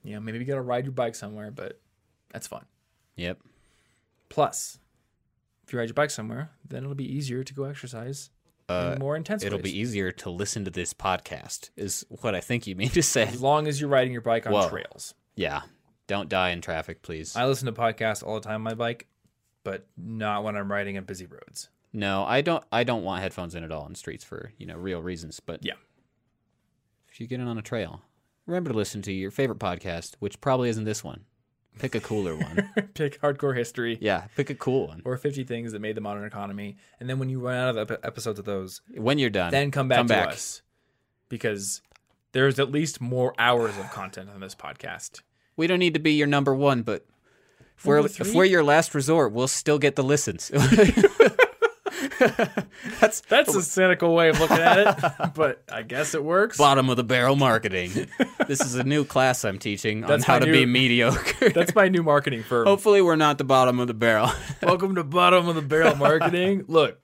You 0.05 0.15
know, 0.15 0.21
maybe 0.21 0.39
you 0.39 0.45
got 0.45 0.55
to 0.55 0.63
ride 0.63 0.85
your 0.85 0.93
bike 0.93 1.15
somewhere, 1.15 1.51
but 1.51 1.79
that's 2.33 2.47
fun. 2.47 2.65
Yep. 3.17 3.39
Plus, 4.31 4.79
if 5.67 5.73
you 5.73 5.79
ride 5.79 5.89
your 5.89 5.95
bike 5.95 6.11
somewhere, 6.11 6.51
then 6.67 6.85
it'll 6.85 6.95
be 6.95 7.13
easier 7.13 7.43
to 7.45 7.53
go 7.55 7.65
exercise 7.65 8.31
Uh, 8.71 8.93
in 8.95 8.99
more 9.01 9.17
intense 9.17 9.43
It'll 9.45 9.59
ways. 9.59 9.65
be 9.65 9.79
easier 9.79 10.13
to 10.13 10.31
listen 10.31 10.65
to 10.65 10.71
this 10.71 10.95
podcast 10.95 11.71
is 11.77 12.05
what 12.09 12.35
I 12.35 12.41
think 12.41 12.67
you 12.67 12.75
mean 12.77 12.91
to 12.91 13.03
say. 13.03 13.25
as 13.25 13.41
long 13.43 13.67
as 13.67 13.81
you're 13.81 13.91
riding 13.91 14.13
your 14.13 14.23
bike 14.23 14.47
on 14.47 14.53
Whoa. 14.53 14.69
trails. 14.69 15.15
Yeah. 15.35 15.63
Don't 16.07 16.29
die 16.29 16.51
in 16.51 16.61
traffic, 16.61 17.03
please. 17.03 17.37
I 17.37 17.47
listen 17.47 17.67
to 17.67 17.73
podcasts 17.73 18.23
all 18.27 18.35
the 18.35 18.41
time 18.41 18.57
on 18.57 18.63
my 18.63 18.75
bike, 18.75 19.07
but 19.65 19.87
not 19.97 20.43
when 20.45 20.57
I'm 20.57 20.71
riding 20.71 20.97
on 20.99 21.05
busy 21.05 21.27
roads. 21.27 21.69
no, 21.93 22.25
I 22.25 22.41
don't. 22.41 22.65
I 22.73 22.85
don't 22.85 23.03
want 23.05 23.23
headphones 23.23 23.55
in 23.55 23.63
at 23.65 23.71
all 23.73 23.87
in 23.87 23.95
streets 23.95 24.25
for 24.25 24.53
you 24.59 24.67
know 24.67 24.77
real 24.77 25.03
reasons. 25.03 25.41
But 25.41 25.65
Yeah. 25.65 25.75
if 27.09 27.21
you 27.21 27.27
get 27.27 27.41
in 27.41 27.47
on 27.49 27.59
a 27.59 27.63
trail, 27.63 28.03
remember 28.47 28.71
to 28.71 28.77
listen 28.77 29.03
to 29.03 29.13
your 29.13 29.31
favorite 29.31 29.59
podcast, 29.59 30.15
which 30.19 30.41
probably 30.41 30.69
isn't 30.69 30.85
this 30.85 31.03
one. 31.05 31.25
Pick 31.79 31.95
a 31.95 32.01
cooler 32.01 32.37
one. 32.37 32.69
Pick 32.95 33.21
hardcore 33.23 33.57
history 33.57 33.97
yeah, 34.01 34.25
pick 34.37 34.51
a 34.51 34.55
cool 34.55 34.89
one. 34.89 35.01
or 35.05 35.17
50 35.17 35.45
things 35.45 35.73
that 35.73 35.79
made 35.81 35.95
the 35.97 36.01
modern 36.03 36.25
economy, 36.25 36.77
and 36.99 37.09
then 37.09 37.19
when 37.19 37.29
you 37.31 37.41
run 37.41 37.57
out 37.57 37.77
of 37.77 37.91
ep- 37.91 38.05
episodes 38.05 38.39
of 38.39 38.45
those, 38.45 38.83
When 38.95 39.19
you're 39.19 39.31
done, 39.31 39.51
then 39.51 39.71
come 39.71 39.89
back 39.89 39.99
come 39.99 40.09
to 40.09 40.15
back. 40.15 40.29
us 40.29 40.63
because 41.31 41.81
there's 42.33 42.59
at 42.59 42.71
least 42.71 43.01
more 43.01 43.35
hours 43.39 43.77
of 43.79 43.91
content 43.93 44.29
on 44.29 44.41
this 44.41 44.55
podcast. 44.55 45.23
We 45.57 45.67
don't 45.67 45.79
need 45.79 45.95
to 45.95 46.01
be 46.01 46.13
your 46.13 46.27
number 46.27 46.55
one, 46.55 46.83
but 46.83 47.07
if 47.79 47.87
we're 47.87 48.05
if 48.05 48.35
we're 48.35 48.45
your 48.45 48.65
last 48.65 48.95
resort, 48.95 49.33
we'll 49.33 49.49
still 49.49 49.79
get 49.79 49.97
the 49.97 50.05
listens. 50.05 50.51
That's 53.01 53.21
That's 53.23 53.55
a 53.55 53.63
cynical 53.63 54.15
way 54.15 54.29
of 54.31 54.41
looking 54.41 54.59
at 54.59 54.79
it, 54.79 55.33
but 55.35 55.63
I 55.71 55.83
guess 55.83 56.15
it 56.15 56.23
works. 56.25 56.57
bottom 56.57 56.89
of 56.89 56.97
the 56.97 57.05
barrel 57.05 57.37
marketing. 57.37 58.09
this 58.47 58.61
is 58.61 58.75
a 58.75 58.85
new 58.85 59.05
class 59.05 59.45
I'm 59.45 59.59
teaching 59.59 60.05
on 60.05 60.23
how 60.23 60.39
to 60.39 60.47
new- 60.47 60.53
be 60.53 60.67
mediocre. 60.67 61.49
That's 61.55 61.75
my 61.75 61.89
new 61.89 62.03
marketing 62.03 62.43
firm. 62.43 62.67
Hopefully, 62.67 63.03
we're 63.03 63.17
not 63.17 63.39
the 63.39 63.45
bottom 63.45 63.79
of 63.81 63.87
the 63.87 63.95
barrel. 63.95 64.31
Welcome 64.63 64.95
to 64.97 65.05
bottom 65.05 65.49
of 65.49 65.55
the 65.55 65.63
barrel 65.63 65.97
marketing. 65.97 66.65
Look, 66.69 67.01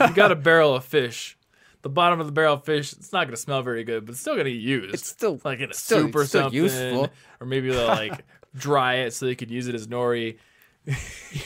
you 0.00 0.12
got 0.14 0.32
a 0.32 0.36
barrel 0.36 0.74
of 0.74 0.84
fish. 0.84 1.36
The 1.82 1.88
bottom 1.88 2.18
of 2.20 2.26
the 2.26 2.32
barrel 2.32 2.54
of 2.54 2.64
fish, 2.64 2.92
it's 2.92 3.12
not 3.12 3.24
going 3.24 3.34
to 3.36 3.40
smell 3.40 3.62
very 3.62 3.84
good, 3.84 4.04
but 4.04 4.12
it's 4.12 4.20
still 4.20 4.34
going 4.34 4.46
to 4.46 4.52
get 4.52 4.60
used. 4.60 4.94
It's 4.94 5.06
still 5.08 5.40
like 5.44 5.60
in 5.60 5.70
a 5.70 5.74
still- 5.74 6.02
soup 6.02 6.16
or 6.16 6.24
still 6.26 6.42
something, 6.42 6.60
useful. 6.62 7.08
or 7.40 7.46
maybe 7.46 7.70
they'll 7.70 7.86
like 7.86 8.24
dry 8.54 8.96
it 8.96 9.12
so 9.12 9.26
they 9.26 9.36
could 9.36 9.50
use 9.50 9.68
it 9.68 9.74
as 9.74 9.86
nori. 9.86 10.38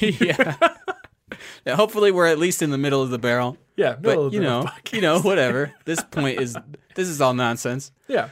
yeah. 0.01 0.57
Yeah, 1.67 1.77
Hopefully, 1.77 2.11
we're 2.11 2.27
at 2.27 2.39
least 2.39 2.63
in 2.63 2.71
the 2.71 2.79
middle 2.79 3.03
of 3.03 3.11
the 3.11 3.19
barrel. 3.19 3.57
Yeah, 3.77 3.97
middle 4.01 4.25
But 4.25 4.27
of 4.29 4.35
you 4.35 4.41
know, 4.41 4.69
you 4.93 5.01
know, 5.01 5.21
whatever. 5.23 5.73
This 5.85 6.03
point 6.03 6.41
is 6.41 6.57
this 6.95 7.09
is 7.09 7.21
all 7.21 7.35
nonsense. 7.35 7.93
Yeah. 8.09 8.29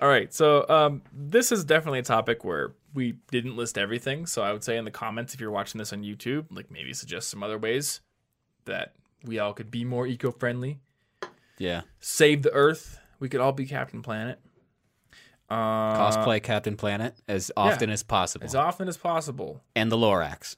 All 0.00 0.08
right. 0.08 0.32
So 0.32 0.66
um, 0.68 1.02
this 1.12 1.52
is 1.52 1.64
definitely 1.64 1.98
a 1.98 2.02
topic 2.02 2.44
where 2.44 2.72
we 2.94 3.16
didn't 3.30 3.56
list 3.56 3.76
everything. 3.76 4.24
So 4.26 4.42
I 4.42 4.52
would 4.52 4.64
say 4.64 4.76
in 4.78 4.84
the 4.86 4.90
comments, 4.90 5.34
if 5.34 5.40
you're 5.40 5.50
watching 5.50 5.78
this 5.78 5.92
on 5.92 6.02
YouTube, 6.02 6.46
like 6.50 6.70
maybe 6.70 6.94
suggest 6.94 7.28
some 7.28 7.42
other 7.42 7.58
ways 7.58 8.00
that 8.64 8.94
we 9.24 9.38
all 9.38 9.52
could 9.52 9.70
be 9.70 9.84
more 9.84 10.06
eco-friendly, 10.06 10.80
Yeah. 11.58 11.82
save 12.00 12.42
the 12.42 12.52
Earth. 12.52 12.98
We 13.20 13.28
could 13.28 13.40
all 13.40 13.52
be 13.52 13.66
Captain 13.66 14.00
Planet. 14.02 14.38
Uh, 15.48 15.94
Cosplay 16.10 16.42
Captain 16.42 16.76
Planet 16.76 17.14
as 17.28 17.52
often 17.56 17.88
as 17.90 18.02
possible, 18.02 18.44
as 18.46 18.54
often 18.56 18.88
as 18.88 18.96
possible. 18.96 19.62
and 19.76 19.92
the 19.92 19.96
Lorax. 19.96 20.56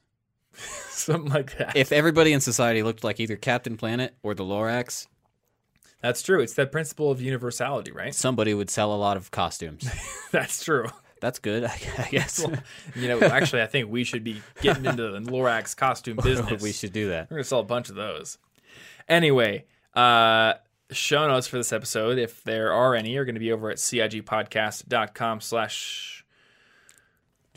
Something 0.90 1.30
like 1.32 1.56
that. 1.58 1.76
If 1.76 1.92
everybody 1.92 2.32
in 2.32 2.40
society 2.40 2.82
looked 2.82 3.04
like 3.04 3.20
either 3.20 3.36
Captain 3.36 3.76
Planet 3.76 4.14
or 4.22 4.34
the 4.34 4.44
Lorax, 4.44 5.06
That's 6.02 6.22
true. 6.22 6.40
It's 6.40 6.54
that 6.54 6.70
principle 6.72 7.10
of 7.10 7.20
universality, 7.20 7.92
right? 7.92 8.14
somebody 8.14 8.54
would 8.54 8.70
sell 8.70 8.92
a 8.92 8.96
lot 8.96 9.16
of 9.16 9.30
costumes. 9.30 9.88
That's 10.32 10.62
true. 10.64 10.86
That's 11.20 11.38
good, 11.40 11.64
I 11.64 12.08
guess. 12.10 12.44
You 12.94 13.08
know, 13.08 13.20
actually, 13.20 13.62
I 13.62 13.66
think 13.66 13.90
we 13.90 14.04
should 14.04 14.22
be 14.22 14.40
getting 14.60 14.84
into 14.84 15.10
the 15.10 15.18
Lorax 15.20 15.76
costume 15.76 16.16
business. 16.22 16.62
we 16.62 16.72
should 16.72 16.92
do 16.92 17.08
that. 17.08 17.30
We're 17.30 17.38
gonna 17.38 17.44
sell 17.44 17.60
a 17.60 17.64
bunch 17.64 17.88
of 17.88 17.96
those. 17.96 18.38
Anyway, 19.08 19.64
uh, 19.94 20.54
show 20.90 21.26
notes 21.26 21.46
for 21.48 21.56
this 21.56 21.72
episode, 21.72 22.18
if 22.18 22.42
there 22.44 22.72
are 22.72 22.94
any, 22.94 23.16
are 23.16 23.24
going 23.24 23.34
to 23.34 23.40
be 23.40 23.50
over 23.52 23.70
at 23.70 23.78
cigpodcast.com 23.78 25.40
slash 25.40 26.17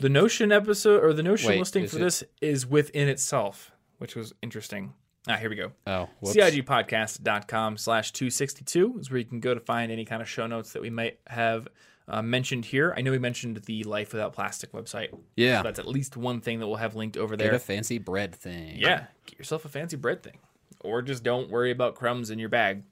the 0.02 0.08
Notion 0.08 0.52
episode 0.52 1.02
or 1.02 1.12
the 1.12 1.22
Notion 1.22 1.48
Wait, 1.50 1.58
listing 1.58 1.86
for 1.86 1.96
it- 1.96 2.00
this 2.00 2.24
is 2.40 2.66
within 2.66 3.08
itself, 3.08 3.70
which 3.98 4.14
was 4.14 4.32
interesting. 4.42 4.92
Ah, 5.28 5.36
here 5.36 5.48
we 5.48 5.54
go. 5.56 5.72
Oh, 5.86 6.08
whoops. 6.20 6.36
CIGpodcast.com 6.36 7.76
slash 7.76 8.12
262 8.12 8.98
is 8.98 9.10
where 9.10 9.18
you 9.18 9.24
can 9.24 9.40
go 9.40 9.54
to 9.54 9.60
find 9.60 9.92
any 9.92 10.04
kind 10.04 10.20
of 10.20 10.28
show 10.28 10.46
notes 10.46 10.72
that 10.72 10.82
we 10.82 10.90
might 10.90 11.20
have 11.28 11.68
uh, 12.08 12.20
mentioned 12.22 12.64
here. 12.64 12.92
I 12.96 13.02
know 13.02 13.12
we 13.12 13.20
mentioned 13.20 13.56
the 13.64 13.84
Life 13.84 14.12
Without 14.12 14.32
Plastic 14.32 14.72
website. 14.72 15.16
Yeah. 15.36 15.58
So 15.60 15.62
that's 15.62 15.78
at 15.78 15.86
least 15.86 16.16
one 16.16 16.40
thing 16.40 16.58
that 16.58 16.66
we'll 16.66 16.76
have 16.76 16.96
linked 16.96 17.16
over 17.16 17.36
Get 17.36 17.44
there. 17.44 17.54
a 17.54 17.58
fancy 17.60 17.98
bread 17.98 18.34
thing. 18.34 18.76
Yeah, 18.78 19.06
get 19.26 19.38
yourself 19.38 19.64
a 19.64 19.68
fancy 19.68 19.96
bread 19.96 20.22
thing, 20.24 20.38
or 20.80 21.02
just 21.02 21.22
don't 21.22 21.48
worry 21.50 21.70
about 21.70 21.94
crumbs 21.94 22.30
in 22.30 22.40
your 22.40 22.48
bag. 22.48 22.82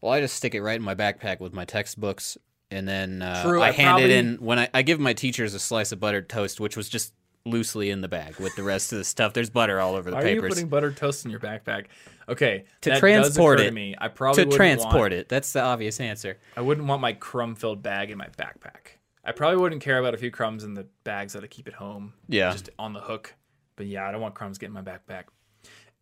Well, 0.00 0.12
I 0.12 0.20
just 0.20 0.36
stick 0.36 0.54
it 0.54 0.62
right 0.62 0.76
in 0.76 0.82
my 0.82 0.94
backpack 0.94 1.40
with 1.40 1.52
my 1.52 1.64
textbooks, 1.64 2.38
and 2.70 2.88
then 2.88 3.22
uh, 3.22 3.42
True, 3.42 3.60
I, 3.60 3.68
I 3.68 3.70
hand 3.72 3.88
probably- 3.88 4.04
it 4.04 4.10
in 4.10 4.36
when 4.36 4.58
I, 4.58 4.68
I 4.74 4.82
give 4.82 4.98
my 5.00 5.12
teachers 5.12 5.54
a 5.54 5.58
slice 5.58 5.92
of 5.92 6.00
buttered 6.00 6.28
toast, 6.28 6.60
which 6.60 6.76
was 6.76 6.88
just 6.88 7.12
loosely 7.46 7.90
in 7.90 8.00
the 8.00 8.08
bag 8.08 8.36
with 8.40 8.56
the 8.56 8.62
rest 8.62 8.90
of 8.92 8.98
the 8.98 9.04
stuff. 9.04 9.34
There's 9.34 9.50
butter 9.50 9.78
all 9.80 9.94
over 9.96 10.08
the 10.10 10.16
Why 10.16 10.22
are 10.22 10.24
papers. 10.24 10.42
you 10.44 10.48
putting 10.48 10.68
buttered 10.68 10.96
toast 10.96 11.24
in 11.26 11.30
your 11.30 11.40
backpack? 11.40 11.86
Okay, 12.26 12.64
To 12.80 12.98
transport 12.98 13.60
it. 13.60 13.64
To 13.66 13.70
me, 13.70 13.94
I 13.98 14.08
probably 14.08 14.46
to 14.46 14.50
transport 14.56 14.94
want, 14.94 15.12
it. 15.12 15.28
That's 15.28 15.52
the 15.52 15.60
obvious 15.62 16.00
answer. 16.00 16.38
I 16.56 16.62
wouldn't 16.62 16.86
want 16.86 17.02
my 17.02 17.12
crumb-filled 17.12 17.82
bag 17.82 18.10
in 18.10 18.16
my 18.16 18.28
backpack. 18.38 18.96
I 19.22 19.32
probably 19.32 19.58
wouldn't 19.58 19.82
care 19.82 19.98
about 19.98 20.14
a 20.14 20.16
few 20.16 20.30
crumbs 20.30 20.64
in 20.64 20.72
the 20.72 20.86
bags 21.04 21.34
that 21.34 21.44
I 21.44 21.48
keep 21.48 21.68
at 21.68 21.74
home. 21.74 22.14
Yeah. 22.28 22.50
just 22.52 22.70
on 22.78 22.94
the 22.94 23.00
hook. 23.00 23.34
But 23.76 23.86
yeah, 23.86 24.08
I 24.08 24.12
don't 24.12 24.22
want 24.22 24.34
crumbs 24.34 24.56
getting 24.56 24.72
my 24.74 24.82
backpack. 24.82 25.24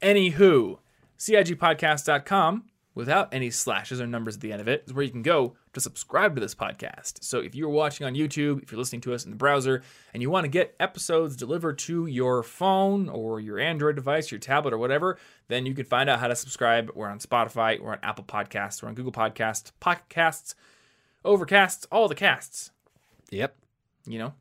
Anywho, 0.01 0.79
CIGpodcast.com 1.19 2.65
without 2.95 3.33
any 3.33 3.51
slashes 3.51 4.01
or 4.01 4.07
numbers 4.07 4.37
at 4.37 4.41
the 4.43 4.53
end 4.53 4.61
of 4.61 4.69
it 4.69 4.85
is 4.87 4.93
where 4.93 5.05
you 5.05 5.11
can 5.11 5.23
go 5.23 5.55
to 5.73 5.81
subscribe 5.81 6.35
to 6.35 6.41
this 6.41 6.55
podcast. 6.55 7.23
So 7.25 7.41
if 7.41 7.55
you're 7.55 7.69
watching 7.69 8.07
on 8.07 8.15
YouTube, 8.15 8.63
if 8.63 8.71
you're 8.71 8.79
listening 8.79 9.01
to 9.03 9.15
us 9.15 9.25
in 9.25 9.31
the 9.31 9.37
browser, 9.37 9.83
and 10.13 10.23
you 10.23 10.31
want 10.31 10.45
to 10.45 10.51
get 10.51 10.75
episodes 10.79 11.37
delivered 11.37 11.79
to 11.79 12.07
your 12.07 12.43
phone 12.43 13.09
or 13.09 13.41
your 13.41 13.59
Android 13.59 13.97
device, 13.97 14.31
your 14.31 14.41
tablet, 14.41 14.75
or 14.75 14.79
whatever, 14.79 15.19
then 15.49 15.65
you 15.65 15.75
can 15.75 15.85
find 15.85 16.11
out 16.11 16.21
how 16.21 16.29
to 16.29 16.37
subscribe. 16.37 16.91
We're 16.95 17.09
on 17.09 17.19
Spotify, 17.19 17.81
we're 17.81 17.93
on 17.93 18.01
Apple 18.03 18.25
Podcasts, 18.25 18.83
we're 18.83 18.89
on 18.89 18.95
Google 18.95 19.13
Podcasts, 19.13 19.73
Podcasts, 19.81 20.55
Overcasts, 21.25 21.87
all 21.91 22.09
the 22.09 22.15
casts. 22.15 22.71
Yep. 23.31 23.57
You 24.07 24.19
know, 24.19 24.35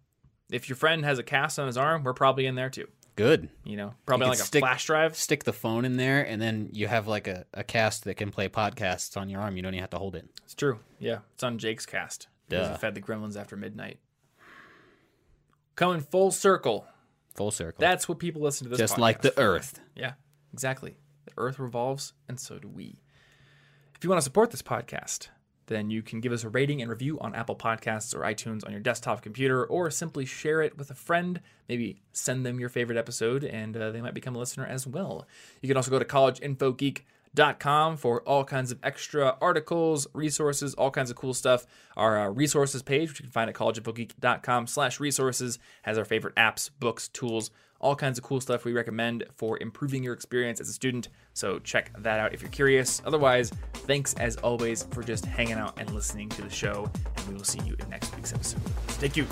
if 0.51 0.67
your 0.67 0.75
friend 0.75 1.05
has 1.05 1.19
a 1.19 1.23
cast 1.23 1.59
on 1.59 1.67
his 1.67 1.77
arm, 1.77 2.03
we're 2.03 2.13
probably 2.13 2.45
in 2.45 2.55
there 2.55 2.69
too. 2.69 2.87
Good. 3.21 3.49
You 3.63 3.77
know, 3.77 3.93
probably 4.07 4.25
You 4.25 4.31
like 4.31 4.39
a 4.39 4.43
stick- 4.43 4.61
flash 4.63 4.85
drive. 4.87 5.15
Stick 5.15 5.43
the 5.43 5.53
phone 5.53 5.85
in 5.85 5.95
there, 5.97 6.23
and 6.25 6.41
then 6.41 6.69
you 6.71 6.87
have 6.87 7.07
like 7.07 7.27
a, 7.27 7.45
a 7.53 7.63
cast 7.63 8.05
that 8.05 8.15
can 8.15 8.31
play 8.31 8.49
podcasts 8.49 9.15
on 9.15 9.29
your 9.29 9.41
arm. 9.41 9.55
You 9.55 9.61
don't 9.61 9.75
even 9.75 9.81
have 9.81 9.91
to 9.91 9.99
hold 9.99 10.15
it. 10.15 10.25
It's 10.43 10.55
true. 10.55 10.79
Yeah, 10.99 11.19
it's 11.35 11.43
on 11.43 11.59
Jake's 11.59 11.85
cast. 11.85 12.27
Duh. 12.49 12.71
he 12.71 12.77
fed 12.79 12.95
the 12.95 13.01
gremlins 13.01 13.39
after 13.39 13.55
midnight. 13.55 13.99
Coming 15.75 16.01
full 16.01 16.31
circle. 16.31 16.85
Full 17.35 17.51
circle. 17.51 17.79
That's 17.79 18.09
what 18.09 18.17
people 18.17 18.41
listen 18.41 18.65
to 18.65 18.69
this 18.71 18.79
just 18.79 18.95
podcast 18.95 18.99
like 18.99 19.21
the. 19.21 19.37
Earth. 19.39 19.79
Yeah, 19.95 20.13
exactly. 20.51 20.97
The 21.25 21.31
earth 21.37 21.59
revolves, 21.59 22.13
and 22.27 22.39
so 22.39 22.57
do 22.57 22.67
we. 22.67 22.99
If 23.95 24.03
you 24.03 24.09
want 24.09 24.17
to 24.19 24.23
support 24.23 24.49
this 24.49 24.63
podcast, 24.63 25.27
then 25.67 25.89
you 25.89 26.01
can 26.01 26.19
give 26.19 26.31
us 26.31 26.43
a 26.43 26.49
rating 26.49 26.81
and 26.81 26.89
review 26.89 27.19
on 27.19 27.35
Apple 27.35 27.55
Podcasts 27.55 28.13
or 28.15 28.19
iTunes 28.19 28.65
on 28.65 28.71
your 28.71 28.81
desktop 28.81 29.21
computer, 29.21 29.65
or 29.65 29.89
simply 29.89 30.25
share 30.25 30.61
it 30.61 30.77
with 30.77 30.91
a 30.91 30.95
friend. 30.95 31.41
Maybe 31.69 32.01
send 32.11 32.45
them 32.45 32.59
your 32.59 32.69
favorite 32.69 32.97
episode, 32.97 33.43
and 33.43 33.77
uh, 33.77 33.91
they 33.91 34.01
might 34.01 34.13
become 34.13 34.35
a 34.35 34.39
listener 34.39 34.65
as 34.65 34.85
well. 34.85 35.25
You 35.61 35.67
can 35.67 35.77
also 35.77 35.91
go 35.91 35.99
to 35.99 36.05
collegeinfogeek.com 36.05 37.97
for 37.97 38.21
all 38.23 38.43
kinds 38.43 38.71
of 38.71 38.79
extra 38.83 39.37
articles, 39.41 40.07
resources, 40.13 40.73
all 40.73 40.91
kinds 40.91 41.09
of 41.09 41.15
cool 41.15 41.33
stuff. 41.33 41.65
Our 41.95 42.19
uh, 42.19 42.29
resources 42.29 42.81
page, 42.81 43.09
which 43.09 43.19
you 43.19 43.23
can 43.23 43.31
find 43.31 43.49
at 43.49 43.55
collegeinfogeek.com 43.55 44.67
slash 44.67 44.99
resources, 44.99 45.59
has 45.83 45.97
our 45.97 46.05
favorite 46.05 46.35
apps, 46.35 46.69
books, 46.79 47.07
tools, 47.07 47.51
all 47.79 47.95
kinds 47.95 48.17
of 48.17 48.23
cool 48.23 48.39
stuff 48.39 48.63
we 48.63 48.73
recommend 48.73 49.25
for 49.33 49.57
improving 49.59 50.03
your 50.03 50.13
experience 50.13 50.59
as 50.59 50.69
a 50.69 50.73
student. 50.73 51.09
So 51.33 51.59
check 51.59 51.91
that 51.99 52.19
out 52.19 52.33
if 52.33 52.41
you're 52.41 52.51
curious. 52.51 53.01
Otherwise, 53.05 53.51
thanks 53.73 54.13
as 54.15 54.35
always 54.37 54.83
for 54.91 55.03
just 55.03 55.25
hanging 55.25 55.53
out 55.53 55.79
and 55.79 55.89
listening 55.93 56.29
to 56.29 56.41
the 56.41 56.49
show, 56.49 56.89
and 57.17 57.27
we 57.27 57.35
will 57.35 57.43
see 57.43 57.61
you 57.65 57.75
in 57.79 57.89
next 57.89 58.15
week's 58.15 58.33
episode. 58.33 58.61
Thank 58.99 59.17
you. 59.17 59.25